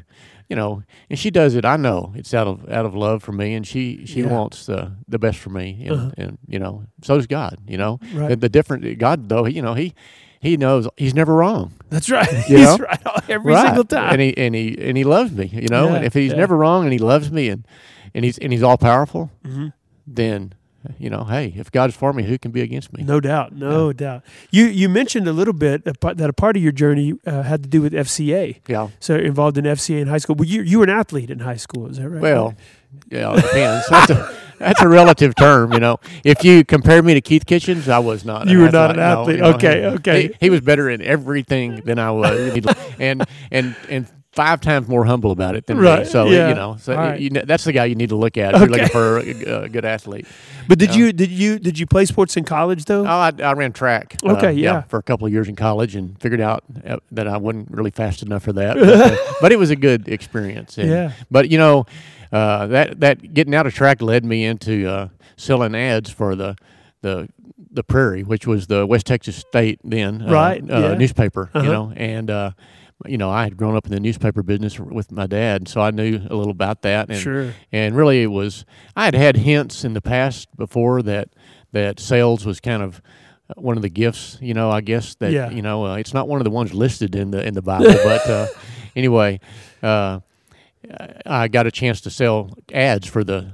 you 0.49 0.55
know, 0.55 0.83
and 1.09 1.17
she 1.19 1.29
does 1.31 1.55
it. 1.55 1.65
I 1.65 1.75
know 1.77 2.13
it's 2.15 2.33
out 2.33 2.47
of 2.47 2.69
out 2.69 2.85
of 2.85 2.95
love 2.95 3.21
for 3.23 3.31
me, 3.31 3.53
and 3.53 3.65
she 3.67 4.05
she 4.05 4.21
Yeah. 4.21 4.27
wants 4.27 4.65
the 4.65 4.93
the 5.07 5.19
best 5.19 5.39
for 5.39 5.49
me, 5.49 5.83
and, 5.85 5.91
Uh-huh. 5.91 6.11
and 6.17 6.37
you 6.47 6.59
know, 6.59 6.83
so 7.03 7.15
does 7.15 7.27
God. 7.27 7.57
You 7.67 7.77
know, 7.77 7.99
Right. 8.13 8.29
the, 8.29 8.35
the 8.35 8.49
different 8.49 8.97
God 8.99 9.29
though, 9.29 9.45
you 9.45 9.61
know, 9.61 9.73
he 9.73 9.93
he 10.41 10.55
knows 10.55 10.87
he's 10.97 11.13
never 11.13 11.33
wrong. 11.35 11.73
That's 11.89 12.09
right. 12.09 12.31
You 12.49 12.57
He's 12.59 12.77
know? 12.79 12.85
right 12.85 13.01
every 13.29 13.53
Right. 13.53 13.65
single 13.67 13.83
time. 13.83 14.13
and 14.13 14.21
he 14.21 14.37
and 14.37 14.55
he 14.55 14.77
and 14.79 14.97
he 14.97 15.03
loves 15.03 15.31
me. 15.31 15.47
You 15.51 15.67
know, 15.67 15.89
Yeah, 15.89 15.95
and 15.97 16.05
if 16.05 16.13
he's 16.13 16.31
yeah. 16.31 16.37
never 16.37 16.55
wrong 16.57 16.83
and 16.85 16.93
he 16.93 16.99
loves 16.99 17.31
me, 17.31 17.49
and 17.49 17.65
and 18.15 18.23
he's 18.25 18.37
and 18.39 18.51
he's 18.53 18.63
all 18.63 18.77
powerful, 18.77 19.31
Mhm. 19.45 19.73
then 20.07 20.53
you 20.97 21.09
know, 21.09 21.23
hey, 21.25 21.53
if 21.55 21.71
God's 21.71 21.95
for 21.95 22.13
me, 22.13 22.23
who 22.23 22.37
can 22.37 22.51
be 22.51 22.61
against 22.61 22.93
me? 22.93 23.03
No 23.03 23.19
doubt, 23.19 23.53
no 23.53 23.91
doubt. 23.93 24.23
You 24.51 24.65
you 24.65 24.87
mentioned 24.89 25.27
a 25.27 25.33
little 25.33 25.53
bit 25.53 25.83
that 25.85 26.19
a 26.29 26.33
part 26.33 26.55
of 26.57 26.63
your 26.63 26.71
journey 26.71 27.13
uh, 27.25 27.43
had 27.43 27.63
to 27.63 27.69
do 27.69 27.81
with 27.81 27.93
FCA. 27.93 28.57
Yeah. 28.67 28.89
So 28.99 29.15
involved 29.15 29.57
in 29.57 29.65
FCA 29.65 29.99
in 30.01 30.07
high 30.07 30.17
school. 30.19 30.35
Well, 30.35 30.47
you 30.47 30.61
you 30.61 30.79
were 30.79 30.85
an 30.85 30.89
athlete 30.89 31.29
in 31.29 31.39
high 31.39 31.57
school, 31.57 31.87
is 31.87 31.97
that 31.97 32.09
right? 32.09 32.21
Well, 32.21 32.55
yeah, 33.11 33.33
it 33.33 33.41
depends. 33.41 33.87
that's, 33.89 34.09
a, 34.11 34.35
that's 34.57 34.81
a 34.81 34.87
relative 34.87 35.35
term, 35.35 35.73
you 35.73 35.79
know. 35.79 35.99
If 36.23 36.43
you 36.43 36.65
compare 36.65 37.03
me 37.03 37.13
to 37.13 37.21
Keith 37.21 37.45
Kitchens, 37.45 37.87
I 37.87 37.99
was 37.99 38.25
not. 38.25 38.47
You 38.47 38.59
an 38.59 38.65
were 38.65 38.71
not 38.71 38.91
an 38.91 38.95
no, 38.97 39.03
athlete. 39.21 39.35
you 39.35 39.41
know, 39.43 39.49
Okay, 39.55 39.79
he- 39.81 39.85
okay. 39.87 40.21
He, 40.27 40.35
he 40.39 40.49
was 40.49 40.61
better 40.61 40.89
in 40.89 41.01
everything 41.01 41.81
than 41.81 41.99
I 41.99 42.11
was, 42.11 42.39
and 42.99 43.25
and 43.51 43.75
and 43.89 44.07
five 44.39 44.61
times 44.61 44.87
more 44.87 45.03
humble 45.03 45.31
about 45.31 45.57
it 45.57 45.65
than 45.65 45.77
Right, 45.77 45.99
me. 45.99 46.05
So 46.05 46.27
yeah. 46.27 46.47
you 46.47 46.55
know, 46.55 46.77
so 46.79 46.95
right. 46.95 47.19
you 47.19 47.29
know, 47.29 47.41
that's 47.43 47.65
the 47.65 47.73
guy 47.73 47.83
you 47.85 47.95
need 47.95 48.07
to 48.07 48.15
look 48.15 48.37
at 48.37 48.53
if 48.55 48.61
you're 48.61 48.69
looking 48.69 48.87
for 48.87 49.19
a, 49.19 49.63
a 49.63 49.69
good 49.69 49.83
athlete. 49.83 50.25
but 50.69 50.79
did 50.79 50.91
yeah. 50.91 50.97
you 50.97 51.13
did 51.13 51.29
you 51.29 51.59
did 51.59 51.77
you 51.77 51.85
play 51.85 52.05
sports 52.05 52.37
in 52.37 52.45
college 52.45 52.85
though? 52.85 53.01
Oh, 53.01 53.19
I, 53.27 53.33
I 53.43 53.51
ran 53.51 53.73
track. 53.73 54.15
uh, 54.23 54.37
Okay, 54.37 54.53
yeah. 54.53 54.83
for 54.83 54.97
a 54.97 55.03
couple 55.03 55.27
of 55.27 55.33
years 55.33 55.49
in 55.49 55.57
college, 55.57 55.93
and 55.93 56.17
figured 56.21 56.39
out 56.39 56.63
uh, 56.87 56.99
that 57.11 57.27
I 57.27 57.35
wasn't 57.35 57.69
really 57.69 57.91
fast 57.91 58.21
enough 58.23 58.43
for 58.43 58.53
that. 58.53 58.77
But, 58.79 59.11
uh, 59.11 59.17
but 59.41 59.51
it 59.51 59.59
was 59.59 59.71
a 59.71 59.75
good 59.75 60.07
experience. 60.07 60.77
And, 60.77 60.89
Yeah. 60.89 61.11
But 61.29 61.49
you 61.49 61.57
know, 61.57 61.85
uh, 62.31 62.67
that 62.67 62.99
that 63.01 63.33
getting 63.33 63.53
out 63.53 63.67
of 63.67 63.73
track 63.73 64.01
led 64.01 64.23
me 64.23 64.45
into 64.45 64.87
uh, 64.89 65.09
selling 65.35 65.75
ads 65.75 66.09
for 66.09 66.35
the 66.35 66.55
the 67.01 67.27
the 67.71 67.83
Prairie, 67.83 68.23
which 68.23 68.47
was 68.47 68.67
the 68.67 68.85
West 68.85 69.05
Texas 69.05 69.35
State 69.35 69.79
then 69.83 70.21
uh, 70.21 70.31
Right, 70.31 70.63
uh, 70.63 70.79
yeah. 70.79 70.93
newspaper. 70.95 71.49
Uh-huh. 71.53 71.65
You 71.65 71.71
know, 71.71 71.93
and. 71.97 72.53
You 73.07 73.17
know, 73.17 73.29
I 73.29 73.43
had 73.43 73.55
grown 73.55 73.75
up 73.77 73.85
in 73.85 73.91
the 73.93 73.99
newspaper 73.99 74.43
business 74.43 74.77
with 74.79 75.11
my 75.11 75.25
dad, 75.25 75.67
so 75.69 75.79
I 75.79 75.91
knew 75.91 76.17
a 76.29 76.35
little 76.35 76.51
about 76.51 76.81
that. 76.81 77.09
And, 77.09 77.17
Sure. 77.17 77.53
and 77.71 77.95
really, 77.95 78.23
it 78.23 78.27
was 78.31 78.65
I 78.95 79.05
had 79.05 79.15
had 79.15 79.37
hints 79.37 79.85
in 79.85 79.93
the 79.93 80.01
past 80.01 80.49
before 80.57 81.01
that 81.03 81.29
that 81.71 81.99
sales 81.99 82.45
was 82.45 82.59
kind 82.59 82.83
of 82.83 83.01
uh, 83.49 83.53
one 83.61 83.77
of 83.77 83.83
the 83.83 83.89
gifts. 83.89 84.37
You 84.41 84.53
know, 84.53 84.69
I 84.69 84.81
guess 84.81 85.15
that 85.15 85.31
Yeah. 85.31 85.49
you 85.49 85.61
know 85.61 85.85
uh, 85.85 85.95
it's 85.95 86.13
not 86.13 86.27
one 86.27 86.41
of 86.41 86.43
the 86.43 86.49
ones 86.51 86.73
listed 86.73 87.15
in 87.15 87.31
the 87.31 87.45
in 87.47 87.53
the 87.53 87.61
Bible, 87.61 87.85
but 88.03 88.29
uh, 88.29 88.47
anyway, 88.97 89.39
uh, 89.81 90.19
I 91.25 91.47
got 91.47 91.67
a 91.67 91.71
chance 91.71 92.01
to 92.01 92.09
sell 92.09 92.51
ads 92.73 93.07
for 93.07 93.23
the 93.23 93.49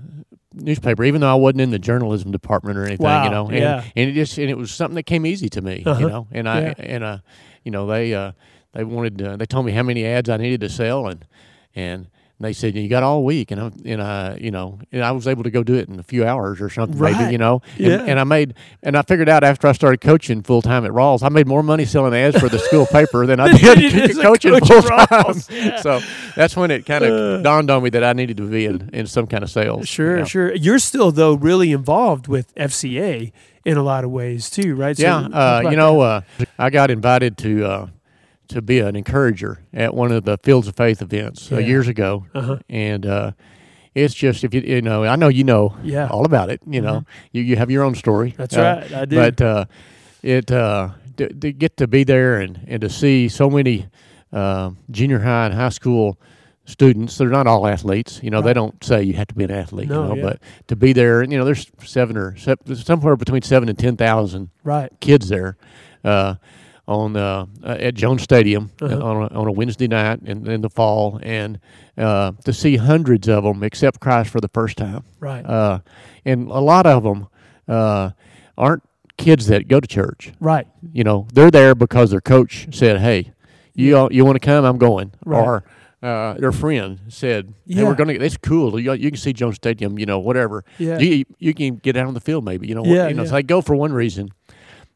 newspaper, 0.54 1.04
even 1.04 1.22
though 1.22 1.32
I 1.32 1.36
wasn't 1.36 1.62
in 1.62 1.70
the 1.72 1.80
journalism 1.80 2.32
department 2.32 2.78
or 2.78 2.86
anything. 2.86 3.04
Wow, 3.04 3.26
You 3.26 3.30
know, 3.30 3.48
and, 3.48 3.58
yeah. 3.58 3.84
and 3.96 4.10
it 4.10 4.14
just 4.14 4.38
and 4.38 4.50
it 4.50 4.58
was 4.58 4.72
something 4.72 4.96
that 4.96 5.04
came 5.04 5.26
easy 5.26 5.50
to 5.50 5.62
me. 5.62 5.84
Uh-huh. 5.86 6.00
You 6.00 6.08
know, 6.10 6.28
and 6.32 6.48
I 6.50 6.62
Yeah. 6.62 6.74
and 6.80 7.04
uh, 7.04 7.18
you 7.64 7.72
know 7.72 7.86
they 7.88 8.14
uh, 8.14 8.32
they 8.76 8.84
wanted 8.84 9.22
uh, 9.22 9.38
they 9.38 9.46
told 9.46 9.66
me 9.66 9.72
how 9.72 9.84
many 9.84 10.06
ads 10.06 10.30
I 10.30 10.38
needed 10.38 10.62
to 10.62 10.70
sell 10.70 11.08
and 11.08 11.26
and 11.76 12.08
they 12.38 12.52
said 12.52 12.76
you 12.76 12.90
got 12.90 13.02
all 13.02 13.24
week 13.24 13.50
and 13.52 13.62
I 13.62 13.72
and 13.86 14.02
I 14.02 14.36
you 14.36 14.52
know 14.52 14.80
and 14.92 15.02
I 15.06 15.14
was 15.14 15.26
able 15.26 15.44
to 15.44 15.50
go 15.50 15.64
do 15.64 15.76
it 15.76 15.88
in 15.88 15.98
a 16.00 16.04
few 16.04 16.26
hours 16.26 16.60
or 16.60 16.70
something 16.70 17.00
Right. 17.00 17.18
maybe 17.18 17.32
you 17.32 17.38
know 17.38 17.62
and, 17.78 17.86
Yeah. 17.88 18.04
and 18.06 18.20
I 18.20 18.26
made 18.26 18.56
and 18.84 18.98
I 18.98 19.04
figured 19.04 19.30
out 19.30 19.46
after 19.46 19.68
I 19.68 19.72
started 19.72 20.02
coaching 20.02 20.42
full 20.44 20.62
time 20.62 20.84
at 20.86 20.92
Ralls 20.92 21.24
I 21.24 21.30
made 21.30 21.48
more 21.48 21.64
money 21.64 21.86
selling 21.86 22.14
ads 22.14 22.38
for 22.38 22.50
the 22.50 22.60
school 22.60 22.86
paper 22.98 23.26
than 23.26 23.40
I 23.40 23.54
did 23.58 23.78
did 23.92 24.10
as 24.12 24.18
a 24.18 24.22
coaching 24.22 24.52
coach 24.60 24.68
full 24.68 24.82
time 24.82 25.36
Yeah. 25.50 25.80
so 25.82 26.02
that's 26.36 26.58
when 26.58 26.72
it 26.72 26.86
kind 26.86 27.06
of 27.06 27.12
Uh. 27.14 27.42
dawned 27.42 27.72
on 27.72 27.82
me 27.84 27.90
that 27.92 28.04
I 28.04 28.12
needed 28.12 28.36
to 28.38 28.50
be 28.50 28.66
in, 28.66 28.90
in 28.92 29.08
some 29.08 29.28
kind 29.28 29.42
of 29.44 29.50
sales 29.50 29.88
Sure, 29.88 30.18
Yeah. 30.20 30.24
sure. 30.26 30.54
You're 30.54 30.80
still 30.80 31.12
though 31.14 31.36
really 31.36 31.72
involved 31.72 32.28
with 32.28 32.54
FCA 32.56 33.32
in 33.64 33.78
a 33.78 33.84
lot 33.84 34.04
of 34.04 34.12
ways 34.12 34.50
too, 34.50 34.76
right? 34.76 35.00
Yeah, 35.00 35.18
uh, 35.20 35.70
you 35.72 35.78
know, 35.78 36.02
uh, 36.02 36.22
I 36.60 36.70
got 36.70 36.92
invited 36.92 37.36
to 37.40 37.66
uh, 37.66 37.88
to 38.50 38.62
be 38.62 38.80
an 38.80 38.96
encourager 38.96 39.60
at 39.74 39.94
one 39.94 40.12
of 40.12 40.24
the 40.26 40.38
Fields 40.44 40.68
of 40.68 40.76
Faith 40.76 41.02
events 41.02 41.52
uh, 41.52 41.58
years 41.58 41.88
ago, 41.88 42.26
Uh-huh. 42.34 42.58
and 42.70 43.06
uh, 43.06 43.32
it's 43.94 44.14
just 44.14 44.44
if 44.44 44.54
you 44.54 44.62
you 44.62 44.82
know, 44.82 45.04
I 45.06 45.16
know 45.16 45.28
you 45.28 45.44
know 45.44 45.76
Yeah. 45.84 46.08
all 46.10 46.26
about 46.26 46.50
it. 46.50 46.62
You 46.68 46.82
know, 46.82 47.06
you 47.32 47.42
you 47.42 47.56
have 47.56 47.72
your 47.72 47.84
own 47.84 47.96
story. 47.96 48.34
That's 48.38 48.56
uh, 48.58 48.82
right, 48.82 48.94
I 48.94 49.06
do. 49.06 49.16
But 49.16 49.42
uh, 49.42 49.66
it 50.22 50.52
uh, 50.52 50.90
to, 51.18 51.34
to 51.34 51.52
get 51.52 51.78
to 51.78 51.88
be 51.88 52.04
there 52.04 52.40
and 52.40 52.60
and 52.68 52.82
to 52.82 52.90
see 52.90 53.30
so 53.30 53.50
many 53.50 53.88
uh, 54.34 54.72
junior 54.92 55.20
high 55.20 55.46
and 55.46 55.54
high 55.54 55.70
school 55.70 56.20
students. 56.66 57.18
They're 57.18 57.30
not 57.30 57.48
all 57.48 57.68
athletes. 57.68 58.20
You 58.24 58.32
know, 58.32 58.42
they 58.42 58.54
don't 58.54 58.84
say 58.84 59.04
you 59.04 59.14
have 59.14 59.28
to 59.28 59.36
be 59.36 59.44
an 59.44 59.52
athlete. 59.52 59.88
No, 59.88 60.02
you 60.02 60.10
know, 60.10 60.16
yeah. 60.16 60.24
but 60.24 60.40
to 60.68 60.76
be 60.76 60.94
there, 60.94 61.24
you 61.24 61.38
know, 61.38 61.46
there's 61.46 61.72
seven 61.84 62.18
or 62.18 62.36
somewhere 62.38 63.16
between 63.16 63.44
seven 63.44 63.70
and 63.70 63.78
ten 63.78 63.96
thousand 63.96 64.50
right. 64.64 64.92
kids 65.00 65.30
there 65.30 65.58
uh, 66.04 66.36
on 66.88 67.16
uh, 67.18 67.46
at 67.64 67.96
Jones 67.96 68.22
Stadium 68.22 68.70
Uh-huh. 68.82 68.96
on, 69.02 69.24
a, 69.24 69.28
on 69.40 69.48
a 69.48 69.52
Wednesday 69.52 69.88
night 69.88 70.20
in, 70.24 70.48
in 70.48 70.62
the 70.62 70.70
fall, 70.70 71.20
and 71.24 71.60
uh, 71.98 72.32
to 72.44 72.54
see 72.54 72.78
hundreds 72.78 73.28
of 73.28 73.44
them 73.44 73.64
accept 73.64 74.00
Christ 74.00 74.30
for 74.30 74.40
the 74.42 74.50
first 74.50 74.78
time, 74.78 75.04
Right. 75.20 75.46
uh, 75.46 75.80
and 76.26 76.48
a 76.50 76.60
lot 76.60 76.86
of 76.86 77.04
them 77.04 77.28
uh, 77.68 78.12
aren't 78.58 78.84
kids 79.18 79.48
that 79.48 79.68
go 79.68 79.80
to 79.80 79.88
church. 79.88 80.32
right. 80.40 80.68
You 80.94 81.04
know, 81.04 81.28
they're 81.34 81.50
there 81.52 81.74
because 81.76 82.12
their 82.12 82.22
coach 82.22 82.68
said, 82.72 83.00
"Hey, 83.00 83.32
you 83.74 84.08
you 84.12 84.24
want 84.26 84.36
to 84.36 84.46
come? 84.46 84.64
I'm 84.66 84.78
going," 84.78 85.12
Right. 85.26 85.44
or 85.46 85.64
uh, 86.04 86.34
their 86.34 86.52
friend 86.52 87.00
said, 87.08 87.48
"Hey, 87.68 87.76
Yeah. 87.80 87.84
we're 87.86 87.96
going 87.96 88.10
to. 88.20 88.24
It's 88.24 88.38
cool. 88.38 88.80
You, 88.80 88.94
you 88.94 89.10
can 89.10 89.18
see 89.18 89.34
Jones 89.34 89.56
Stadium. 89.56 89.98
You 89.98 90.06
know, 90.06 90.20
whatever. 90.20 90.64
Yeah. 90.78 91.00
You 91.00 91.26
you 91.40 91.54
can 91.56 91.78
get 91.78 91.98
out 91.98 92.06
on 92.08 92.14
the 92.14 92.20
field, 92.22 92.46
maybe. 92.46 92.68
You 92.68 92.76
know, 92.76 92.86
Yeah, 92.86 93.08
you 93.08 93.16
know. 93.16 93.24
yeah. 93.24 93.30
So 93.30 93.36
they 93.36 93.44
go 93.44 93.62
for 93.62 93.76
one 93.76 93.92
reason, 93.94 94.30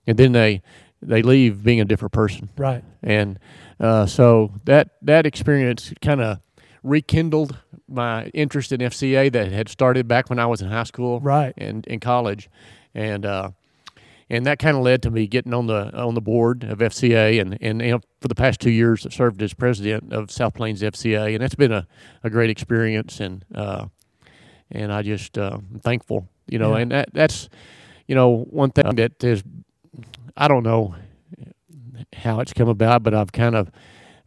and 0.06 0.18
then 0.18 0.34
they 0.34 0.62
they 1.02 1.22
leave 1.22 1.64
being 1.64 1.80
a 1.82 1.86
different 1.86 2.12
person. 2.12 2.50
Right. 2.58 2.84
And 3.02 3.40
uh, 3.80 4.06
so 4.06 4.52
that 4.66 4.90
that 5.02 5.26
experience 5.26 5.94
kind 6.02 6.22
of 6.22 6.40
rekindled 6.84 7.58
my 7.88 8.26
interest 8.28 8.72
in 8.72 8.80
FCA 8.82 9.32
that 9.32 9.52
had 9.52 9.70
started 9.70 10.08
back 10.08 10.30
when 10.30 10.40
I 10.40 10.46
was 10.46 10.62
in 10.62 10.70
high 10.70 10.84
school, 10.84 11.20
Right. 11.20 11.54
and 11.58 11.86
in 11.88 12.00
college, 12.00 12.50
and 12.94 13.26
uh, 13.26 13.52
and 14.30 14.46
that 14.46 14.60
kind 14.60 14.78
of 14.78 14.84
led 14.84 15.02
to 15.04 15.12
me 15.12 15.26
getting 15.28 15.54
on 15.54 15.68
the 15.68 15.92
on 15.98 16.14
the 16.14 16.22
board 16.22 16.64
of 16.64 16.80
FCA, 16.80 17.42
and 17.42 17.58
and 17.62 17.82
you 17.82 17.92
know, 17.92 18.00
for 18.22 18.28
the 18.28 18.36
past 18.36 18.60
two 18.60 18.70
years, 18.72 19.06
I've 19.06 19.14
served 19.14 19.42
as 19.42 19.54
president 19.54 20.14
of 20.14 20.32
South 20.32 20.54
Plains 20.54 20.82
FCA, 20.82 21.34
and 21.34 21.42
that's 21.42 21.56
been 21.56 21.72
a, 21.72 21.88
a 22.24 22.30
great 22.30 22.50
experience, 22.50 23.20
and 23.20 23.44
uh, 23.56 23.88
and 24.72 24.92
I 24.94 25.02
just 25.02 25.38
uh, 25.38 25.58
am 25.74 25.80
thankful, 25.80 26.28
you 26.48 26.60
know, 26.60 26.76
Yeah. 26.76 26.82
and 26.82 26.92
that 26.92 27.10
that's 27.14 27.50
you 28.08 28.16
know, 28.16 28.46
one 28.50 28.72
thing 28.72 28.96
that 28.96 29.24
is, 29.24 29.44
I 30.40 30.48
don't 30.48 30.64
know 30.64 30.96
how 32.14 32.40
it's 32.40 32.54
come 32.54 32.70
about, 32.70 33.04
but 33.04 33.14
I've 33.14 33.32
kind 33.32 33.56
of 33.56 33.70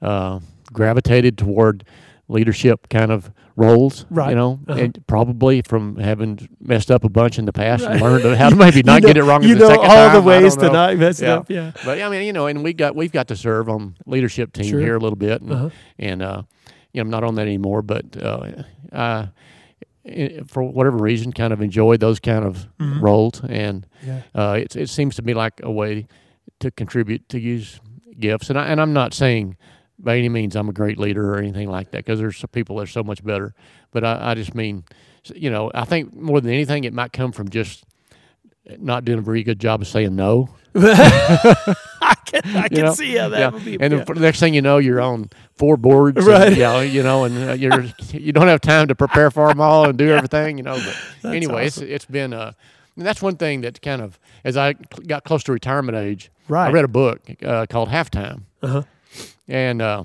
uh, 0.01 0.41
gravitated 0.73 1.39
toward 1.39 1.85
leadership 2.29 2.89
kind 2.89 3.11
of 3.11 3.31
roles, 3.57 4.07
Right. 4.11 4.31
you 4.31 4.37
know, 4.37 4.61
Uh-huh. 4.67 4.79
and 4.81 5.07
probably 5.07 5.61
from 5.63 5.97
having 5.97 6.49
messed 6.61 6.91
up 6.91 7.05
a 7.05 7.09
bunch 7.09 7.39
in 7.39 7.45
the 7.45 7.53
past 7.53 7.85
and 7.85 8.01
learned 8.01 8.25
how 8.37 8.49
to 8.51 8.57
maybe 8.57 8.83
not 8.85 9.03
know, 9.03 9.09
get 9.09 9.17
it 9.17 9.25
wrong. 9.25 9.43
You 9.43 9.55
the 9.55 9.61
know 9.61 9.69
second 9.69 9.85
all 9.85 9.91
time. 10.09 10.15
the 10.15 10.23
ways 10.23 10.57
to 10.57 10.71
not 10.71 10.97
mess 10.97 11.21
it 11.21 11.27
Yeah. 11.27 11.35
up. 11.37 11.51
Yeah. 11.51 11.73
But 11.85 12.01
I 12.01 12.09
mean, 12.09 12.23
you 12.23 12.33
know, 12.33 12.47
and 12.47 12.63
we 12.63 12.73
got 12.73 12.95
we've 12.97 13.13
got 13.13 13.29
to 13.29 13.37
serve 13.37 13.69
on 13.69 13.97
leadership 14.07 14.53
team 14.53 14.65
Sure. 14.67 14.81
here 14.81 14.97
a 14.97 15.01
little 15.01 15.17
bit, 15.17 15.43
and, 15.43 15.53
Uh-huh. 15.53 15.71
and 15.99 16.23
uh, 16.23 16.43
you 16.93 16.99
know, 17.01 17.03
I'm 17.03 17.11
not 17.11 17.25
on 17.25 17.35
that 17.35 17.43
anymore. 17.43 17.83
But 17.83 18.05
uh, 18.23 18.47
i- 18.93 19.29
for 20.47 20.63
whatever 20.63 20.97
reason, 20.99 21.33
kind 21.33 21.53
of 21.53 21.61
enjoy 21.61 21.97
those 21.97 22.19
kind 22.21 22.45
of 22.45 22.67
Mhm. 22.81 23.01
roles, 23.03 23.41
and 23.49 23.87
Yeah. 24.07 24.23
uh, 24.35 24.57
it 24.61 24.75
it 24.77 24.89
seems 24.89 25.15
to 25.17 25.23
me 25.23 25.35
like 25.35 25.61
a 25.63 25.71
way 25.71 26.07
to 26.61 26.71
contribute 26.71 27.29
to 27.29 27.39
use 27.41 27.81
gifts. 28.19 28.51
And 28.51 28.59
I 28.59 28.67
and 28.67 28.81
I'm 28.81 28.93
not 28.93 29.15
saying 29.15 29.57
by 29.99 30.19
any 30.19 30.29
means 30.29 30.57
I'm 30.57 30.69
a 30.69 30.73
great 30.73 30.99
leader 30.99 31.33
or 31.35 31.39
anything 31.39 31.71
like 31.71 31.91
that 31.93 31.99
because 32.05 32.19
there's 32.19 32.37
some 32.37 32.49
people 32.51 32.77
that 32.77 32.83
are 32.85 32.87
so 32.87 33.05
much 33.05 33.23
better. 33.25 33.55
But 33.93 34.03
I, 34.05 34.31
I 34.33 34.35
just 34.35 34.55
mean, 34.55 34.85
you 35.37 35.49
know, 35.51 35.71
I 35.75 35.85
think 35.85 36.13
more 36.15 36.41
than 36.41 36.51
anything, 36.53 36.83
it 36.85 36.93
might 36.93 37.13
come 37.13 37.31
from 37.31 37.49
just 37.51 37.85
not 38.79 39.05
doing 39.05 39.19
a 39.19 39.23
very 39.23 39.43
good 39.45 39.61
job 39.61 39.81
of 39.83 39.87
saying 39.89 40.17
no. 40.17 40.49
I 40.75 42.15
can, 42.33 42.57
I 42.57 42.69
can 42.69 42.83
know? 42.83 42.95
see 42.95 43.17
how 43.17 43.29
that 43.29 43.39
yeah. 43.39 43.49
would 43.49 43.65
be. 43.65 43.81
And 43.81 43.93
yeah. 43.93 44.05
the 44.05 44.15
next 44.15 44.41
thing 44.41 44.55
you 44.55 44.63
know, 44.63 44.79
you're 44.79 45.01
on 45.01 45.31
four 45.55 45.77
boards, 45.77 46.25
Right. 46.25 46.49
And, 46.49 46.57
you 46.57 46.63
know, 46.63 46.81
you 46.81 47.03
know, 47.03 47.25
and 47.25 47.51
uh, 47.51 47.53
you're 47.53 47.85
you 48.13 48.33
don't 48.33 48.49
have 48.49 48.61
time 48.61 48.89
to 48.89 48.95
prepare 48.95 49.31
for 49.31 49.49
them 49.49 49.61
all 49.61 49.89
and 49.89 49.97
do 49.97 50.13
everything, 50.15 50.59
you 50.59 50.65
know. 50.65 50.75
But 50.75 50.97
That's 51.23 51.35
anyway, 51.35 51.67
awesome. 51.67 51.85
it's 51.85 51.93
it's 51.93 52.05
been 52.07 52.33
a. 52.33 52.55
and 52.97 53.07
that's 53.07 53.23
one 53.23 53.37
thing 53.37 53.61
that 53.63 53.81
kind 53.83 54.03
of 54.03 54.19
as 54.45 54.57
I 54.57 54.73
got 54.73 55.25
close 55.25 55.43
to 55.45 55.53
retirement 55.53 55.97
age, 55.97 56.31
right. 56.49 56.69
I 56.69 56.73
read 56.73 56.85
a 56.85 56.89
book 56.89 57.21
uh, 57.45 57.67
called 57.69 57.89
Halftime, 57.89 58.43
uh-huh. 58.63 58.83
and 59.49 59.83
uh, 59.83 60.05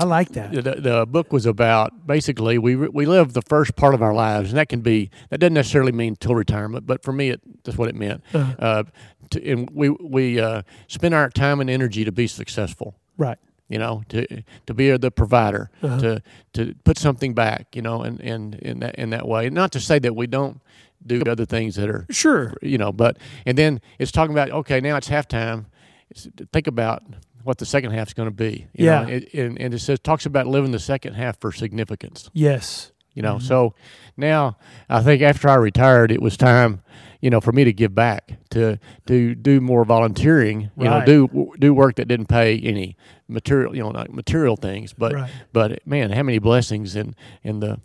I 0.00 0.04
like 0.04 0.30
that. 0.30 0.52
the, 0.52 0.74
the 0.80 1.06
book 1.06 1.32
was 1.32 1.46
about 1.46 2.06
basically 2.06 2.58
we 2.58 2.74
we 2.76 3.06
live 3.06 3.32
the 3.32 3.42
first 3.42 3.76
part 3.76 3.94
of 3.94 4.02
our 4.02 4.14
lives, 4.14 4.50
and 4.50 4.58
that 4.58 4.68
can 4.68 4.80
be 4.80 5.10
that 5.28 5.38
doesn't 5.40 5.54
necessarily 5.54 5.92
mean 5.92 6.16
till 6.16 6.34
retirement, 6.34 6.86
but 6.86 7.02
for 7.02 7.12
me, 7.12 7.30
it, 7.30 7.40
that's 7.64 7.76
what 7.78 7.88
it 7.88 7.94
meant. 7.94 8.22
Uh-huh. 8.34 8.54
Uh, 8.58 8.82
to, 9.30 9.50
and 9.50 9.68
we 9.72 9.90
we 9.90 10.40
uh, 10.40 10.62
spend 10.88 11.14
our 11.14 11.28
time 11.30 11.60
and 11.60 11.68
energy 11.70 12.04
to 12.04 12.12
be 12.12 12.26
successful. 12.26 12.94
Right. 13.18 13.38
You 13.68 13.78
know, 13.78 14.02
to 14.08 14.42
to 14.66 14.74
be 14.74 14.96
the 14.96 15.10
provider, 15.10 15.70
Uh-huh. 15.82 16.00
to 16.00 16.22
to 16.54 16.74
put 16.84 16.98
something 16.98 17.34
back. 17.34 17.76
You 17.76 17.82
know, 17.82 18.02
and 18.02 18.20
and 18.20 18.54
in 18.56 18.80
that 18.80 18.94
in 18.96 19.10
that 19.10 19.28
way. 19.28 19.50
Not 19.50 19.70
to 19.72 19.80
say 19.80 19.98
that 20.00 20.16
we 20.16 20.26
don't 20.26 20.60
do 21.06 21.22
other 21.26 21.46
things 21.46 21.76
that 21.76 21.88
are 21.88 22.06
Sure. 22.10 22.54
you 22.62 22.78
know, 22.78 22.92
but 22.92 23.16
and 23.46 23.56
then 23.56 23.80
it's 23.98 24.10
talking 24.12 24.34
about 24.34 24.50
okay, 24.50 24.80
now 24.80 24.96
it's 24.96 25.08
halftime. 25.08 25.66
It's, 26.10 26.26
think 26.52 26.66
about 26.66 27.02
what 27.44 27.58
the 27.58 27.66
second 27.66 27.92
half's 27.92 28.12
going 28.14 28.28
to 28.28 28.34
be. 28.34 28.66
you 28.74 28.86
Yeah. 28.86 29.06
it, 29.06 29.32
and, 29.34 29.60
and 29.60 29.74
it 29.74 29.78
says 29.80 29.98
talks 30.00 30.26
about 30.26 30.46
living 30.46 30.70
the 30.72 30.78
second 30.78 31.14
half 31.14 31.38
for 31.40 31.52
significance. 31.52 32.30
Yes. 32.32 32.92
You 33.14 33.22
know, 33.22 33.36
Mhm. 33.36 33.42
so 33.42 33.74
now 34.16 34.56
I 34.88 35.02
think 35.02 35.20
after 35.22 35.48
I 35.48 35.54
retired, 35.56 36.12
it 36.12 36.22
was 36.22 36.36
time, 36.36 36.82
you 37.20 37.28
know, 37.30 37.40
for 37.40 37.50
me 37.52 37.64
to 37.64 37.72
give 37.72 37.94
back 37.94 38.38
to 38.50 38.78
to 39.06 39.34
do 39.34 39.60
more 39.60 39.84
volunteering. 39.84 40.70
You 40.78 40.88
Right. 40.88 41.00
know, 41.06 41.28
do 41.28 41.52
do 41.58 41.74
work 41.74 41.96
that 41.96 42.06
didn't 42.08 42.26
pay 42.28 42.58
any 42.60 42.96
material, 43.28 43.74
you 43.74 43.82
know, 43.82 43.90
not 43.90 44.12
material 44.12 44.56
things, 44.56 44.92
but 44.92 45.12
right. 45.14 45.30
but 45.52 45.84
man, 45.86 46.10
how 46.12 46.22
many 46.22 46.38
blessings 46.38 46.94
and 46.94 47.14
and 47.42 47.60
the 47.62 47.80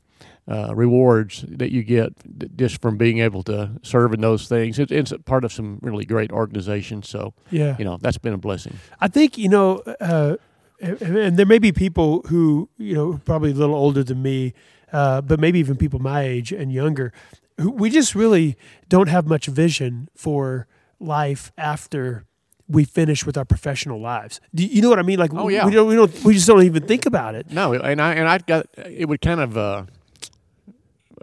uh, 0.48 0.74
rewards 0.76 1.43
that 1.48 1.72
you 1.72 1.82
get 1.84 2.14
just 2.56 2.82
from 2.82 2.98
being 2.98 3.20
able 3.20 3.41
to 3.43 3.72
serve 3.82 4.14
in 4.14 4.22
those 4.22 4.48
things. 4.48 4.78
It, 4.80 4.91
it's 4.91 5.12
a 5.12 5.18
part 5.20 5.43
of 5.43 5.52
some 5.52 5.80
really 5.82 6.06
great 6.06 6.32
organizations. 6.32 7.10
So 7.10 7.34
Yeah. 7.52 7.76
you 7.80 7.86
know 7.86 7.98
that's 8.02 8.18
been 8.20 8.34
a 8.34 8.38
blessing. 8.38 8.78
I 9.02 9.08
think 9.08 9.38
you 9.38 9.50
know, 9.50 9.78
uh, 10.00 10.36
and 10.82 11.02
and 11.02 11.38
there 11.38 11.46
may 11.48 11.60
be 11.60 11.72
people 11.72 12.22
who 12.30 12.70
you 12.78 12.93
know 12.93 13.20
probably 13.26 13.52
a 13.52 13.56
little 13.56 13.76
older 13.76 14.04
than 14.04 14.22
me, 14.22 14.54
uh, 14.93 15.22
but 15.22 15.39
maybe 15.39 15.58
even 15.60 15.76
people 15.78 16.00
my 16.00 16.22
age 16.22 16.52
and 16.52 16.72
younger, 16.72 17.12
who 17.60 17.72
we 17.72 17.89
just 17.89 18.14
really 18.16 18.56
don't 18.88 19.08
have 19.10 19.26
much 19.28 19.48
vision 19.48 20.10
for 20.16 20.68
life 21.00 21.52
after 21.58 22.26
we 22.68 22.84
finish 22.84 23.26
with 23.26 23.38
our 23.38 23.46
professional 23.46 24.00
lives. 24.02 24.39
Do 24.54 24.66
you 24.66 24.82
know 24.82 24.89
what 24.89 24.98
I 25.00 25.04
mean? 25.04 25.20
Like, 25.20 25.32
Oh, 25.36 25.50
yeah. 25.50 25.66
we 25.66 25.72
don't, 25.72 25.88
we 25.88 25.96
don't, 25.96 26.24
we 26.24 26.34
just 26.34 26.48
don't 26.48 26.64
even 26.64 26.82
think 26.88 27.06
about 27.06 27.36
it. 27.36 27.52
No, 27.52 27.74
and 27.74 28.02
I 28.02 28.14
and 28.14 28.28
I 28.28 28.38
got 28.39 28.66
it 28.78 29.08
would 29.08 29.22
kind 29.22 29.39
of. 29.39 29.58
Uh, 29.58 29.86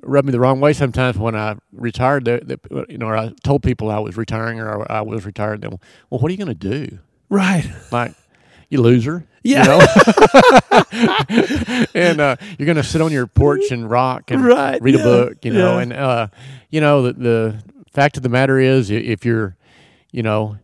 Rub 0.05 0.25
me 0.25 0.33
the 0.33 0.41
wrong 0.41 0.59
way 0.61 0.73
sometimes 0.73 1.17
when 1.17 1.37
I 1.37 1.57
retired. 1.73 2.25
That, 2.25 2.61
you 2.89 2.99
know, 2.99 3.07
or 3.07 3.17
I 3.17 3.33
told 3.45 3.63
people 3.63 3.89
I 3.91 4.01
was 4.01 4.17
retiring 4.17 4.59
or 4.61 4.91
I 4.91 5.01
was 5.03 5.25
retired. 5.25 5.61
Then, 5.63 5.79
well, 6.11 6.21
what 6.21 6.29
are 6.29 6.33
you 6.33 6.39
going 6.45 6.57
to 6.57 6.87
do? 6.89 6.99
Right. 7.29 7.65
Like, 7.93 8.15
you 8.69 8.81
loser. 8.81 9.27
Yeah. 9.45 9.65
You 9.65 9.69
know? 9.71 10.83
and 11.95 12.21
uh, 12.21 12.37
you're 12.59 12.67
going 12.67 12.77
to 12.77 12.83
sit 12.85 13.01
on 13.01 13.13
your 13.13 13.27
porch 13.27 13.71
and 13.71 13.89
rock 13.91 14.31
and 14.31 14.45
Right. 14.45 14.81
read 14.83 14.95
yeah, 14.95 15.01
a 15.01 15.05
book, 15.05 15.45
you 15.45 15.53
know. 15.53 15.77
yeah. 15.77 15.83
And 15.83 15.93
uh, 15.93 16.27
you 16.71 16.81
know, 16.81 17.03
the, 17.03 17.13
the 17.13 17.63
fact 17.93 18.17
of 18.17 18.23
the 18.23 18.29
matter 18.29 18.59
is, 18.59 18.91
if 18.91 19.25
you're, 19.25 19.57
you 20.11 20.23
know, 20.23 20.59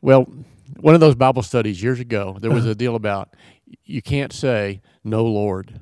well, 0.00 0.26
one 0.80 0.94
of 0.94 1.00
those 1.00 1.14
Bible 1.14 1.42
studies 1.42 1.82
years 1.82 2.00
ago, 2.00 2.36
there 2.40 2.50
Uh-huh. 2.50 2.56
was 2.56 2.66
a 2.66 2.74
deal 2.74 2.96
about 2.96 3.34
you 3.84 4.02
can't 4.02 4.32
say 4.32 4.80
no, 5.04 5.24
Lord. 5.24 5.80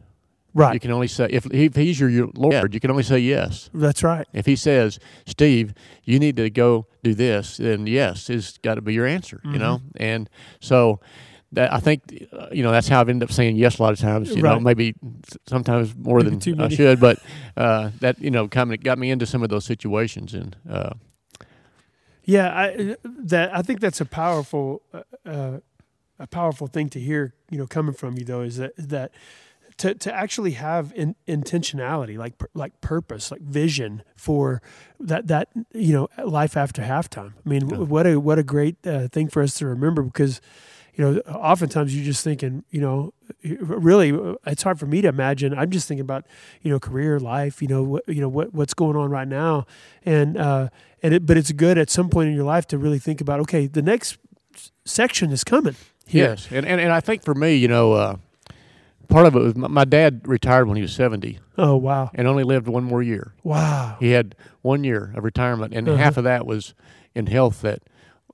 You 0.75 0.81
can 0.81 0.91
only 0.91 1.09
say 1.09 1.29
if, 1.31 1.47
if 1.53 1.75
he's 1.75 1.99
your, 1.99 2.09
your 2.09 2.29
Lord, 2.35 2.75
you 2.75 2.81
can 2.81 2.91
only 2.91 3.03
say 3.03 3.19
yes. 3.19 3.71
That's 3.73 4.03
right. 4.03 4.27
If 4.33 4.47
he 4.47 4.57
says, 4.57 4.99
Steve, 5.27 5.75
you 6.05 6.19
need 6.19 6.37
to 6.37 6.51
go 6.51 6.87
do 7.03 7.15
this, 7.15 7.57
then 7.57 7.87
yes, 7.87 8.29
is 8.29 8.59
got 8.63 8.75
to 8.75 8.83
be 8.83 8.95
your 8.95 9.07
answer, 9.07 9.41
you 9.45 9.59
know? 9.59 9.79
Mm-hmm. 9.79 10.03
And 10.03 10.31
so 10.61 11.01
that 11.53 11.73
I 11.73 11.81
think, 11.81 12.27
uh, 12.33 12.49
you 12.51 12.63
know, 12.63 12.71
that's 12.71 12.89
how 12.89 13.01
I've 13.01 13.09
ended 13.09 13.29
up 13.29 13.33
saying 13.33 13.57
yes 13.57 13.79
a 13.79 13.83
lot 13.83 13.93
of 13.93 13.99
times, 13.99 14.35
you 14.35 14.43
know, 14.43 14.59
maybe 14.59 14.95
sometimes 15.47 15.95
more 15.95 16.21
Maybe 16.21 16.37
than 16.37 16.61
I 16.61 16.69
should, 16.69 16.99
but 17.01 17.19
uh, 17.57 17.91
that, 18.01 18.21
you 18.21 18.31
know, 18.31 18.49
kind 18.49 18.73
of 18.73 18.83
got 18.83 18.99
me 18.99 19.11
into 19.11 19.27
some 19.27 19.43
of 19.43 19.51
those 19.51 19.65
situations. 19.65 20.35
And 20.35 20.57
uh, 20.69 20.95
Yeah, 22.25 22.49
I 22.49 22.97
that 23.05 23.55
I 23.55 23.63
think 23.63 23.81
that's 23.81 24.01
a 24.01 24.07
powerful 24.07 24.83
uh, 24.95 25.03
uh, 25.27 25.59
a 26.19 26.27
powerful 26.27 26.69
thing 26.69 26.89
to 26.91 27.01
hear. 27.01 27.35
You 27.51 27.59
know, 27.59 27.67
coming 27.67 27.95
from 27.95 28.17
you 28.17 28.25
though, 28.25 28.43
is 28.43 28.57
that 28.57 28.73
that 28.77 29.13
to 29.83 29.95
to 29.95 30.11
actually 30.23 30.53
have 30.53 30.93
in, 30.95 31.15
intentionality, 31.27 32.17
like 32.25 32.35
like 32.55 32.73
purpose, 32.81 33.31
like 33.35 33.43
vision 33.43 34.03
for 34.17 34.61
that 35.01 35.27
that 35.29 35.49
you 35.75 35.93
know 35.93 36.07
life 36.41 36.57
after 36.57 36.83
halftime. 36.83 37.33
I 37.45 37.49
mean, 37.49 37.69
Yeah. 37.69 37.79
what 37.95 38.07
a 38.07 38.15
what 38.21 38.39
a 38.39 38.43
great 38.55 38.77
uh, 38.87 39.09
thing 39.15 39.29
for 39.29 39.43
us 39.43 39.55
to 39.59 39.67
remember 39.67 40.03
because. 40.03 40.41
You 40.95 41.03
know, 41.05 41.21
oftentimes 41.51 41.97
you're 41.97 42.05
just 42.05 42.23
thinking, 42.23 42.65
you 42.69 42.79
know, 42.85 43.15
really, 43.63 44.13
uh, 44.13 44.35
it's 44.47 44.63
hard 44.63 44.79
for 44.79 44.85
me 44.85 45.01
to 45.01 45.09
imagine. 45.09 45.55
I'm 45.59 45.71
just 45.71 45.89
thinking 45.89 46.03
about, 46.03 46.27
you 46.61 46.71
know, 46.71 46.79
career, 46.79 47.19
life, 47.19 47.63
you 47.63 47.69
know, 47.69 47.83
what, 47.83 48.03
you 48.07 48.21
know, 48.21 48.29
what, 48.29 48.53
what's 48.53 48.75
going 48.75 48.95
on 48.95 49.09
right 49.11 49.27
now, 49.27 49.65
and 50.05 50.37
uh, 50.37 50.69
and 51.03 51.15
it, 51.15 51.25
but 51.25 51.39
it's 51.39 51.51
good 51.53 51.79
at 51.79 51.89
some 51.89 52.11
point 52.11 52.29
in 52.29 52.35
your 52.35 52.45
life 52.45 52.67
to 52.67 52.77
really 52.77 52.99
think 52.99 53.23
about, 53.23 53.41
okay, 53.41 53.67
the 53.67 53.81
next 53.81 54.19
section 54.85 55.33
is 55.33 55.45
coming. 55.45 55.77
Here. 56.07 56.29
yes. 56.29 56.49
And, 56.51 56.67
and, 56.67 56.79
and 56.79 56.93
I 56.93 57.01
think 57.01 57.25
for 57.25 57.35
me, 57.35 57.55
you 57.55 57.69
know, 57.69 57.93
uh, 57.95 58.17
part 59.09 59.27
of 59.27 59.35
it 59.37 59.41
was 59.41 59.55
my, 59.57 59.69
my 59.69 59.85
dad 59.85 60.23
retired 60.27 60.67
when 60.67 60.77
he 60.77 60.83
was 60.83 60.93
70 60.95 61.39
Oh 61.59 61.77
wow, 61.77 62.11
and 62.15 62.27
only 62.27 62.45
lived 62.45 62.69
one 62.69 62.85
more 62.85 63.03
year. 63.03 63.35
wow. 63.43 63.97
He 64.01 64.11
had 64.11 64.35
one 64.63 64.85
year 64.85 65.13
of 65.15 65.25
retirement, 65.25 65.75
and 65.75 65.89
Uh-huh. 65.89 65.99
half 65.99 66.17
of 66.17 66.25
that 66.25 66.47
was 66.47 66.75
in 67.15 67.27
health 67.27 67.61
that, 67.63 67.81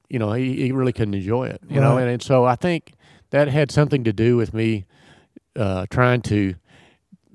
you 0.09 0.19
know, 0.19 0.33
he, 0.33 0.55
he 0.57 0.73
really 0.73 0.93
couldn't 0.93 1.15
enjoy 1.15 1.49
it. 1.49 1.61
You 1.69 1.81
know, 1.81 1.95
Right. 1.97 2.03
and, 2.03 2.11
and 2.13 2.23
so 2.23 2.45
I 2.45 2.55
think 2.57 2.93
that 3.31 3.49
had 3.49 3.71
something 3.71 4.05
to 4.05 4.13
do 4.13 4.37
with 4.37 4.55
me 4.55 4.85
uh, 5.57 5.87
trying 5.91 6.23
to 6.23 6.55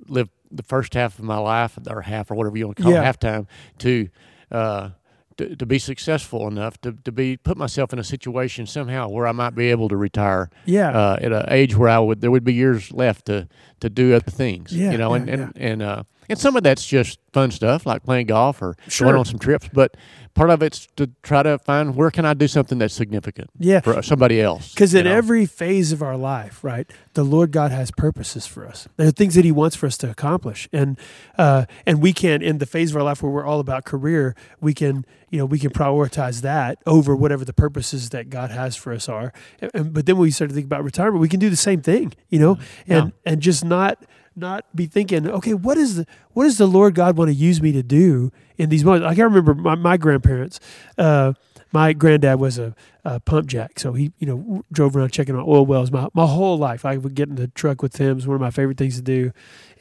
live 0.08 0.30
the 0.50 0.64
first 0.64 0.94
half 0.94 1.18
of 1.20 1.26
my 1.26 1.38
life, 1.38 1.78
or 1.90 2.02
half, 2.02 2.32
or 2.32 2.36
whatever 2.36 2.58
you 2.58 2.66
want 2.68 2.78
to 2.78 2.84
call 2.84 2.92
Yeah. 2.94 3.10
it, 3.10 3.20
halftime, 3.20 3.48
to, 3.80 4.08
uh, 4.52 4.90
to 5.38 5.56
to 5.56 5.66
be 5.66 5.80
successful 5.80 6.48
enough 6.48 6.80
to, 6.82 6.94
to 7.04 7.12
be 7.12 7.38
put 7.38 7.58
myself 7.58 7.94
in 7.94 8.00
a 8.00 8.04
situation 8.04 8.66
somehow 8.66 9.10
where 9.10 9.28
I 9.28 9.32
might 9.32 9.56
be 9.56 9.72
able 9.72 9.90
to 9.90 9.98
retire 9.98 10.50
Yeah, 10.66 10.90
uh, 10.92 11.18
at 11.22 11.32
an 11.32 11.46
age 11.50 11.76
where 11.76 11.90
I 11.90 12.00
would 12.00 12.22
there 12.22 12.32
would 12.32 12.44
be 12.44 12.54
years 12.54 12.92
left 12.92 13.26
to 13.26 13.48
to 13.80 13.90
do 13.90 14.14
other 14.14 14.32
things. 14.32 14.72
Yeah, 14.72 14.92
you 14.92 14.98
know, 14.98 15.14
yeah, 15.16 15.22
and 15.22 15.30
and 15.30 15.54
and 15.58 15.82
uh, 15.82 16.04
and 16.30 16.40
some 16.40 16.56
of 16.56 16.64
that's 16.64 16.86
just 16.86 17.20
fun 17.32 17.52
stuff 17.52 17.86
like 17.86 18.04
playing 18.04 18.28
golf 18.28 18.62
or 18.62 18.76
Sure. 18.88 19.08
going 19.08 19.18
on 19.18 19.26
some 19.26 19.40
trips, 19.40 19.70
but 19.74 19.96
part 20.34 20.50
of 20.50 20.64
it's 20.64 20.88
to 20.96 21.10
try 21.22 21.44
to 21.44 21.58
find 21.60 21.96
where 21.96 22.10
can 22.12 22.26
I 22.26 22.34
do 22.34 22.48
something 22.48 22.78
that's 22.80 22.94
significant 22.94 23.50
yeah. 23.60 23.82
for 23.82 24.02
somebody 24.02 24.42
else. 24.42 24.74
Because 24.74 24.94
in 24.94 25.06
know? 25.06 25.12
every 25.14 25.46
phase 25.46 25.92
of 25.92 26.02
our 26.02 26.18
life, 26.18 26.64
right, 26.64 26.90
the 27.14 27.24
Lord 27.24 27.52
God 27.52 27.72
has 27.72 27.92
purposes 27.92 28.46
for 28.48 28.68
us. 28.68 28.88
There 28.98 29.08
are 29.08 29.12
things 29.12 29.36
that 29.36 29.46
He 29.46 29.52
wants 29.52 29.76
for 29.76 29.86
us 29.86 29.98
to 30.00 30.10
accomplish, 30.10 30.68
and 30.74 30.98
uh, 31.38 31.66
and 31.86 32.02
we 32.02 32.14
can 32.14 32.42
in 32.42 32.58
the 32.58 32.66
phase 32.66 32.92
of 32.92 32.98
our 32.98 33.04
life 33.04 33.22
where 33.22 33.32
we're 33.32 33.46
all 33.46 33.60
about 33.60 33.86
career, 33.86 34.36
we 34.60 34.74
can 34.74 35.06
you 35.30 35.38
know 35.40 35.46
we 35.46 35.60
can 35.60 35.70
prioritize 35.72 36.42
that 36.42 36.80
over 36.86 37.16
whatever 37.16 37.46
the 37.46 37.54
purposes 37.54 38.10
that 38.10 38.30
God 38.30 38.50
has 38.52 38.76
for 38.76 38.94
us 38.94 39.08
are. 39.10 39.34
And, 39.60 39.72
and- 39.74 39.94
but 39.94 40.06
then 40.06 40.16
when 40.18 40.24
we 40.24 40.32
start 40.32 40.50
to 40.50 40.56
think 40.56 40.66
about 40.66 40.84
retirement, 40.84 41.22
we 41.22 41.30
can 41.30 41.40
do 41.40 41.50
the 41.50 41.56
same 41.56 41.82
thing, 41.82 42.14
you 42.30 42.40
know, 42.40 42.58
and 42.88 43.14
and 43.26 43.42
just 43.42 43.64
not 43.64 44.04
not 44.36 44.66
be 44.76 44.86
thinking, 44.86 45.30
okay, 45.30 45.54
what 45.54 45.78
is 45.78 45.96
the 45.98 46.06
what 46.34 46.46
does 46.46 46.58
the 46.58 46.68
Lord 46.68 46.96
God 46.96 47.18
want 47.18 47.30
to 47.30 47.36
use 47.36 47.62
me 47.62 47.72
to 47.72 47.84
do 47.84 48.32
in 48.58 48.70
these 48.70 48.84
moments? 48.84 49.06
Like 49.06 49.20
I 49.20 49.24
remember 49.24 49.54
my, 49.54 49.76
my 49.76 49.98
grandparents. 49.98 50.60
Uh, 50.98 51.34
my 51.74 51.92
granddad 51.92 52.40
was 52.40 52.60
a, 52.60 52.76
a, 53.04 53.20
pump 53.20 53.48
jack, 53.48 53.80
so 53.80 53.94
he 53.94 54.14
you 54.20 54.28
know 54.28 54.64
drove 54.72 54.96
around 54.96 55.12
checking 55.12 55.36
on 55.36 55.44
oil 55.48 55.66
wells 55.66 55.92
my, 55.92 56.08
my 56.14 56.28
whole 56.28 56.58
life. 56.58 56.86
I 56.86 56.98
would 56.98 57.16
get 57.16 57.30
in 57.30 57.36
the 57.36 57.48
truck 57.48 57.82
with 57.82 57.98
him. 57.98 58.18
It's 58.18 58.28
one 58.28 58.36
of 58.36 58.42
my 58.42 58.52
favorite 58.52 58.78
things 58.78 58.96
to 58.98 59.02
do, 59.02 59.32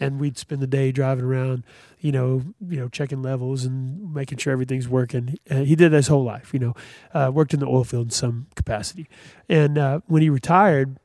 and 0.01 0.19
we'd 0.19 0.39
spend 0.39 0.63
the 0.63 0.67
day 0.67 0.91
driving 0.91 1.25
around, 1.25 1.65
you 2.01 2.11
know, 2.11 2.43
you 2.67 2.79
know, 2.79 2.89
checking 2.89 3.21
levels 3.21 3.67
and 3.67 4.13
making 4.15 4.39
sure 4.39 4.55
everything's 4.55 4.89
working. 4.89 5.39
And 5.49 5.67
he 5.67 5.77
did 5.77 5.93
that 5.93 5.97
his 5.97 6.09
whole 6.09 6.25
life, 6.25 6.55
you 6.55 6.61
know, 6.61 6.75
uh, 7.13 7.31
worked 7.33 7.53
in 7.53 7.61
the 7.61 7.67
oil 7.67 7.85
field 7.85 8.07
in 8.07 8.11
some 8.11 8.47
capacity, 8.57 9.07
and 9.51 9.77
uh, 9.77 10.01
when 10.07 10.23
he 10.23 10.31
retired 10.31 10.97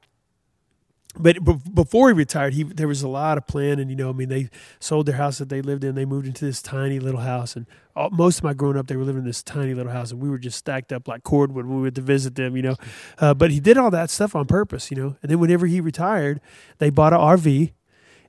but 1.16 1.38
before 1.74 2.10
he 2.10 2.14
retired, 2.14 2.54
he 2.54 2.64
there 2.64 2.88
was 2.88 3.02
a 3.02 3.08
lot 3.08 3.38
of 3.38 3.48
planning. 3.48 3.90
You 3.90 3.96
know, 3.96 4.10
I 4.10 4.14
mean, 4.14 4.30
they 4.30 4.50
sold 4.80 5.06
their 5.06 5.16
house 5.16 5.38
that 5.40 5.50
they 5.50 5.62
lived 5.62 5.84
in. 5.84 5.96
They 5.96 6.06
moved 6.06 6.28
into 6.28 6.46
this 6.46 6.62
tiny 6.62 7.00
little 7.00 7.22
house, 7.22 7.56
and 7.56 7.66
all, 7.96 8.10
most 8.12 8.40
of 8.40 8.44
my 8.44 8.54
growing 8.54 8.78
up, 8.78 8.88
they 8.88 8.96
were 8.96 9.04
living 9.04 9.22
in 9.22 9.28
this 9.28 9.42
tiny 9.42 9.74
little 9.74 9.92
house, 9.92 10.12
and 10.12 10.22
we 10.22 10.30
were 10.30 10.38
just 10.38 10.58
stacked 10.58 10.92
up 10.92 11.08
like 11.08 11.24
cordwood 11.24 11.66
when 11.66 11.78
we 11.78 11.82
went 11.84 11.96
to 11.96 12.02
visit 12.02 12.36
them. 12.36 12.56
You 12.56 12.62
know, 12.64 12.76
uh, 13.20 13.34
but 13.34 13.52
he 13.52 13.60
did 13.60 13.78
all 13.78 13.92
that 13.92 14.10
stuff 14.10 14.36
on 14.36 14.46
purpose. 14.46 14.92
You 14.92 14.98
know, 14.98 15.16
and 15.22 15.32
then 15.32 15.40
whenever 15.40 15.66
he 15.66 15.82
retired, 15.82 16.40
they 16.78 16.90
bought 16.90 17.14
an 17.14 17.20
RV, 17.20 17.72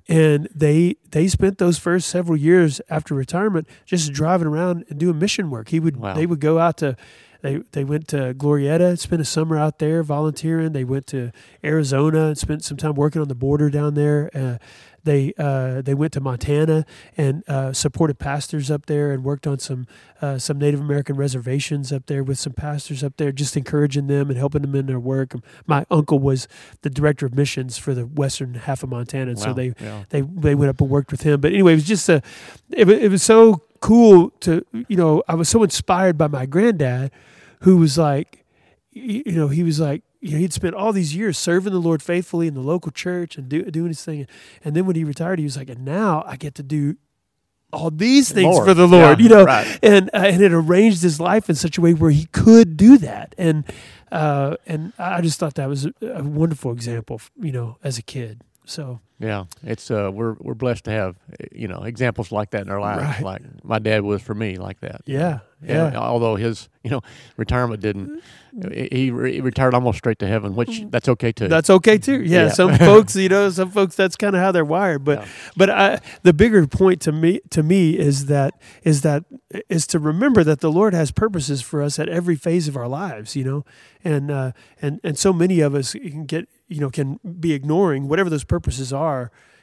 and 0.09 0.49
they 0.55 0.97
they 1.11 1.29
spent 1.29 1.59
those 1.59 1.79
first 1.79 2.09
several 2.09 2.39
years 2.39 2.81
after 2.89 3.14
retirement 3.14 3.68
just 3.85 4.12
driving 4.12 4.49
around 4.49 4.85
and 4.89 4.99
doing 4.99 5.18
mission 5.18 5.51
work. 5.51 5.68
He 5.68 5.81
would 5.81 5.97
wow. 5.97 6.14
they 6.14 6.26
would 6.26 6.41
go 6.41 6.59
out 6.59 6.79
to 6.79 6.97
they 7.43 7.62
they 7.72 7.84
went 7.84 8.09
to 8.09 8.34
Glorieta, 8.34 8.91
and 8.91 8.99
spent 8.99 9.22
a 9.22 9.24
summer 9.24 9.57
out 9.57 9.78
there 9.78 10.03
volunteering. 10.03 10.72
They 10.72 10.84
went 10.84 11.07
to 11.09 11.32
Arizona 11.64 12.26
and 12.26 12.39
spent 12.39 12.64
some 12.64 12.76
time 12.76 12.95
working 12.95 13.22
on 13.22 13.28
the 13.28 13.34
border 13.34 13.70
down 13.70 13.95
there. 13.95 14.30
Uh, 14.34 14.59
they 15.05 15.32
uh, 15.39 15.80
they 15.82 15.95
went 15.95 16.12
to 16.12 16.20
Montana 16.20 16.84
and 17.16 17.43
uh, 17.49 17.72
supported 17.72 18.18
pastors 18.18 18.70
up 18.70 18.86
there 18.86 19.11
and 19.11 19.24
worked 19.24 19.47
on 19.47 19.59
some 19.59 19.86
uh, 20.20 20.39
some 20.39 20.59
Native 20.59 20.80
American 20.80 21.16
reservations 21.16 21.93
up 21.93 22.07
there 22.07 22.22
with 22.22 22.39
some 22.39 22.53
pastors 22.53 23.03
up 23.03 23.16
there, 23.16 23.32
just 23.32 23.57
encouraging 23.57 24.07
them 24.07 24.28
and 24.28 24.39
helping 24.39 24.62
them 24.62 24.74
in 24.74 24.86
their 24.86 25.01
work. 25.01 25.34
My 25.66 25.86
uncle 25.91 26.18
was 26.18 26.49
the 26.82 26.91
director 26.91 27.24
of 27.24 27.34
missions 27.34 27.78
for 27.78 27.95
the 27.95 28.07
western 28.07 28.55
half 28.55 28.82
of 28.82 28.91
Montana, 28.91 29.30
and 29.30 29.39
wow. 29.39 29.45
so 29.45 29.53
they 29.55 29.72
yeah. 29.80 30.05
they 30.11 30.20
they 30.20 30.55
went 30.55 30.70
up 30.70 30.80
and 30.80 30.91
worked 30.91 31.11
with 31.11 31.22
him. 31.22 31.41
But 31.41 31.53
anyway, 31.53 31.72
it 31.72 31.76
was 31.76 31.84
just 31.84 32.09
a 32.09 32.22
it, 32.70 32.89
it 32.89 33.11
was 33.11 33.22
so 33.22 33.62
cool 33.81 34.31
to 34.41 34.64
you 34.89 34.97
know 34.97 35.22
I 35.29 35.35
was 35.35 35.49
so 35.49 35.62
inspired 35.62 36.18
by 36.18 36.29
my 36.29 36.47
granddad 36.47 37.11
who 37.62 37.76
was 37.76 37.99
like, 37.99 38.45
you 38.93 39.33
know, 39.33 39.49
he 39.49 39.62
was 39.62 39.81
like, 39.81 40.03
you 40.20 40.33
know, 40.33 40.39
he'd 40.39 40.53
spent 40.53 40.74
all 40.74 40.93
these 40.93 41.14
years 41.14 41.39
serving 41.39 41.72
the 41.72 41.79
Lord 41.79 42.03
faithfully 42.03 42.47
in 42.47 42.55
the 42.55 42.61
local 42.61 42.91
church 42.91 43.37
and 43.37 43.49
do, 43.49 43.62
doing 43.64 43.89
his 43.89 44.05
thing. 44.05 44.26
And 44.64 44.74
then 44.74 44.87
when 44.87 44.97
he 44.97 45.05
retired, 45.05 45.39
he 45.39 45.45
was 45.45 45.57
like, 45.57 45.68
and 45.68 45.85
now 45.85 46.24
I 46.26 46.37
get 46.37 46.55
to 46.57 46.62
do 46.62 46.97
all 47.72 47.91
these 47.91 48.33
things 48.33 48.55
Lord. 48.55 48.66
for 48.66 48.74
the 48.74 48.89
Lord, 48.89 49.18
yeah, 49.18 49.22
you 49.22 49.29
know, 49.29 49.45
right. 49.45 49.79
and 49.83 50.09
uh, 50.14 50.18
and 50.24 50.43
it 50.43 50.53
arranged 50.53 51.03
his 51.03 51.20
life 51.20 51.51
in 51.51 51.55
such 51.55 51.76
a 51.76 51.81
way 51.81 51.93
where 51.93 52.11
he 52.11 52.24
could 52.26 52.79
do 52.79 52.97
that, 52.97 53.35
and 53.37 53.64
uh, 54.11 54.57
and 54.66 54.95
I 54.99 55.20
just 55.20 55.39
thought 55.39 55.55
that 55.57 55.68
was 55.68 55.85
a, 55.85 55.93
a 56.01 56.22
wonderful 56.22 56.72
example, 56.72 57.20
you 57.39 57.53
know, 57.53 57.76
as 57.85 57.99
a 57.99 58.03
kid. 58.03 58.43
So 58.64 59.01
yeah, 59.21 59.45
it's 59.64 59.91
uh, 59.91 60.11
we're 60.12 60.35
we're 60.35 60.55
blessed 60.55 60.85
to 60.85 60.93
have 60.93 61.16
you 61.51 61.66
know 61.66 61.83
examples 61.83 62.31
like 62.31 62.51
that 62.51 62.62
in 62.62 62.71
our 62.71 62.81
lives. 62.81 63.03
Right. 63.03 63.23
Like 63.23 63.64
my 63.64 63.81
dad 63.81 64.03
was 64.03 64.23
for 64.23 64.35
me, 64.35 64.59
like 64.59 64.79
that. 64.81 65.03
Yeah, 65.07 65.41
yeah. 65.61 65.89
And 65.89 65.97
although 65.97 66.37
his 66.37 66.69
you 66.85 66.91
know 66.91 67.01
retirement 67.37 67.81
didn't, 67.81 68.23
he, 68.73 69.11
re- 69.11 69.35
he, 69.35 69.41
retired 69.41 69.75
almost 69.75 69.99
straight 69.99 70.21
to 70.21 70.27
heaven, 70.29 70.55
which 70.55 70.69
mm. 70.69 70.91
that's 70.93 71.09
okay 71.09 71.33
too. 71.33 71.49
That's 71.49 71.69
okay 71.69 71.99
too. 71.99 72.23
Yeah, 72.23 72.45
yeah. 72.45 72.49
some 72.51 72.75
folks, 72.79 73.16
you 73.16 73.29
know, 73.29 73.51
some 73.51 73.73
folks 73.73 73.97
that's 73.97 74.14
kind 74.14 74.37
of 74.37 74.41
how 74.43 74.53
they're 74.53 74.64
wired. 74.64 75.05
But 75.05 75.21
yeah. 75.21 75.29
but 75.57 75.71
I, 75.71 76.01
the 76.23 76.33
bigger 76.33 76.64
point 76.69 77.01
to 77.03 77.12
me 77.12 77.41
to 77.51 77.64
me 77.64 77.99
is 77.99 78.27
that 78.27 78.55
is 78.85 79.03
that 79.03 79.25
is 79.69 79.87
to 79.89 79.99
remember 79.99 80.45
that 80.45 80.61
the 80.61 80.71
Lord 80.71 80.95
has 80.95 81.11
purposes 81.11 81.61
for 81.61 81.83
us 81.83 81.99
at 81.99 82.09
every 82.09 82.37
phase 82.37 82.69
of 82.69 82.77
our 82.77 82.89
lives. 82.89 83.35
You 83.35 83.43
know, 83.45 83.64
and 84.05 84.31
uh, 84.31 84.53
and 84.81 85.01
and 85.03 85.19
so 85.19 85.33
many 85.33 85.59
of 85.59 85.75
us 85.75 85.93
can 85.93 86.25
get 86.25 86.49
you 86.69 86.81
know 86.81 86.91
can 86.91 87.19
be 87.41 87.53
ignoring 87.53 88.09
whatever 88.09 88.31
those 88.31 88.45
purposes 88.45 88.93
are 88.93 89.07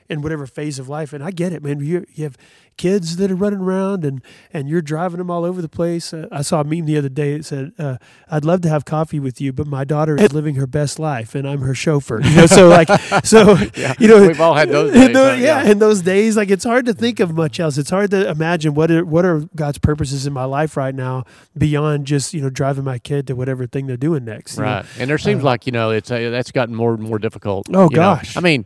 in 0.08 0.22
whatever 0.22 0.46
phase 0.46 0.78
of 0.78 0.88
life. 0.88 1.14
And 1.14 1.24
I 1.24 1.32
get 1.32 1.52
it, 1.52 1.64
man. 1.64 1.80
You, 1.80 2.06
you 2.14 2.26
have 2.26 2.38
kids 2.78 3.16
that 3.16 3.32
are 3.32 3.36
running 3.36 3.60
around 3.60 4.04
and, 4.04 4.22
and 4.54 4.68
you're 4.68 4.82
driving 4.82 5.18
them 5.18 5.32
all 5.32 5.46
over 5.46 5.62
the 5.62 5.70
place. 5.70 6.14
Uh, 6.14 6.28
I 6.32 6.42
saw 6.42 6.62
a 6.62 6.64
meme 6.64 6.86
the 6.86 6.98
other 6.98 7.10
day. 7.10 7.34
It 7.34 7.46
said, 7.46 7.72
uh, 7.80 7.98
I'd 8.30 8.46
love 8.46 8.62
to 8.62 8.70
have 8.70 8.86
coffee 8.86 9.20
with 9.20 9.40
you, 9.40 9.54
but 9.54 9.66
my 9.66 9.84
daughter 9.84 10.16
is 10.16 10.32
living 10.34 10.56
her 10.56 10.68
best 10.68 11.00
life 11.00 11.34
and 11.34 11.48
I'm 11.48 11.62
her 11.62 11.74
chauffeur. 11.74 12.22
You 12.36 12.42
know, 12.42 12.46
so 12.48 12.68
like, 12.68 12.90
so, 13.24 13.58
yeah, 13.76 13.94
you 13.98 14.10
know, 14.10 14.28
we've 14.28 14.42
all 14.42 14.56
had 14.56 14.70
those 14.70 14.92
days. 14.92 15.14
Those, 15.14 15.40
yeah, 15.40 15.64
yeah, 15.64 15.72
in 15.72 15.80
those 15.80 16.02
days, 16.02 16.36
like 16.36 16.50
it's 16.50 16.66
hard 16.66 16.86
to 16.88 16.94
think 16.94 17.22
of 17.22 17.34
much 17.34 17.60
else. 17.60 17.78
It's 17.78 17.90
hard 17.90 18.12
to 18.12 18.30
imagine 18.30 18.74
what 18.74 18.92
are, 18.92 19.06
what 19.06 19.24
are 19.24 19.42
God's 19.56 19.78
purposes 19.78 20.28
in 20.28 20.34
my 20.34 20.44
life 20.44 20.76
right 20.76 20.94
now 20.94 21.24
beyond 21.58 22.08
just, 22.08 22.34
you 22.34 22.42
know, 22.42 22.50
driving 22.50 22.84
my 22.84 23.00
kid 23.00 23.28
to 23.28 23.36
whatever 23.36 23.68
thing 23.68 23.88
they're 23.88 23.96
doing 23.96 24.26
next. 24.26 24.58
Right. 24.58 24.84
Know? 24.84 24.90
And 25.00 25.10
there 25.10 25.18
seems 25.18 25.44
uh, 25.44 25.46
like, 25.46 25.66
you 25.66 25.72
know, 25.72 25.92
it's, 25.92 26.12
uh, 26.12 26.30
that's 26.30 26.52
gotten 26.52 26.76
more 26.76 26.94
and 26.94 27.04
more 27.04 27.20
difficult. 27.20 27.68
Oh 27.74 27.88
gosh. 27.88 28.36
Know? 28.36 28.40
I 28.40 28.44
mean, 28.44 28.66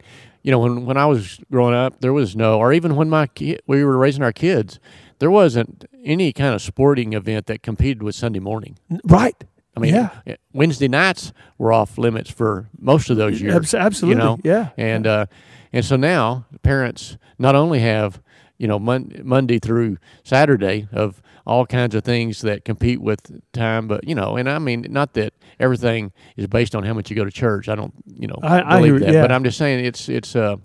you 0.49 0.51
know, 0.51 0.57
when 0.61 0.83
when 0.83 0.97
I 0.97 1.05
was 1.05 1.39
growing 1.51 1.75
up, 1.75 2.01
there 2.01 2.11
was 2.11 2.35
no, 2.35 2.57
or 2.57 2.73
even 2.73 2.95
when 2.95 3.07
my 3.07 3.27
ki- 3.27 3.59
we 3.67 3.83
were 3.83 3.99
raising 3.99 4.23
our 4.23 4.31
kids, 4.31 4.79
there 5.19 5.29
wasn't 5.29 5.85
any 6.03 6.33
kind 6.33 6.55
of 6.55 6.61
sporting 6.63 7.13
event 7.13 7.45
that 7.45 7.61
competed 7.61 8.01
with 8.01 8.15
Sunday 8.15 8.39
morning. 8.39 8.79
Right. 9.03 9.35
I 9.77 9.79
mean, 9.79 9.93
yeah. 9.93 10.09
Eh, 10.25 10.37
Wednesday 10.51 10.87
nights 10.87 11.33
were 11.59 11.71
off 11.71 11.99
limits 11.99 12.31
for 12.31 12.67
most 12.79 13.11
of 13.11 13.17
those 13.17 13.39
years. 13.39 13.75
Absolutely. 13.75 14.19
You 14.19 14.27
know? 14.27 14.39
Yeah. 14.43 14.69
And 14.75 15.05
uh, 15.05 15.27
and 15.71 15.85
so 15.85 15.97
now 15.97 16.47
parents 16.63 17.19
not 17.37 17.53
only 17.53 17.81
have 17.81 18.19
you 18.57 18.67
know 18.67 18.79
mon- 18.79 19.21
Monday 19.23 19.59
through 19.59 19.99
Saturday 20.23 20.87
of 20.91 21.21
all 21.45 21.65
kinds 21.65 21.95
of 21.95 22.03
things 22.03 22.41
that 22.41 22.65
compete 22.65 23.01
with 23.01 23.41
time. 23.53 23.87
But 23.87 24.07
you 24.07 24.15
know, 24.15 24.37
and 24.37 24.49
I 24.49 24.59
mean, 24.59 24.85
not 24.89 25.13
that 25.13 25.33
everything 25.59 26.11
is 26.37 26.47
based 26.47 26.75
on 26.75 26.83
how 26.83 26.93
much 26.93 27.09
you 27.09 27.15
go 27.15 27.25
to 27.25 27.31
church. 27.31 27.69
I 27.69 27.75
don't, 27.75 27.93
you 28.05 28.27
know, 28.27 28.39
I, 28.41 28.77
believe 28.77 28.95
I 28.95 28.99
that. 28.99 29.13
Yeah. 29.13 29.21
But 29.21 29.31
I'm 29.31 29.43
just 29.43 29.57
saying 29.57 29.83
it's 29.83 30.09
it's 30.09 30.35
uh 30.35 30.57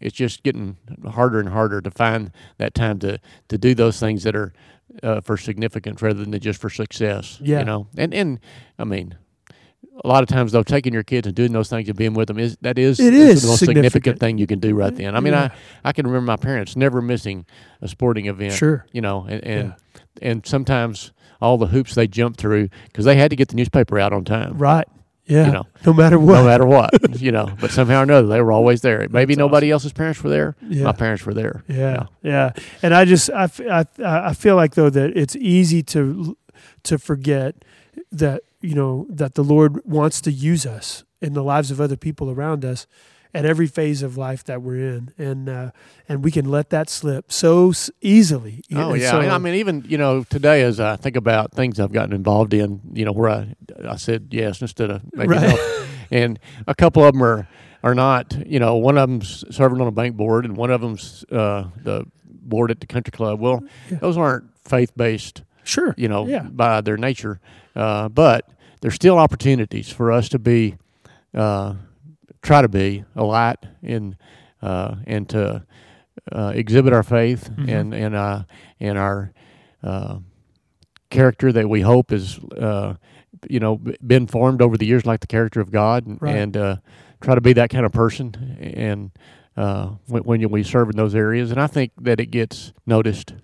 it's 0.00 0.14
just 0.14 0.42
getting 0.42 0.76
harder 1.08 1.40
and 1.40 1.48
harder 1.48 1.80
to 1.80 1.90
find 1.90 2.32
that 2.58 2.74
time 2.74 2.98
to 3.00 3.18
to 3.48 3.58
do 3.58 3.74
those 3.74 3.98
things 4.00 4.22
that 4.24 4.36
are 4.36 4.52
uh, 5.02 5.20
for 5.20 5.36
significance 5.36 6.02
rather 6.02 6.24
than 6.24 6.38
just 6.40 6.60
for 6.60 6.70
success. 6.70 7.38
Yeah. 7.40 7.60
You 7.60 7.64
know, 7.64 7.86
and 7.96 8.14
and 8.14 8.40
I 8.78 8.84
mean, 8.84 9.16
a 10.02 10.08
lot 10.08 10.22
of 10.22 10.28
times 10.28 10.52
though 10.52 10.62
taking 10.62 10.92
your 10.92 11.02
kids 11.02 11.26
and 11.26 11.36
doing 11.36 11.52
those 11.52 11.68
things 11.68 11.88
and 11.88 11.96
being 11.96 12.14
with 12.14 12.28
them 12.28 12.38
is 12.38 12.56
that 12.62 12.78
is, 12.78 12.98
it 13.00 13.14
is 13.14 13.42
the 13.42 13.48
most 13.48 13.58
significant. 13.60 13.92
significant. 13.92 14.20
thing 14.20 14.38
you 14.38 14.46
can 14.46 14.58
do 14.58 14.74
right 14.74 14.94
then. 14.94 15.14
I 15.14 15.20
mean, 15.20 15.32
yeah. 15.32 15.50
I 15.84 15.88
I 15.90 15.92
can 15.92 16.06
remember 16.06 16.26
my 16.26 16.36
parents 16.36 16.76
never 16.76 17.00
missing 17.00 17.46
a 17.80 17.88
sporting 17.88 18.26
event. 18.26 18.54
Sure, 18.54 18.86
you 18.92 19.00
know, 19.00 19.26
and 19.28 19.44
and, 19.44 19.68
yeah. 19.68 19.74
And 20.22 20.46
sometimes 20.46 21.12
all 21.40 21.58
the 21.58 21.66
hoops 21.66 21.94
they 21.94 22.06
jumped 22.06 22.38
through 22.38 22.68
because 22.86 23.04
they 23.04 23.16
had 23.16 23.30
to 23.30 23.36
get 23.36 23.48
the 23.48 23.56
newspaper 23.56 23.98
out 23.98 24.12
on 24.12 24.24
time. 24.24 24.56
Right. 24.58 24.86
Yeah. 25.26 25.46
You 25.46 25.52
know, 25.52 25.66
no 25.86 25.92
matter 25.94 26.18
what. 26.18 26.34
No 26.34 26.44
matter 26.44 26.66
what. 26.66 27.20
you 27.20 27.32
know, 27.32 27.48
but 27.60 27.70
somehow 27.70 28.00
or 28.00 28.02
another 28.02 28.26
they 28.28 28.40
were 28.42 28.52
always 28.52 28.82
there. 28.82 29.06
Maybe 29.10 29.34
That's 29.34 29.38
nobody 29.38 29.68
awesome. 29.68 29.86
else's 29.86 29.92
parents 29.92 30.22
were 30.22 30.30
there. 30.30 30.56
Yeah. 30.60 30.84
My 30.84 30.92
parents 30.92 31.24
were 31.24 31.34
there. 31.34 31.64
Yeah. 31.68 32.06
Yeah. 32.22 32.52
And 32.82 32.94
I 32.94 33.04
just 33.04 33.30
I, 33.30 33.48
I 33.70 33.84
I 33.98 34.34
feel 34.34 34.56
like 34.56 34.74
though 34.74 34.90
that 34.90 35.16
it's 35.16 35.34
easy 35.36 35.82
to 35.84 36.36
to 36.84 36.98
forget 36.98 37.64
that 38.12 38.42
you 38.60 38.74
know 38.74 39.06
that 39.08 39.34
the 39.34 39.44
Lord 39.44 39.84
wants 39.84 40.20
to 40.22 40.30
use 40.32 40.66
us 40.66 41.04
in 41.22 41.32
the 41.32 41.42
lives 41.42 41.70
of 41.70 41.80
other 41.80 41.96
people 41.96 42.30
around 42.30 42.64
us 42.64 42.86
at 43.34 43.44
every 43.44 43.66
phase 43.66 44.02
of 44.02 44.16
life 44.16 44.44
that 44.44 44.62
we're 44.62 44.94
in, 44.94 45.12
and 45.18 45.48
uh, 45.48 45.70
and 46.08 46.22
we 46.22 46.30
can 46.30 46.46
let 46.46 46.70
that 46.70 46.88
slip 46.88 47.32
so 47.32 47.72
easily. 48.00 48.62
Oh 48.72 48.94
yeah, 48.94 49.10
so, 49.10 49.20
I 49.20 49.38
mean 49.38 49.54
even 49.54 49.84
you 49.86 49.98
know 49.98 50.22
today 50.24 50.62
as 50.62 50.80
I 50.80 50.96
think 50.96 51.16
about 51.16 51.52
things 51.52 51.80
I've 51.80 51.92
gotten 51.92 52.14
involved 52.14 52.54
in, 52.54 52.80
you 52.92 53.04
know 53.04 53.12
where 53.12 53.30
I 53.30 53.54
I 53.86 53.96
said 53.96 54.28
yes 54.30 54.62
instead 54.62 54.90
of 54.90 55.02
maybe 55.12 55.30
right. 55.30 55.42
no, 55.42 55.86
and 56.10 56.38
a 56.66 56.74
couple 56.74 57.04
of 57.04 57.12
them 57.12 57.22
are 57.22 57.48
are 57.82 57.94
not. 57.94 58.34
You 58.46 58.58
know, 58.58 58.76
one 58.76 58.96
of 58.96 59.08
them's 59.08 59.44
serving 59.54 59.80
on 59.80 59.86
a 59.86 59.92
bank 59.92 60.16
board, 60.16 60.44
and 60.44 60.56
one 60.56 60.70
of 60.70 60.80
them's 60.80 61.24
uh, 61.30 61.68
the 61.82 62.06
board 62.24 62.70
at 62.70 62.80
the 62.80 62.86
country 62.86 63.12
club. 63.12 63.40
Well, 63.40 63.62
yeah. 63.90 63.98
those 63.98 64.16
aren't 64.16 64.44
faith 64.66 64.96
based. 64.96 65.42
Sure. 65.64 65.94
You 65.96 66.08
know, 66.08 66.26
yeah. 66.26 66.42
by 66.42 66.80
their 66.82 66.96
nature, 66.96 67.40
uh, 67.74 68.08
but 68.08 68.48
there's 68.80 68.94
still 68.94 69.18
opportunities 69.18 69.90
for 69.90 70.12
us 70.12 70.28
to 70.28 70.38
be, 70.38 70.76
uh, 71.32 71.74
try 72.44 72.62
to 72.62 72.68
be 72.68 73.04
a 73.16 73.24
light 73.24 73.58
in, 73.82 74.16
uh, 74.62 74.94
and 75.06 75.28
to 75.30 75.64
uh, 76.30 76.52
exhibit 76.54 76.92
our 76.92 77.02
faith 77.02 77.50
mm-hmm. 77.50 77.68
and 77.68 77.94
and 77.94 78.14
uh, 78.14 78.44
and 78.78 78.96
our 78.96 79.32
uh, 79.82 80.18
character 81.10 81.52
that 81.52 81.68
we 81.68 81.80
hope 81.80 82.12
is, 82.12 82.38
uh, 82.60 82.94
you 83.48 83.58
know, 83.58 83.80
been 84.06 84.26
formed 84.26 84.62
over 84.62 84.76
the 84.76 84.86
years 84.86 85.04
like 85.04 85.20
the 85.20 85.26
character 85.26 85.60
of 85.60 85.70
God, 85.72 86.06
and, 86.06 86.22
right. 86.22 86.36
and 86.36 86.56
uh, 86.56 86.76
try 87.20 87.34
to 87.34 87.40
be 87.40 87.54
that 87.54 87.70
kind 87.70 87.84
of 87.84 87.92
person. 87.92 88.34
And 88.60 89.10
uh, 89.56 89.92
when, 90.06 90.22
when 90.22 90.50
we 90.50 90.62
serve 90.62 90.90
in 90.90 90.96
those 90.96 91.14
areas, 91.14 91.50
and 91.50 91.60
I 91.60 91.66
think 91.66 91.92
that 92.00 92.20
it 92.20 92.26
gets 92.26 92.72
noticed. 92.86 93.34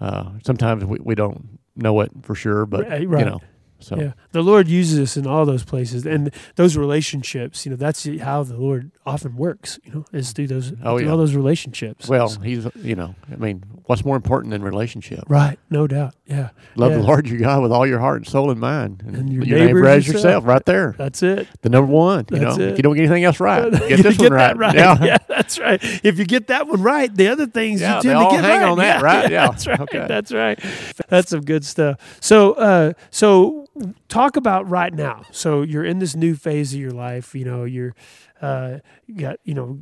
Uh, 0.00 0.32
sometimes 0.44 0.84
we, 0.84 0.98
we 1.00 1.14
don't 1.14 1.60
know 1.76 2.00
it 2.00 2.10
for 2.22 2.34
sure, 2.34 2.66
but 2.66 2.88
right. 2.88 3.02
you 3.02 3.06
know, 3.06 3.40
So 3.82 3.96
Yeah, 3.98 4.12
the 4.32 4.42
Lord 4.42 4.68
uses 4.68 4.98
us 4.98 5.16
in 5.16 5.26
all 5.26 5.44
those 5.44 5.64
places, 5.64 6.06
and 6.06 6.30
those 6.56 6.76
relationships. 6.76 7.64
You 7.66 7.70
know, 7.70 7.76
that's 7.76 8.06
how 8.20 8.42
the 8.42 8.56
Lord 8.56 8.90
often 9.04 9.36
works. 9.36 9.78
You 9.84 9.92
know, 9.92 10.04
is 10.12 10.32
through 10.32 10.46
those 10.48 10.72
Oh, 10.84 10.96
through 10.98 11.06
yeah. 11.06 11.10
all 11.12 11.18
those 11.18 11.34
relationships. 11.34 12.08
well, 12.08 12.28
he's 12.42 12.66
you 12.76 12.94
know, 12.94 13.14
I 13.30 13.36
mean, 13.36 13.64
what's 13.86 14.04
more 14.04 14.16
important 14.16 14.50
than 14.52 14.62
relationship? 14.62 15.24
right, 15.28 15.58
no 15.70 15.86
doubt. 15.86 16.14
Yeah, 16.26 16.50
Love 16.76 16.92
Yeah. 16.92 16.98
the 16.98 17.02
Lord 17.04 17.28
your 17.28 17.38
God 17.40 17.62
with 17.62 17.72
all 17.72 17.86
your 17.86 17.98
heart 17.98 18.18
and 18.18 18.26
soul 18.26 18.50
and 18.50 18.58
mind, 18.60 19.02
And 19.06 19.30
your 19.32 19.44
neighbor 19.44 19.66
neighbor 19.66 19.86
as 19.88 20.06
yourself, 20.06 20.24
yourself. 20.24 20.46
right 20.46 20.64
there. 20.64 20.94
that's 20.96 21.22
it. 21.22 21.46
The 21.62 21.68
number 21.68 21.90
one. 21.92 22.24
You 22.30 22.38
That's 22.38 22.56
know, 22.56 22.64
it. 22.64 22.70
if 22.72 22.76
you 22.78 22.82
don't 22.82 22.94
get 22.94 23.02
anything 23.04 23.24
else 23.24 23.40
right, 23.40 23.70
get 23.88 24.02
this 24.02 24.16
get 24.16 24.30
one 24.30 24.32
right. 24.32 24.56
right. 24.56 24.74
Yeah. 24.74 25.18
that's 25.28 25.58
right. 25.58 25.78
If 26.04 26.18
you 26.18 26.24
get 26.24 26.46
that 26.46 26.66
one 26.68 26.80
right, 26.82 27.14
the 27.14 27.28
other 27.28 27.46
things 27.46 27.80
Yeah, 27.80 27.96
you 27.96 28.02
they 28.02 28.08
tend 28.14 28.30
to 28.30 28.36
get 28.36 28.44
hang 28.44 28.60
right. 28.60 28.68
on 28.70 28.78
that, 28.78 29.02
right? 29.02 29.30
Yeah. 29.30 29.48
that's 29.48 29.66
right. 29.66 29.80
Okay. 29.80 30.04
That's 30.08 30.32
right. 30.32 30.58
That's 31.08 31.30
some 31.30 31.40
good 31.42 31.64
stuff. 31.64 31.98
So, 32.20 32.52
uh, 32.52 32.92
so 33.10 33.66
talk 34.08 34.36
about 34.36 34.68
right 34.68 34.92
now. 34.92 35.22
So 35.30 35.62
you're 35.62 35.84
in 35.84 35.98
this 35.98 36.14
new 36.14 36.34
phase 36.34 36.74
of 36.74 36.80
your 36.80 36.90
life. 36.90 37.34
You 37.34 37.44
know, 37.44 37.64
you're 37.64 37.94
uh, 38.40 38.78
you 39.06 39.14
got 39.16 39.36
you 39.44 39.54
know 39.54 39.80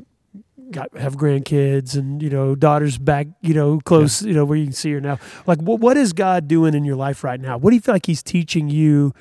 got 0.70 0.96
have 0.96 1.16
grandkids 1.16 1.96
and 1.96 2.22
you 2.22 2.30
know 2.30 2.54
daughters 2.54 2.96
back 2.96 3.26
you 3.40 3.52
know 3.52 3.80
close 3.80 4.22
you 4.22 4.32
know 4.32 4.44
where 4.44 4.56
you 4.56 4.66
can 4.66 4.72
see 4.72 4.92
her 4.92 5.00
now 5.00 5.18
like 5.44 5.58
what, 5.58 5.80
what 5.80 5.96
is 5.96 6.12
god 6.12 6.46
doing 6.46 6.74
in 6.74 6.84
your 6.84 6.94
life 6.94 7.24
right 7.24 7.40
now 7.40 7.58
what 7.58 7.70
do 7.70 7.74
you 7.74 7.82
feel 7.82 7.92
like 7.92 8.06
he's 8.06 8.22
teaching 8.22 8.68
you 8.68 9.12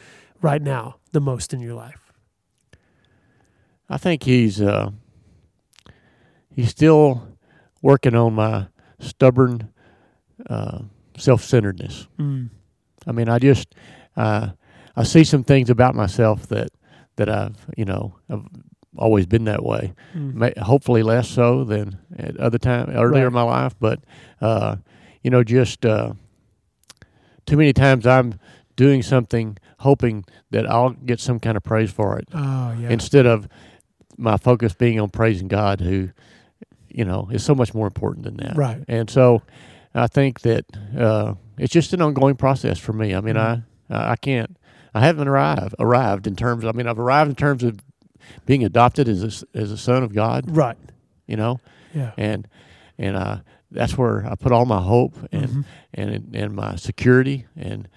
right 0.43 0.61
now 0.61 0.97
the 1.11 1.20
most 1.20 1.51
in 1.51 1.59
your 1.59 1.74
life 1.74 2.09
I 3.89 3.97
think 3.97 4.24
he's 4.24 4.61
uh, 4.61 4.91
he's 6.55 6.70
still 6.70 7.28
working 7.82 8.13
on 8.15 8.36
my 8.36 8.67
stubborn 8.99 9.74
uh, 10.47 10.84
self-centeredness. 11.17 12.07
mm. 12.20 12.49
I 13.07 13.11
mean, 13.11 13.30
I 13.30 13.39
just 13.39 13.74
uh, 14.15 14.49
I 14.95 15.03
see 15.03 15.23
some 15.23 15.43
things 15.43 15.69
about 15.69 15.95
myself 15.95 16.47
that 16.47 16.69
that 17.17 17.29
I've 17.29 17.55
you 17.77 17.85
know 17.85 18.15
I've 18.29 18.45
always 18.97 19.25
been 19.25 19.45
that 19.45 19.63
way. 19.63 19.93
Mm. 20.15 20.33
May, 20.33 20.53
hopefully 20.57 21.03
less 21.03 21.29
so 21.29 21.63
than 21.63 21.97
at 22.17 22.35
other 22.37 22.57
time 22.57 22.89
earlier 22.89 23.27
in 23.27 23.33
my 23.33 23.43
life, 23.43 23.75
but 23.79 23.99
uh, 24.41 24.77
you 25.23 25.29
know, 25.31 25.43
just 25.43 25.85
uh, 25.85 26.13
too 27.45 27.57
many 27.57 27.73
times 27.73 28.05
I'm 28.07 28.39
doing 28.75 29.01
something 29.03 29.57
hoping 29.79 30.25
that 30.51 30.69
I'll 30.69 30.91
get 30.91 31.19
some 31.19 31.39
kind 31.39 31.55
of 31.57 31.63
praise 31.63 31.91
for 31.91 32.17
it 32.19 32.27
oh 32.33 32.75
yeah 32.79 32.89
instead 32.89 33.25
of 33.25 33.47
my 34.17 34.35
focus 34.37 34.73
being 34.73 34.99
on 34.99 35.09
praising 35.09 35.47
God, 35.47 35.79
who 35.81 36.09
you 36.89 37.05
know 37.05 37.29
is 37.31 37.43
so 37.43 37.53
much 37.55 37.73
more 37.73 37.87
important 37.87 38.25
than 38.25 38.37
that. 38.37 38.57
right 38.57 38.83
And 38.87 39.09
so 39.09 39.41
I 39.93 40.07
think 40.07 40.41
that 40.41 40.65
uh, 40.97 41.35
it's 41.57 41.71
just 41.73 41.93
an 41.93 42.01
ongoing 42.01 42.35
process 42.35 42.77
for 42.79 42.93
me. 42.93 43.13
I 43.15 43.21
mean, 43.21 43.35
Mhm. 43.35 43.63
I 43.89 44.11
I 44.11 44.15
can't 44.17 44.57
I 44.93 45.01
haven't 45.01 45.27
arrived 45.27 45.75
arrived 45.79 46.27
in 46.27 46.35
terms. 46.35 46.65
I 46.65 46.71
mean, 46.71 46.87
I've 46.87 46.99
arrived 46.99 47.29
in 47.29 47.35
terms 47.35 47.63
of 47.63 47.79
being 48.45 48.63
adopted 48.63 49.07
as 49.07 49.43
a, 49.43 49.57
as 49.57 49.71
a 49.71 49.77
son 49.77 50.03
of 50.03 50.13
God. 50.13 50.45
right 50.55 50.77
You 51.27 51.37
know, 51.37 51.59
yeah 51.93 52.11
and 52.17 52.47
and 52.97 53.15
uh, 53.15 53.37
that's 53.71 53.97
where 53.97 54.25
I 54.25 54.35
put 54.35 54.51
all 54.51 54.65
my 54.65 54.81
hope 54.81 55.15
and 55.31 55.47
Mhm. 55.49 55.65
and 55.93 56.35
and 56.35 56.55
my 56.55 56.75
security 56.75 57.45
and 57.55 57.87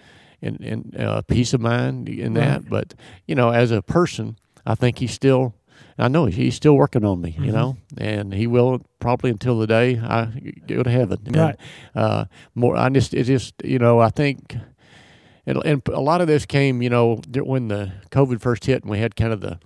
and 0.42 0.60
and 0.60 0.96
uh, 0.98 1.22
peace 1.22 1.54
of 1.54 1.60
mind 1.60 2.08
in 2.08 2.34
that. 2.34 2.68
But 2.68 2.94
you 3.26 3.34
know, 3.34 3.50
as 3.50 3.70
a 3.70 3.80
person, 3.82 4.36
I 4.66 4.74
think 4.74 4.98
he's 4.98 5.12
still. 5.12 5.54
I 5.98 6.08
know 6.08 6.24
he's 6.26 6.54
still 6.54 6.74
working 6.74 7.04
on 7.04 7.20
me, 7.20 7.36
you 7.38 7.50
Mhm. 7.50 7.54
know, 7.54 7.76
and 7.98 8.32
he 8.32 8.46
will 8.46 8.80
probably 8.98 9.30
until 9.30 9.58
the 9.58 9.66
day 9.66 9.98
I 9.98 10.26
go 10.66 10.82
to 10.82 10.90
heaven. 10.90 11.18
And, 11.26 11.36
Right. 11.36 11.56
Uh, 11.94 12.24
more, 12.54 12.76
I 12.76 12.88
just, 12.88 13.12
it 13.14 13.24
just, 13.24 13.54
you 13.62 13.78
know, 13.78 13.98
I 14.00 14.08
think, 14.08 14.56
and, 15.46 15.60
and 15.64 15.82
a 15.88 16.00
lot 16.00 16.20
of 16.20 16.26
this 16.26 16.46
came, 16.46 16.82
you 16.82 16.90
know, 16.90 17.20
when 17.34 17.68
the 17.68 17.92
COVID 18.10 18.40
first 18.40 18.64
hit 18.66 18.82
and 18.82 18.90
we 18.90 18.98
had 18.98 19.16
kind 19.16 19.32
of 19.32 19.40
the 19.40 19.58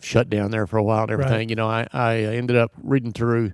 shut 0.00 0.28
down 0.30 0.50
there 0.50 0.66
for 0.66 0.76
a 0.76 0.82
while 0.82 1.02
and 1.02 1.10
Right. 1.18 1.26
everything. 1.26 1.48
You 1.48 1.56
know, 1.56 1.68
I, 1.68 1.86
I 1.92 2.16
ended 2.16 2.56
up 2.56 2.72
reading 2.82 3.12
through 3.12 3.52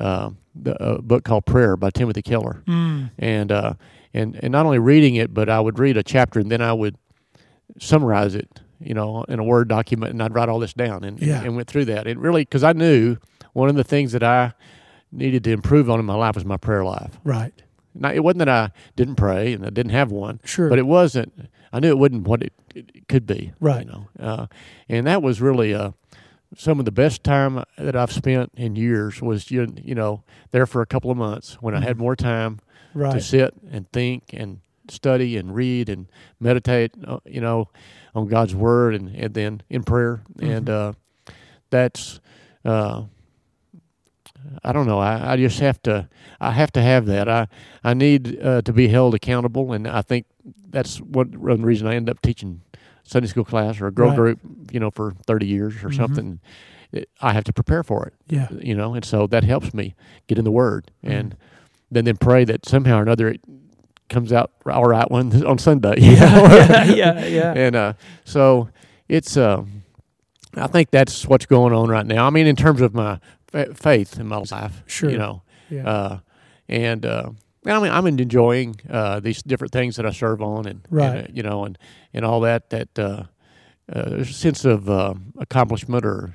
uh, 0.00 0.30
the, 0.54 0.74
a 0.82 1.02
book 1.02 1.24
called 1.24 1.44
Prayer 1.46 1.76
by 1.76 1.90
Timothy 1.90 2.22
Keller 2.22 2.62
mm. 2.66 3.10
and 3.18 3.50
uh, 3.50 3.74
and 4.14 4.38
and 4.42 4.52
not 4.52 4.64
only 4.66 4.78
reading 4.78 5.16
it, 5.16 5.34
but 5.34 5.48
I 5.48 5.60
would 5.60 5.78
read 5.78 5.96
a 5.96 6.02
chapter 6.02 6.38
and 6.40 6.50
then 6.50 6.60
I 6.62 6.72
would 6.72 6.96
summarize 7.78 8.34
it, 8.34 8.60
you 8.80 8.94
know, 8.94 9.24
in 9.24 9.38
a 9.38 9.44
Word 9.44 9.68
document, 9.68 10.12
and 10.12 10.22
I'd 10.22 10.34
write 10.34 10.48
all 10.48 10.58
this 10.58 10.72
down 10.72 11.04
and 11.04 11.20
Yeah. 11.20 11.42
and 11.42 11.56
went 11.56 11.68
through 11.68 11.86
that. 11.86 12.06
It 12.06 12.18
really 12.18 12.42
because 12.42 12.64
I 12.64 12.72
knew 12.72 13.16
one 13.52 13.68
of 13.68 13.74
the 13.74 13.84
things 13.84 14.12
that 14.12 14.22
I 14.22 14.52
needed 15.10 15.42
to 15.44 15.50
improve 15.52 15.88
on 15.90 15.98
in 15.98 16.04
my 16.06 16.14
life 16.14 16.34
was 16.34 16.44
my 16.44 16.56
prayer 16.58 16.84
life. 16.84 17.18
right 17.24 17.52
Now, 18.00 18.12
it 18.12 18.20
wasn't 18.24 18.38
that 18.40 18.48
I 18.48 18.70
didn't 18.96 19.16
pray 19.16 19.52
and 19.52 19.64
I 19.66 19.70
didn't 19.70 19.92
have 19.92 20.10
one, 20.10 20.40
sure 20.44 20.68
but 20.68 20.78
it 20.78 20.86
wasn't. 20.86 21.32
I 21.72 21.80
knew 21.80 21.88
it 21.90 21.98
wasn't 21.98 22.26
what 22.26 22.42
it, 22.42 22.52
it 22.74 23.08
could 23.08 23.26
be. 23.26 23.52
Right. 23.60 23.84
You 23.86 23.92
know, 23.92 24.08
uh, 24.18 24.46
and 24.88 25.06
that 25.06 25.22
was 25.22 25.40
really 25.40 25.74
uh, 25.74 25.90
some 26.56 26.78
of 26.78 26.84
the 26.86 26.92
best 26.92 27.22
time 27.24 27.62
that 27.76 27.94
I've 27.94 28.12
spent 28.12 28.52
in 28.56 28.74
years 28.76 29.20
was 29.20 29.50
you 29.50 29.66
you 29.82 29.94
know 29.94 30.22
there 30.50 30.64
for 30.66 30.80
a 30.80 30.86
couple 30.86 31.10
of 31.10 31.16
months 31.16 31.58
when 31.60 31.74
I 31.74 31.80
had 31.80 31.96
Mhm. 31.96 32.00
more 32.00 32.16
time 32.16 32.60
to 33.14 33.20
sit 33.20 33.54
and 33.70 33.90
think 33.92 34.30
and 34.32 34.60
study 34.88 35.36
and 35.36 35.54
read 35.54 35.90
and 35.90 36.06
meditate, 36.40 36.92
uh, 37.06 37.18
you 37.26 37.42
know, 37.42 37.68
on 38.14 38.26
God's 38.28 38.54
word 38.54 38.94
and, 38.94 39.14
and 39.14 39.34
then 39.34 39.60
in 39.68 39.82
prayer. 39.82 40.22
And 40.40 40.70
uh, 40.70 40.92
that's, 41.68 42.20
uh, 42.64 43.02
I 44.64 44.72
don't 44.72 44.86
know. 44.86 44.98
I, 44.98 45.32
I 45.32 45.36
just 45.36 45.60
have 45.60 45.80
to. 45.82 46.08
I 46.40 46.50
have 46.52 46.72
to 46.72 46.82
have 46.82 47.06
that. 47.06 47.28
I 47.28 47.48
I 47.84 47.94
need 47.94 48.40
uh, 48.42 48.62
to 48.62 48.72
be 48.72 48.88
held 48.88 49.14
accountable, 49.14 49.72
and 49.72 49.86
I 49.86 50.02
think 50.02 50.26
that's 50.70 50.98
what 51.00 51.28
one 51.36 51.62
reason 51.62 51.86
I 51.86 51.94
end 51.94 52.08
up 52.10 52.20
teaching 52.22 52.62
Sunday 53.04 53.28
school 53.28 53.44
class 53.44 53.80
or 53.80 53.86
a 53.86 53.92
girl 53.92 54.08
Right. 54.08 54.16
group, 54.16 54.40
you 54.72 54.80
know, 54.80 54.90
for 54.90 55.12
thirty 55.26 55.46
years 55.46 55.74
or 55.84 55.88
Mhm. 55.88 55.96
something. 55.96 56.40
It, 56.92 57.08
I 57.20 57.32
have 57.34 57.44
to 57.44 57.52
prepare 57.52 57.82
for 57.82 58.06
it 58.06 58.14
yeah 58.28 58.48
you 58.62 58.74
know, 58.74 58.94
and 58.94 59.04
so 59.04 59.26
that 59.26 59.44
helps 59.44 59.74
me 59.74 59.94
get 60.26 60.38
in 60.38 60.44
the 60.44 60.50
Word, 60.50 60.90
Mhm. 61.04 61.10
and 61.18 61.36
then 61.90 62.04
then 62.06 62.16
pray 62.16 62.44
that 62.44 62.66
somehow 62.66 62.98
or 62.98 63.02
another 63.02 63.28
it 63.28 63.40
comes 64.08 64.32
out 64.32 64.50
all 64.66 64.86
right 64.86 65.10
one 65.10 65.44
on 65.46 65.58
Sunday. 65.58 65.94
yeah 65.98 66.84
yeah 66.84 66.84
yeah, 66.94 67.26
yeah. 67.26 67.52
and 67.54 67.76
uh, 67.76 67.92
so 68.24 68.70
it's 69.08 69.36
uh, 69.36 69.62
I 70.56 70.66
think 70.66 70.90
that's 70.90 71.26
what's 71.26 71.44
going 71.46 71.74
on 71.74 71.88
right 71.90 72.06
now. 72.06 72.26
I 72.26 72.30
mean, 72.30 72.46
in 72.46 72.56
terms 72.56 72.80
of 72.80 72.94
my 72.94 73.20
fa- 73.50 73.74
faith 73.74 74.18
in 74.20 74.26
my 74.28 74.42
life, 74.50 74.82
Sure. 74.86 75.10
you 75.10 75.18
know, 75.18 75.42
yeah. 75.70 75.86
uh, 75.88 76.18
and 76.68 77.04
uh, 77.06 77.30
I 77.66 77.80
mean, 77.80 77.92
I'm 77.92 78.06
enjoying 78.06 78.76
uh, 78.88 79.20
these 79.20 79.42
different 79.42 79.72
things 79.72 79.96
that 79.96 80.06
I 80.06 80.10
serve 80.12 80.40
on, 80.42 80.66
and, 80.66 80.80
and, 80.82 80.82
Right. 80.90 81.24
uh, 81.24 81.26
you 81.32 81.42
know, 81.42 81.64
and 81.64 81.76
and 82.14 82.24
all 82.24 82.40
that. 82.40 82.70
That 82.70 82.98
uh, 82.98 83.24
uh, 83.92 84.08
there's 84.10 84.30
a 84.30 84.34
sense 84.34 84.64
of 84.64 84.88
accomplishment, 85.38 86.04
or 86.06 86.34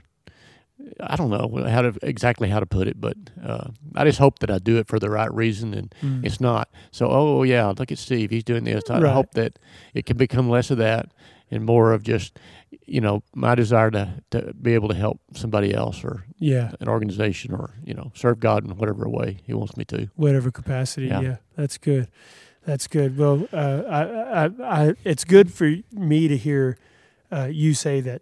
I 1.00 1.16
don't 1.16 1.30
know 1.30 1.64
how 1.68 1.82
to 1.84 1.94
exactly 2.04 2.50
how 2.50 2.60
to 2.60 2.66
put 2.66 2.88
it, 2.88 3.00
but 3.00 3.16
uh, 3.44 3.70
I 3.96 4.04
just 4.06 4.20
hope 4.20 4.40
that 4.40 4.52
I 4.52 4.60
do 4.60 4.78
it 4.78 4.88
for 4.88 5.00
the 5.00 5.10
right 5.10 5.34
reason, 5.34 5.74
and 5.74 5.96
Mm. 6.02 6.26
it's 6.26 6.40
not. 6.42 6.70
So, 6.92 7.08
oh 7.10 7.44
yeah, 7.44 7.68
look 7.68 7.92
at 7.92 7.98
Steve, 7.98 8.30
he's 8.32 8.44
doing 8.44 8.64
this. 8.66 8.84
I 8.90 9.00
Right. 9.00 9.14
hope 9.14 9.32
that 9.34 9.60
it 9.94 10.06
can 10.06 10.18
become 10.18 10.50
less 10.50 10.72
of 10.72 10.78
that 10.80 11.12
and 11.52 11.64
more 11.66 11.94
of 11.94 12.04
just, 12.04 12.38
you 12.86 13.02
know, 13.02 13.24
my 13.36 13.56
desire 13.56 13.92
to 13.92 14.22
to 14.32 14.54
be 14.54 14.74
able 14.74 14.90
to 14.90 14.96
help 14.96 15.20
somebody 15.34 15.74
else 15.74 16.04
or 16.04 16.26
yeah 16.40 16.72
an 16.80 16.88
organization 16.88 17.54
or 17.54 17.74
you 17.84 17.94
know 17.94 18.12
serve 18.16 18.40
God 18.40 18.66
in 18.66 18.76
whatever 18.78 19.08
way 19.10 19.38
He 19.46 19.54
wants 19.54 19.76
me 19.78 19.86
to. 19.86 20.10
whatever 20.16 20.52
capacity. 20.52 21.08
Yeah. 21.08 21.22
Yeah. 21.22 21.36
that's 21.56 21.78
good. 21.78 22.08
That's 22.66 22.88
good. 22.88 23.18
Well, 23.18 23.46
uh, 23.52 23.82
I, 23.90 24.46
I, 24.46 24.50
I, 24.64 24.94
it's 25.04 25.26
good 25.26 25.52
for 25.52 25.70
me 25.92 26.30
to 26.30 26.38
hear 26.38 26.78
uh, 27.30 27.50
you 27.52 27.74
say 27.74 28.00
that 28.02 28.22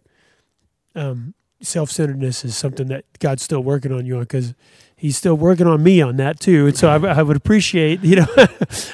um, 0.96 1.36
self-centeredness 1.62 2.44
is 2.46 2.56
something 2.56 2.88
that 2.88 3.06
God's 3.20 3.44
still 3.44 3.62
working 3.64 3.92
on 3.92 4.06
you 4.06 4.16
on 4.16 4.22
because 4.24 4.54
He's 4.96 5.18
still 5.18 5.34
working 5.34 5.66
on 5.66 5.82
me 5.82 6.00
on 6.00 6.18
that 6.18 6.40
too. 6.40 6.68
And 6.68 6.78
so 6.78 6.88
I, 6.88 6.98
I 6.98 7.24
would 7.24 7.36
appreciate, 7.36 8.04
you 8.04 8.18
know, 8.18 8.28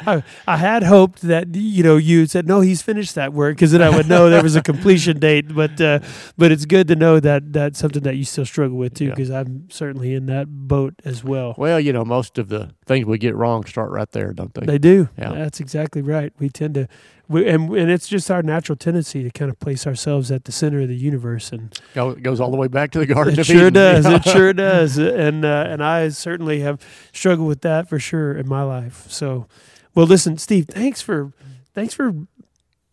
I, 0.05 0.23
I 0.47 0.55
had 0.55 0.83
hoped 0.83 1.23
that 1.23 1.53
you 1.53 1.83
know 1.83 1.97
you 1.97 2.25
said 2.27 2.47
no, 2.47 2.61
He's 2.61 2.81
finished 2.81 3.15
that 3.15 3.33
work 3.33 3.57
because 3.57 3.73
then 3.73 3.81
I 3.81 3.89
would 3.89 4.07
know 4.07 4.29
there 4.29 4.41
was 4.41 4.55
a 4.55 4.61
completion 4.63 5.19
date. 5.27 5.53
But 5.53 5.81
uh, 5.81 5.99
but 6.37 6.53
it's 6.53 6.63
good 6.63 6.87
to 6.87 6.95
know 6.95 7.19
that 7.19 7.51
that's 7.51 7.77
something 7.77 8.03
that 8.03 8.15
you 8.15 8.23
still 8.23 8.45
struggle 8.45 8.77
with 8.77 8.93
too 8.93 9.07
Yeah. 9.07 9.09
because 9.15 9.29
I'm 9.29 9.69
certainly 9.69 10.13
in 10.13 10.27
that 10.27 10.47
boat 10.47 10.93
as 11.03 11.25
well. 11.25 11.55
Well, 11.57 11.77
you 11.77 11.91
know, 11.91 12.05
most 12.05 12.37
of 12.37 12.47
the 12.47 12.69
things 12.85 13.05
we 13.05 13.17
get 13.17 13.35
wrong 13.35 13.65
start 13.65 13.91
right 13.91 14.09
there, 14.09 14.31
don't 14.31 14.53
they? 14.53 14.65
They 14.65 14.77
do. 14.77 15.09
Yeah. 15.17 15.33
That's 15.33 15.59
exactly 15.59 16.01
right. 16.01 16.31
We 16.39 16.47
tend 16.47 16.75
to, 16.75 16.87
we, 17.29 17.47
and 17.47 17.69
and 17.75 17.91
it's 17.91 18.07
just 18.07 18.31
our 18.31 18.41
natural 18.41 18.75
tendency 18.75 19.23
to 19.23 19.29
kind 19.29 19.51
of 19.51 19.59
place 19.59 19.85
ourselves 19.85 20.31
at 20.31 20.45
the 20.45 20.51
center 20.51 20.81
of 20.81 20.87
the 20.87 20.95
universe, 20.95 21.51
and 21.51 21.77
Go, 21.93 22.11
it 22.11 22.23
goes 22.23 22.39
all 22.39 22.51
the 22.51 22.57
way 22.57 22.67
back 22.67 22.91
to 22.91 22.99
the 22.99 23.05
Garden 23.05 23.33
it 23.33 23.39
of 23.39 23.45
sure 23.45 23.67
Eden. 23.67 23.73
does. 23.73 24.05
It 24.05 24.23
sure 24.23 24.53
does. 24.53 24.97
And 24.97 25.43
uh, 25.43 25.67
and 25.67 25.83
I 25.83 26.09
certainly 26.09 26.61
have 26.61 26.81
struggled 27.13 27.47
with 27.47 27.61
that 27.61 27.89
for 27.89 27.99
sure 27.99 28.37
in 28.37 28.47
my 28.47 28.63
life. 28.63 29.09
So, 29.09 29.47
well, 29.93 30.05
listen, 30.05 30.37
Steve, 30.37 30.67
thanks 30.69 31.01
for 31.01 31.33
thanks 31.73 31.93
for 31.93 32.13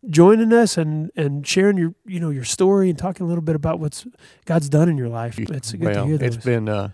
joining 0.09 0.53
us 0.53 0.77
and 0.77 1.11
and 1.17 1.47
sharing 1.47 1.79
your 1.79 1.95
you 2.05 2.21
know 2.21 2.31
your 2.31 2.45
story 2.45 2.91
and 2.91 2.99
talking 2.99 3.25
a 3.25 3.29
little 3.29 3.43
bit 3.43 3.57
about 3.57 3.79
what's 3.79 4.07
God's 4.45 4.69
done 4.69 4.89
in 4.89 4.99
your 4.99 5.09
life. 5.09 5.39
It's 5.39 5.73
good 5.73 5.81
well, 5.81 5.95
to 5.95 6.07
hear 6.07 6.19
those. 6.19 6.37
it's 6.37 6.45
been. 6.45 6.69
Uh, 6.69 6.91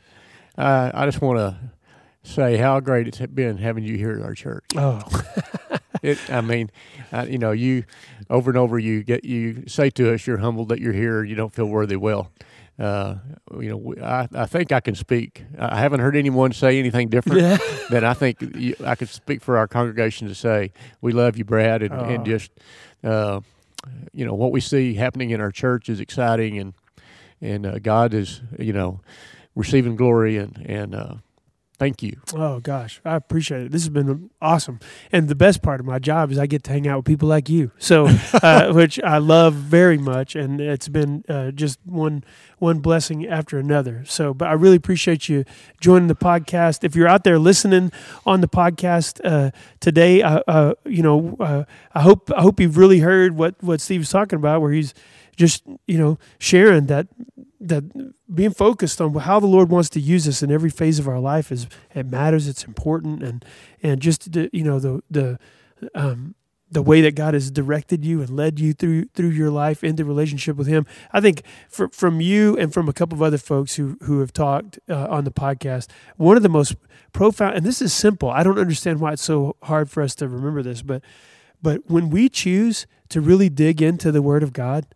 I 0.57 0.91
I 0.95 1.07
just 1.07 1.21
want 1.23 1.39
to 1.39 1.57
say 2.23 2.57
how 2.57 2.81
great 2.81 3.09
it's 3.09 3.19
been 3.19 3.57
having 3.57 3.85
you 3.85 3.97
here 3.97 4.13
at 4.13 4.23
our 4.23 4.35
church. 4.35 4.65
oh, 4.77 5.03
it, 6.03 6.19
I 6.31 6.41
mean, 6.41 6.71
uh, 7.13 7.27
you 7.29 7.39
know, 7.39 7.53
you 7.53 7.85
over 8.29 8.51
and 8.51 8.59
over 8.59 8.79
you 8.79 9.03
get 9.03 9.25
you 9.25 9.65
say 9.67 9.91
to 9.91 10.13
us, 10.15 10.27
you're 10.27 10.39
humbled 10.39 10.69
that 10.71 10.81
you're 10.81 10.93
here. 10.93 11.23
You 11.25 11.35
don't 11.35 11.55
feel 11.55 11.67
worthy. 11.67 11.97
Well, 11.97 12.31
uh, 12.79 13.17
you 13.59 13.69
know, 13.71 13.95
I, 14.03 14.29
I 14.35 14.47
think 14.47 14.73
I 14.73 14.81
can 14.81 14.95
speak. 14.95 15.45
I 15.59 15.79
haven't 15.79 16.01
heard 16.01 16.17
anyone 16.17 16.53
say 16.53 16.79
anything 16.79 17.09
different. 17.09 17.41
Yeah. 17.43 17.59
That 17.91 18.05
I 18.05 18.15
think 18.15 18.37
you, 18.55 18.77
I 18.85 18.95
could 18.95 19.09
speak 19.09 19.43
for 19.43 19.59
our 19.59 19.67
congregation 19.67 20.29
to 20.29 20.35
say 20.35 20.71
we 21.01 21.11
love 21.13 21.37
you, 21.37 21.45
Brad, 21.45 21.83
and, 21.83 21.93
and 21.93 22.21
Oh. 22.21 22.25
just 22.25 22.53
uh, 23.03 23.41
you 24.13 24.25
know 24.25 24.35
what 24.35 24.53
we 24.53 24.61
see 24.61 24.95
happening 24.95 25.31
in 25.31 25.41
our 25.41 25.51
church 25.51 25.89
is 25.89 25.99
exciting, 25.99 26.57
and 26.59 26.75
and 27.41 27.67
uh, 27.67 27.79
God 27.81 28.15
is 28.15 28.43
you 28.61 28.73
know 28.73 29.01
receiving 29.57 29.97
glory, 29.97 30.37
and 30.37 30.57
and 30.65 30.95
uh, 30.95 31.15
thank 31.81 32.03
you. 32.03 32.21
Oh 32.35 32.61
gosh, 32.61 33.01
I 33.05 33.17
appreciate 33.17 33.63
it. 33.63 33.73
This 33.73 33.83
has 33.83 33.89
been 33.89 34.31
awesome, 34.41 34.79
and 35.11 35.29
the 35.29 35.35
best 35.35 35.63
part 35.63 35.81
of 35.81 35.87
my 35.87 35.99
job 35.99 36.31
is 36.31 36.39
I 36.39 36.47
get 36.47 36.63
to 36.65 36.71
hang 36.71 36.87
out 36.87 36.99
with 36.99 37.07
people 37.07 37.29
like 37.29 37.49
you. 37.49 37.73
So, 37.79 38.07
uh, 38.43 38.73
which 38.73 39.01
I 39.01 39.19
love 39.19 39.55
very 39.55 39.99
much, 39.99 40.37
and 40.37 40.61
it's 40.61 40.89
been 40.89 41.25
uh, 41.29 41.51
just 41.51 41.81
one 41.85 42.23
one 42.59 42.79
blessing 42.81 43.27
after 43.27 43.59
another. 43.59 44.05
So, 44.05 44.35
but 44.35 44.49
I 44.49 44.53
really 44.53 44.77
appreciate 44.77 45.29
you 45.29 45.45
joining 45.81 46.09
the 46.09 46.15
podcast. 46.15 46.85
If 46.85 46.95
you're 46.95 47.09
out 47.09 47.25
there 47.25 47.39
listening 47.39 47.91
on 48.27 48.43
the 48.43 48.49
podcast 48.49 49.21
uh, 49.25 49.51
today, 49.81 50.23
uh, 50.23 50.43
uh, 50.47 50.75
you 50.85 51.03
know, 51.03 51.37
uh, 51.41 51.65
I 51.95 52.03
hope 52.03 52.31
I 52.37 52.43
hope 52.43 52.61
you've 52.61 52.77
really 52.77 53.01
heard 53.01 53.37
what 53.37 53.61
what 53.63 53.81
Steve's 53.81 54.11
talking 54.11 54.37
about, 54.37 54.61
where 54.61 54.73
he's 54.73 54.93
just 55.41 55.65
you 55.87 55.97
know 55.97 56.19
sharing 56.39 56.85
that 56.87 57.09
that 57.59 57.83
being 58.33 58.53
focused 58.53 59.01
on 59.01 59.15
how 59.15 59.41
the 59.41 59.47
Lord 59.47 59.71
wants 59.71 59.89
to 59.91 60.01
use 60.01 60.29
us 60.29 60.43
in 60.43 60.53
every 60.53 60.69
phase 60.69 60.99
of 60.99 61.09
our 61.09 61.19
life 61.19 61.51
is 61.51 61.67
it 61.95 62.05
matters. 62.05 62.47
It's 62.47 62.65
important, 62.65 63.23
and 63.23 63.43
and 63.83 64.03
just 64.03 64.33
the, 64.33 64.51
you 64.53 64.63
know 64.63 64.79
the 64.79 65.03
the 65.11 65.39
um, 65.95 66.35
the 66.71 66.83
way 66.83 67.01
that 67.01 67.15
God 67.15 67.33
has 67.33 67.51
directed 67.51 68.05
you 68.05 68.21
and 68.21 68.29
led 68.29 68.61
you 68.61 68.75
through 68.75 69.07
through 69.15 69.31
your 69.31 69.51
life 69.51 69.83
into 69.83 70.05
relationship 70.05 70.57
with 70.57 70.67
Him. 70.67 70.85
I 71.11 71.23
think 71.23 71.43
for, 71.71 71.89
from 71.89 72.21
you 72.21 72.55
and 72.59 72.71
from 72.73 72.87
a 72.87 72.93
couple 72.93 73.17
of 73.17 73.23
other 73.23 73.39
folks 73.39 73.77
who 73.77 73.97
who 74.03 74.21
have 74.21 74.35
talked 74.35 74.79
uh, 74.91 75.07
on 75.09 75.25
the 75.25 75.33
podcast, 75.33 75.89
one 76.19 76.37
of 76.37 76.43
the 76.43 76.51
most 76.51 76.77
profound, 77.15 77.57
and 77.57 77.65
this 77.65 77.81
is 77.81 77.95
simple. 77.95 78.29
I 78.29 78.43
don't 78.43 78.59
understand 78.59 79.01
why 79.01 79.15
it's 79.15 79.23
so 79.23 79.57
hard 79.63 79.91
for 79.91 80.03
us 80.03 80.15
to 80.17 80.29
remember 80.29 80.63
this, 80.63 80.83
but 80.83 81.03
but 81.63 81.89
when 81.91 82.11
we 82.11 82.29
choose 82.29 82.87
to 83.09 83.23
really 83.23 83.49
dig 83.49 83.81
into 83.81 84.13
the 84.13 84.23
Word 84.23 84.43
of 84.43 84.53
God, 84.53 84.87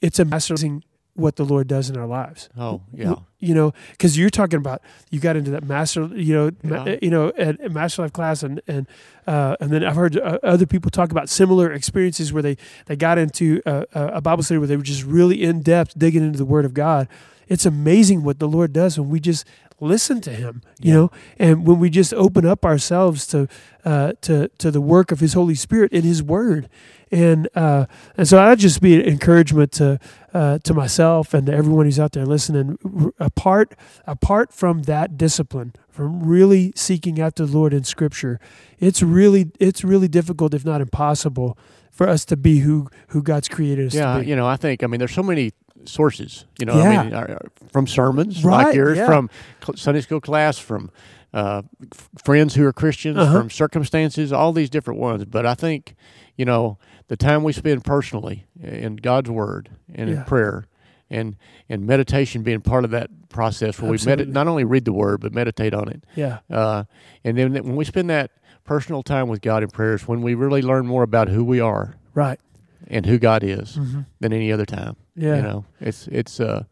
it's 0.00 0.18
amazing 0.18 0.84
what 1.14 1.36
the 1.36 1.44
Lord 1.44 1.66
does 1.68 1.90
in 1.90 1.96
our 1.96 2.06
lives. 2.06 2.48
Oh 2.56 2.82
yeah, 2.92 3.14
you 3.38 3.54
know, 3.54 3.74
because 3.90 4.16
you're 4.16 4.30
talking 4.30 4.58
about 4.58 4.80
you 5.10 5.20
got 5.20 5.36
into 5.36 5.50
that 5.50 5.64
master, 5.64 6.04
you 6.14 6.34
know, 6.34 6.50
ma- 6.62 6.84
you 7.02 7.10
know, 7.10 7.28
at, 7.36 7.60
at 7.60 7.70
MasterLife 7.72 8.12
class, 8.12 8.42
and 8.42 8.60
and 8.66 8.86
uh, 9.26 9.56
and 9.60 9.70
then 9.70 9.84
I've 9.84 9.96
heard 9.96 10.16
uh, 10.16 10.38
other 10.42 10.66
people 10.66 10.90
talk 10.90 11.10
about 11.10 11.28
similar 11.28 11.72
experiences 11.72 12.32
where 12.32 12.42
they 12.42 12.56
they 12.86 12.96
got 12.96 13.18
into 13.18 13.60
a 13.66 13.86
a 13.92 14.20
Bible 14.20 14.42
study 14.42 14.58
where 14.58 14.68
they 14.68 14.76
were 14.76 14.82
just 14.82 15.04
really 15.04 15.42
in 15.42 15.62
depth 15.62 15.98
digging 15.98 16.24
into 16.24 16.38
the 16.38 16.44
Word 16.44 16.64
of 16.64 16.74
God. 16.74 17.08
It's 17.48 17.66
amazing 17.66 18.22
what 18.22 18.38
the 18.38 18.46
Lord 18.48 18.72
does 18.72 18.98
when 18.98 19.10
we 19.10 19.18
just 19.18 19.44
listen 19.80 20.20
to 20.22 20.30
Him, 20.30 20.62
you 20.80 20.88
Yeah. 20.90 20.94
know, 20.94 21.10
and 21.38 21.66
when 21.66 21.78
we 21.78 21.90
just 21.90 22.12
open 22.14 22.44
up 22.46 22.64
ourselves 22.64 23.26
to 23.28 23.48
uh, 23.84 24.12
to 24.22 24.48
to 24.58 24.70
the 24.70 24.80
work 24.80 25.10
of 25.10 25.20
His 25.20 25.32
Holy 25.32 25.54
Spirit 25.54 25.92
in 25.92 26.02
His 26.02 26.22
Word, 26.22 26.68
and 27.10 27.48
uh, 27.54 27.86
and 28.16 28.28
so 28.28 28.38
I'd 28.40 28.58
just 28.58 28.80
be 28.80 28.94
an 28.94 29.02
encouragement 29.08 29.72
to 29.72 29.98
uh, 30.34 30.58
to 30.58 30.74
myself 30.74 31.34
and 31.34 31.46
to 31.46 31.52
everyone 31.54 31.86
who's 31.86 31.98
out 31.98 32.12
there 32.12 32.26
listening. 32.26 32.78
Apart 33.18 33.74
apart 34.06 34.52
from 34.52 34.82
that 34.82 35.16
discipline, 35.16 35.72
from 35.88 36.22
really 36.22 36.72
seeking 36.76 37.20
after 37.20 37.46
the 37.46 37.56
Lord 37.56 37.72
in 37.72 37.84
Scripture, 37.84 38.38
it's 38.78 39.02
really 39.02 39.50
it's 39.58 39.82
really 39.82 40.08
difficult, 40.08 40.54
if 40.54 40.64
not 40.64 40.80
impossible, 40.80 41.58
for 41.90 42.08
us 42.08 42.24
to 42.26 42.36
be 42.36 42.58
who 42.60 42.88
who 43.08 43.22
God's 43.22 43.48
created 43.48 43.86
us 43.88 43.94
yeah. 43.94 44.14
to 44.14 44.20
be. 44.20 44.26
You 44.28 44.36
know, 44.36 44.46
I 44.46 44.56
think 44.56 44.82
I 44.82 44.86
mean 44.86 44.98
there's 44.98 45.14
so 45.14 45.22
many 45.22 45.52
sources. 45.84 46.44
You 46.58 46.66
know, 46.66 46.76
Yeah. 46.78 47.00
I 47.00 47.04
mean, 47.04 47.14
our- 47.14 47.30
our- 47.30 47.46
from 47.72 47.86
sermons 47.86 48.44
Right, 48.44 48.66
like 48.66 48.74
yours, 48.74 48.98
yeah. 48.98 49.06
from 49.06 49.30
Sunday 49.76 50.00
school 50.00 50.20
class, 50.20 50.58
from 50.58 50.90
uh, 51.32 51.62
f- 51.92 52.08
friends 52.24 52.56
who 52.56 52.66
are 52.66 52.72
Christians, 52.72 53.16
Uh-huh. 53.16 53.38
from 53.40 53.50
circumstances, 53.50 54.32
all 54.32 54.52
these 54.52 54.68
different 54.68 54.98
ones. 54.98 55.24
But 55.24 55.46
I 55.46 55.54
think 55.54 55.94
you 56.36 56.44
know 56.44 56.78
the 57.08 57.16
time 57.16 57.44
we 57.44 57.52
spend 57.52 57.84
personally 57.84 58.46
in 58.60 58.96
God's 58.96 59.30
Word 59.30 59.68
and 59.94 60.10
Yeah. 60.10 60.16
in 60.18 60.24
prayer. 60.24 60.66
And, 61.12 61.34
and 61.68 61.84
meditation 61.88 62.44
being 62.44 62.60
part 62.60 62.84
of 62.84 62.92
that 62.92 63.10
process 63.30 63.80
where 63.82 63.90
we 63.90 63.98
med- 64.06 64.28
not 64.28 64.46
only 64.46 64.62
read 64.62 64.84
the 64.84 64.92
word 64.92 65.20
but 65.20 65.34
meditate 65.34 65.74
on 65.74 65.88
it 65.88 66.04
Yeah, 66.14 66.38
Uh, 66.48 66.84
and 67.24 67.36
then 67.36 67.52
when 67.52 67.74
we 67.74 67.84
spend 67.84 68.08
that 68.10 68.30
personal 68.62 69.02
time 69.02 69.26
with 69.26 69.40
God 69.40 69.64
in 69.64 69.70
prayers, 69.70 70.06
when 70.06 70.22
we 70.22 70.34
really 70.34 70.62
learn 70.62 70.86
more 70.86 71.02
about 71.02 71.26
who 71.28 71.42
we 71.42 71.58
are 71.58 71.96
right. 72.14 72.38
and 72.86 73.06
who 73.06 73.18
God 73.18 73.42
is 73.42 73.76
Mhm. 73.76 74.06
than 74.20 74.32
any 74.32 74.52
other 74.52 74.64
time. 74.64 74.94
Yeah, 75.14 75.36
You 75.36 75.42
know, 75.42 75.64
it's 75.80 76.06
it's. 76.08 76.40
Uh, 76.40 76.64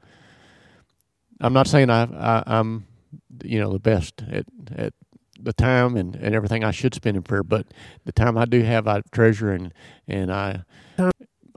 I'm 1.41 1.53
not 1.53 1.69
saying 1.69 1.91
I, 1.91 2.03
I 2.03 2.43
I'm, 2.47 2.87
you 3.45 3.61
know, 3.61 3.73
the 3.73 3.79
best 3.79 4.23
at 4.31 4.47
at 4.75 4.95
the 5.41 5.53
time 5.53 5.97
and, 5.97 6.17
and 6.17 6.35
everything 6.35 6.65
I 6.65 6.73
should 6.73 6.95
spend 6.95 7.17
in 7.17 7.23
prayer, 7.23 7.45
but 7.45 7.67
the 8.05 8.13
time 8.13 8.37
I 8.37 8.45
do 8.45 8.63
have, 8.63 8.89
I 8.89 9.03
treasure 9.13 9.53
and 9.53 9.73
and 10.07 10.33
I 10.33 10.63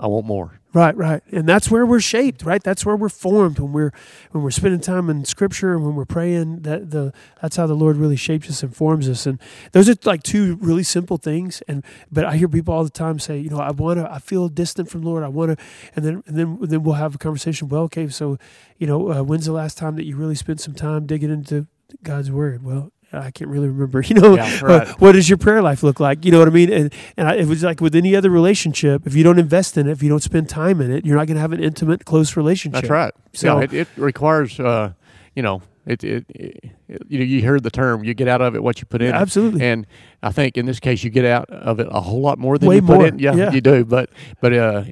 I 0.01 0.07
want 0.07 0.25
more. 0.25 0.59
Right, 0.73 0.95
right, 0.95 1.21
and 1.31 1.47
that's 1.47 1.69
where 1.69 1.85
we're 1.85 1.99
shaped. 1.99 2.43
Right, 2.43 2.63
that's 2.63 2.85
where 2.85 2.95
we're 2.95 3.09
formed 3.09 3.59
when 3.59 3.71
we're 3.71 3.91
when 4.31 4.43
we're 4.43 4.51
spending 4.51 4.79
time 4.79 5.09
in 5.09 5.25
Scripture 5.25 5.73
and 5.73 5.85
when 5.85 5.95
we're 5.95 6.05
praying. 6.05 6.61
That 6.61 6.89
the 6.89 7.13
that's 7.41 7.57
how 7.57 7.67
the 7.67 7.75
Lord 7.75 7.97
really 7.97 8.15
shapes 8.15 8.49
us 8.49 8.63
and 8.63 8.75
forms 8.75 9.07
us. 9.07 9.27
And 9.27 9.39
those 9.73 9.89
are 9.89 9.95
like 10.05 10.23
two 10.23 10.55
really 10.55 10.83
simple 10.83 11.17
things. 11.17 11.61
And 11.67 11.83
but 12.11 12.25
I 12.25 12.37
hear 12.37 12.47
people 12.47 12.73
all 12.73 12.83
the 12.85 12.89
time 12.89 13.19
say, 13.19 13.37
you 13.37 13.49
know, 13.49 13.59
I 13.59 13.71
want 13.71 13.99
to, 13.99 14.11
I 14.11 14.19
feel 14.19 14.47
distant 14.47 14.89
from 14.89 15.01
the 15.01 15.09
Lord. 15.09 15.23
I 15.23 15.27
want 15.27 15.57
to, 15.57 15.63
and 15.95 16.05
then 16.05 16.23
and 16.25 16.37
then 16.37 16.57
then 16.61 16.83
we'll 16.83 16.95
have 16.95 17.15
a 17.15 17.19
conversation. 17.19 17.67
Well, 17.67 17.83
okay, 17.83 18.07
so 18.07 18.39
you 18.77 18.87
know, 18.87 19.11
uh, 19.11 19.23
when's 19.23 19.45
the 19.45 19.51
last 19.51 19.77
time 19.77 19.97
that 19.97 20.05
you 20.05 20.15
really 20.15 20.35
spent 20.35 20.61
some 20.61 20.73
time 20.73 21.05
digging 21.05 21.29
into 21.29 21.67
God's 22.01 22.31
Word? 22.31 22.63
Well. 22.63 22.91
I 23.14 23.32
can't 23.32 23.49
really 23.49 23.68
remember, 23.68 24.01
you 24.05 24.16
know. 24.16 24.36
Yeah, 24.36 24.59
uh, 24.62 24.66
right. 24.66 24.88
what 25.01 25.14
does 25.14 25.30
your 25.30 25.38
prayer 25.38 25.62
life 25.62 25.84
look 25.84 25.99
like? 25.99 26.26
You 26.26 26.32
know 26.32 26.39
what 26.39 26.47
I 26.47 26.51
mean? 26.51 26.72
And 26.72 26.93
and 27.18 27.28
I, 27.28 27.36
it 27.36 27.47
was 27.47 27.64
like 27.64 27.82
with 27.82 27.95
any 27.95 28.16
other 28.16 28.30
relationship, 28.30 29.05
if 29.05 29.16
you 29.16 29.24
don't 29.24 29.39
invest 29.39 29.78
in 29.78 29.88
it, 29.88 29.91
if 29.91 30.03
you 30.03 30.09
don't 30.09 30.24
spend 30.24 30.49
time 30.49 30.82
in 30.82 30.91
it, 30.91 31.05
you're 31.05 31.18
not 31.18 31.28
going 31.28 31.36
to 31.36 31.41
have 31.41 31.51
an 31.51 31.64
intimate, 31.64 32.05
close 32.05 32.38
relationship. 32.38 32.82
That's 32.82 32.89
right. 32.89 33.14
So- 33.34 33.59
yeah, 33.59 33.64
it, 33.64 33.74
it 33.74 33.88
requires, 33.97 34.59
uh, 34.59 34.93
you 35.36 35.43
know, 35.43 35.62
it, 35.86 36.03
it, 36.03 36.26
it, 36.30 36.72
you 37.07 37.20
know, 37.20 37.26
you 37.26 37.41
heard 37.43 37.64
the 37.64 37.72
term, 37.72 38.03
you 38.03 38.14
get 38.14 38.28
out 38.28 38.41
of 38.41 38.55
it 38.55 38.64
what 38.64 38.80
you 38.80 38.86
put 38.86 39.01
in. 39.01 39.09
it. 39.09 39.16
Absolutely. 39.16 39.66
And 39.66 39.88
I 40.22 40.32
think 40.32 40.57
in 40.57 40.66
this 40.66 40.80
case, 40.80 41.03
you 41.03 41.09
get 41.09 41.26
out 41.26 41.49
of 41.49 41.80
it 41.80 41.88
a 41.89 42.01
whole 42.01 42.22
lot 42.22 42.38
more 42.38 42.57
than 42.57 42.70
Way 42.70 42.76
you 42.76 42.82
put 42.82 42.97
more, 42.97 43.07
in. 43.07 43.20
Yeah, 43.20 43.34
yeah. 43.34 43.51
you 43.51 43.62
do. 43.62 43.84
But, 43.84 44.09
but, 44.41 44.53
uh, 44.53 44.84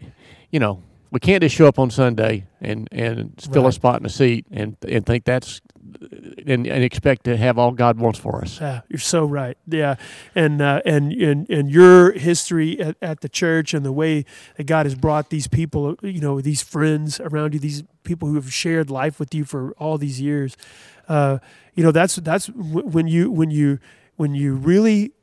you 0.51 0.59
know, 0.59 0.81
we 1.11 1.19
can't 1.19 1.41
just 1.43 1.55
show 1.55 1.67
up 1.67 1.77
on 1.77 1.91
Sunday 1.91 2.47
and, 2.61 2.87
and 2.91 3.33
fill 3.51 3.67
a 3.67 3.71
spot 3.71 3.99
in 3.99 4.05
a 4.05 4.09
seat 4.09 4.45
and, 4.51 4.77
and 4.87 5.05
think 5.05 5.25
that's, 5.25 5.61
and, 6.01 6.65
and 6.65 6.83
expect 6.83 7.25
to 7.25 7.37
have 7.37 7.57
all 7.57 7.71
God 7.71 7.99
wants 7.99 8.19
for 8.19 8.41
us. 8.41 8.59
Yeah, 8.59 8.81
you're 8.89 8.99
so 8.99 9.25
right. 9.25 9.57
Yeah, 9.67 9.95
and 10.35 10.61
uh, 10.61 10.81
and 10.85 11.11
and 11.13 11.49
and 11.49 11.69
your 11.69 12.11
history 12.13 12.79
at, 12.79 12.95
at 13.01 13.21
the 13.21 13.29
church 13.29 13.73
and 13.73 13.85
the 13.85 13.91
way 13.91 14.25
that 14.57 14.65
God 14.65 14.85
has 14.85 14.95
brought 14.95 15.29
these 15.29 15.47
people, 15.47 15.95
you 16.01 16.21
know, 16.21 16.41
these 16.41 16.61
friends 16.61 17.19
around 17.19 17.53
you, 17.53 17.59
these 17.59 17.83
people 18.03 18.27
who 18.27 18.35
have 18.35 18.51
shared 18.53 18.89
life 18.89 19.19
with 19.19 19.33
you 19.33 19.45
for 19.45 19.73
all 19.73 19.97
these 19.97 20.21
years. 20.21 20.55
Uh, 21.07 21.39
you 21.75 21.83
know, 21.83 21.91
that's 21.91 22.15
that's 22.17 22.47
when 22.49 23.07
you 23.07 23.31
when 23.31 23.51
you 23.51 23.79
when 24.15 24.35
you 24.35 24.55
really 24.55 25.13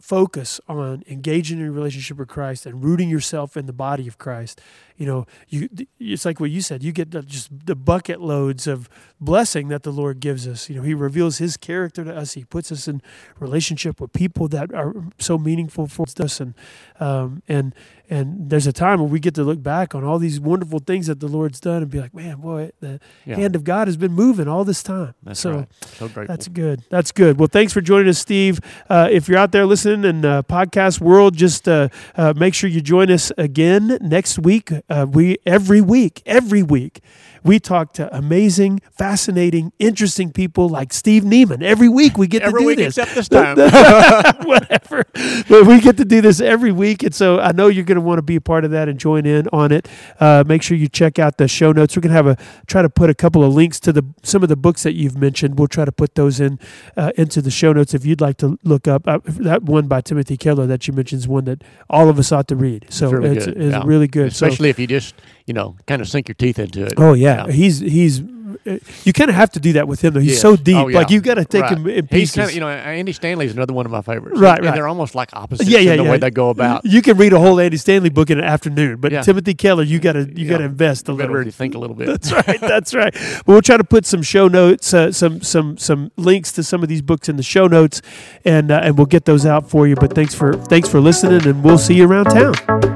focus 0.00 0.60
on 0.68 1.02
engaging 1.08 1.58
in 1.58 1.66
a 1.66 1.72
relationship 1.72 2.16
with 2.16 2.28
Christ 2.28 2.64
and 2.64 2.84
rooting 2.84 3.08
yourself 3.08 3.56
in 3.56 3.66
the 3.66 3.72
body 3.72 4.06
of 4.06 4.18
Christ. 4.18 4.60
You 4.96 5.06
know, 5.06 5.26
you 5.48 5.68
it's 6.00 6.24
like 6.24 6.40
what 6.40 6.50
you 6.50 6.60
said. 6.60 6.82
You 6.82 6.92
get 6.92 7.10
the, 7.10 7.22
just 7.22 7.50
the 7.66 7.74
bucket 7.76 8.20
loads 8.20 8.66
of 8.66 8.88
blessing 9.20 9.68
that 9.68 9.82
the 9.82 9.90
Lord 9.92 10.20
gives 10.20 10.46
us. 10.48 10.68
You 10.68 10.76
know, 10.76 10.82
He 10.82 10.94
reveals 10.94 11.38
His 11.38 11.56
character 11.56 12.04
to 12.04 12.14
us. 12.16 12.32
He 12.34 12.44
puts 12.44 12.72
us 12.72 12.88
in 12.88 13.02
relationship 13.38 14.00
with 14.00 14.12
people 14.12 14.48
that 14.48 14.72
are 14.74 14.94
so 15.18 15.38
meaningful 15.38 15.86
for 15.86 16.06
us, 16.20 16.40
and 16.40 16.54
um, 17.00 17.42
and 17.48 17.74
and 18.08 18.50
there's 18.50 18.66
a 18.68 18.72
time 18.72 19.00
when 19.00 19.10
we 19.10 19.18
get 19.18 19.34
to 19.34 19.42
look 19.42 19.62
back 19.62 19.92
on 19.94 20.04
all 20.04 20.18
these 20.18 20.38
wonderful 20.38 20.78
things 20.78 21.08
that 21.08 21.18
the 21.18 21.26
Lord's 21.26 21.58
done 21.58 21.82
and 21.82 21.90
be 21.90 21.98
like, 22.00 22.14
man, 22.14 22.36
boy, 22.40 22.70
the 22.80 23.00
Yeah. 23.24 23.34
hand 23.34 23.56
of 23.56 23.64
God 23.64 23.88
has 23.88 23.96
been 23.96 24.12
moving 24.12 24.46
all 24.46 24.64
this 24.64 24.80
time. 24.82 25.14
That's 25.24 25.40
so. 25.40 25.50
right. 25.56 25.68
So 25.98 26.06
grateful. 26.08 26.26
That's 26.26 26.46
good. 26.48 26.82
That's 26.88 27.10
good. 27.10 27.38
Well, 27.40 27.48
thanks 27.50 27.72
for 27.72 27.80
joining 27.80 28.08
us, 28.08 28.18
Steve. 28.20 28.60
Uh, 28.88 29.08
if 29.10 29.28
you're 29.28 29.38
out 29.38 29.50
there 29.50 29.66
listening 29.66 30.04
in 30.08 30.24
uh, 30.24 30.42
podcast 30.44 31.00
world, 31.00 31.36
just 31.36 31.68
uh, 31.68 31.88
uh, 32.16 32.32
make 32.36 32.54
sure 32.54 32.70
you 32.70 32.80
join 32.80 33.10
us 33.10 33.32
again 33.36 33.98
next 34.00 34.38
week. 34.38 34.70
Uh, 34.88 35.06
we 35.10 35.36
every 35.44 35.80
week, 35.80 36.22
every 36.26 36.62
week, 36.62 37.00
we 37.46 37.58
talk 37.60 37.92
to 37.94 38.14
amazing, 38.16 38.80
fascinating, 38.92 39.72
interesting 39.78 40.32
people 40.32 40.68
like 40.68 40.92
Steve 40.92 41.22
Nieman. 41.22 41.62
Every 41.62 41.88
week 41.88 42.18
we 42.18 42.26
get 42.26 42.42
Every 42.42 42.60
to 42.60 42.62
do 42.62 42.66
week 42.66 42.78
this. 42.78 42.98
except 42.98 43.14
this 43.14 43.28
time. 43.30 43.56
Whatever. 44.46 45.04
But 45.48 45.66
we 45.66 45.80
get 45.80 45.96
to 45.98 46.04
do 46.04 46.20
this 46.20 46.40
every 46.40 46.72
week. 46.72 47.02
And 47.02 47.14
so 47.14 47.38
I 47.40 47.52
know 47.52 47.68
you're 47.68 47.84
going 47.84 47.96
to 47.96 48.00
want 48.02 48.18
to 48.18 48.22
be 48.22 48.36
a 48.36 48.40
part 48.40 48.64
of 48.64 48.70
that 48.72 48.88
and 48.88 48.98
join 48.98 49.26
in 49.26 49.48
on 49.52 49.72
it. 49.72 49.88
Uh, 50.20 50.44
make 50.46 50.62
sure 50.62 50.76
you 50.76 50.88
check 50.88 51.18
out 51.18 51.38
the 51.38 51.48
show 51.48 51.72
notes. 51.72 51.96
We're 51.96 52.02
going 52.02 52.10
to 52.10 52.16
have 52.16 52.26
a 52.26 52.36
try 52.66 52.82
to 52.82 52.88
put 52.90 53.10
a 53.10 53.14
couple 53.14 53.44
of 53.44 53.54
links 53.54 53.78
to 53.80 53.92
the 53.92 54.04
some 54.22 54.42
of 54.42 54.48
the 54.48 54.56
books 54.56 54.82
that 54.82 54.94
you've 54.94 55.16
mentioned. 55.16 55.58
We'll 55.58 55.68
try 55.68 55.84
to 55.84 55.92
put 55.92 56.14
those 56.14 56.40
in 56.40 56.58
uh, 56.96 57.12
into 57.16 57.40
the 57.42 57.50
show 57.50 57.72
notes 57.72 57.94
if 57.94 58.04
you'd 58.04 58.20
like 58.20 58.36
to 58.38 58.58
look 58.64 58.88
up. 58.88 59.06
Uh, 59.06 59.18
that 59.26 59.62
one 59.62 59.86
by 59.88 60.00
Timothy 60.00 60.36
Keller 60.36 60.66
that 60.66 60.86
you 60.86 60.94
mentioned 60.94 61.20
is 61.20 61.28
one 61.28 61.44
that 61.44 61.62
all 61.88 62.08
of 62.08 62.18
us 62.18 62.32
ought 62.32 62.48
to 62.48 62.56
read. 62.56 62.86
So 62.90 63.06
It's 63.06 63.12
really 63.14 63.36
it's, 63.36 63.46
good. 63.46 63.56
it's 63.56 63.72
Yeah. 63.72 63.82
really 63.84 64.08
good. 64.08 64.32
So- 64.34 64.46
Especially 64.46 64.68
if 64.70 64.78
you 64.78 64.86
just, 64.86 65.14
you 65.46 65.54
know, 65.54 65.76
kind 65.86 66.00
of 66.02 66.08
sink 66.08 66.28
your 66.28 66.34
teeth 66.34 66.58
into 66.58 66.84
it. 66.86 66.94
Oh 66.96 67.12
yeah, 67.14 67.35
he's 67.46 67.78
he's. 67.80 68.22
You 69.04 69.12
kind 69.12 69.28
of 69.28 69.36
have 69.36 69.50
to 69.52 69.60
do 69.60 69.74
that 69.74 69.86
with 69.86 70.00
him 70.02 70.14
though. 70.14 70.20
He's 70.20 70.32
Yes. 70.32 70.40
so 70.40 70.56
deep. 70.56 70.76
Oh, 70.76 70.88
yeah. 70.88 70.98
Like 70.98 71.10
you 71.10 71.20
got 71.20 71.34
to 71.34 71.44
take 71.44 71.62
Right. 71.62 71.72
him 71.76 71.86
in 71.88 72.04
He's 72.06 72.30
pieces. 72.32 72.36
kind 72.36 72.48
of, 72.48 72.54
you 72.54 72.60
know, 72.60 72.68
Andy 72.68 73.12
Stanley 73.12 73.46
is 73.46 73.52
another 73.52 73.72
one 73.74 73.86
of 73.86 73.92
my 73.92 74.00
favorites. 74.02 74.40
Right, 74.40 74.64
and, 74.64 74.74
they're 74.74 74.88
almost 74.88 75.14
like 75.14 75.30
opposites 75.34 75.68
yeah, 75.68 75.78
yeah, 75.78 75.92
in 75.92 75.98
the 75.98 76.04
yeah. 76.04 76.10
way 76.12 76.18
they 76.18 76.30
go 76.30 76.50
about. 76.50 76.84
You 76.84 77.02
can 77.02 77.16
read 77.16 77.32
a 77.32 77.38
whole 77.38 77.60
Andy 77.60 77.76
Stanley 77.76 78.08
book 78.08 78.30
in 78.30 78.38
an 78.38 78.44
afternoon, 78.44 78.96
but 78.98 79.12
Yeah. 79.12 79.22
Timothy 79.22 79.54
Keller, 79.54 79.82
you 79.82 79.98
got 79.98 80.12
to 80.12 80.20
you 80.20 80.46
Yeah. 80.46 80.50
got 80.52 80.58
to 80.58 80.64
invest 80.64 81.08
a 81.08 81.12
You 81.12 81.18
little. 81.18 81.34
really 81.34 81.50
think 81.50 81.74
a 81.74 81.78
little 81.78 81.94
bit. 81.96 82.06
That's 82.06 82.32
right. 82.32 82.60
That's 82.60 82.94
right. 82.94 83.12
But 83.12 83.46
we'll 83.46 83.62
try 83.62 83.76
to 83.76 83.84
put 83.84 84.06
some 84.06 84.22
show 84.22 84.48
notes, 84.48 84.92
uh, 84.94 85.12
some 85.12 85.42
some 85.42 85.76
some 85.76 86.10
links 86.16 86.50
to 86.52 86.62
some 86.62 86.82
of 86.82 86.88
these 86.88 87.02
books 87.02 87.28
in 87.28 87.36
the 87.36 87.42
show 87.42 87.66
notes, 87.66 88.00
and 88.44 88.70
uh, 88.70 88.80
and 88.82 88.96
we'll 88.96 89.06
get 89.06 89.26
those 89.26 89.44
out 89.44 89.68
for 89.68 89.86
you. 89.86 89.96
But 89.96 90.14
thanks 90.14 90.34
for 90.34 90.54
thanks 90.54 90.88
for 90.88 91.00
listening, 91.00 91.46
and 91.46 91.62
we'll 91.62 91.78
see 91.78 91.94
you 91.94 92.06
around 92.08 92.26
town. 92.26 92.95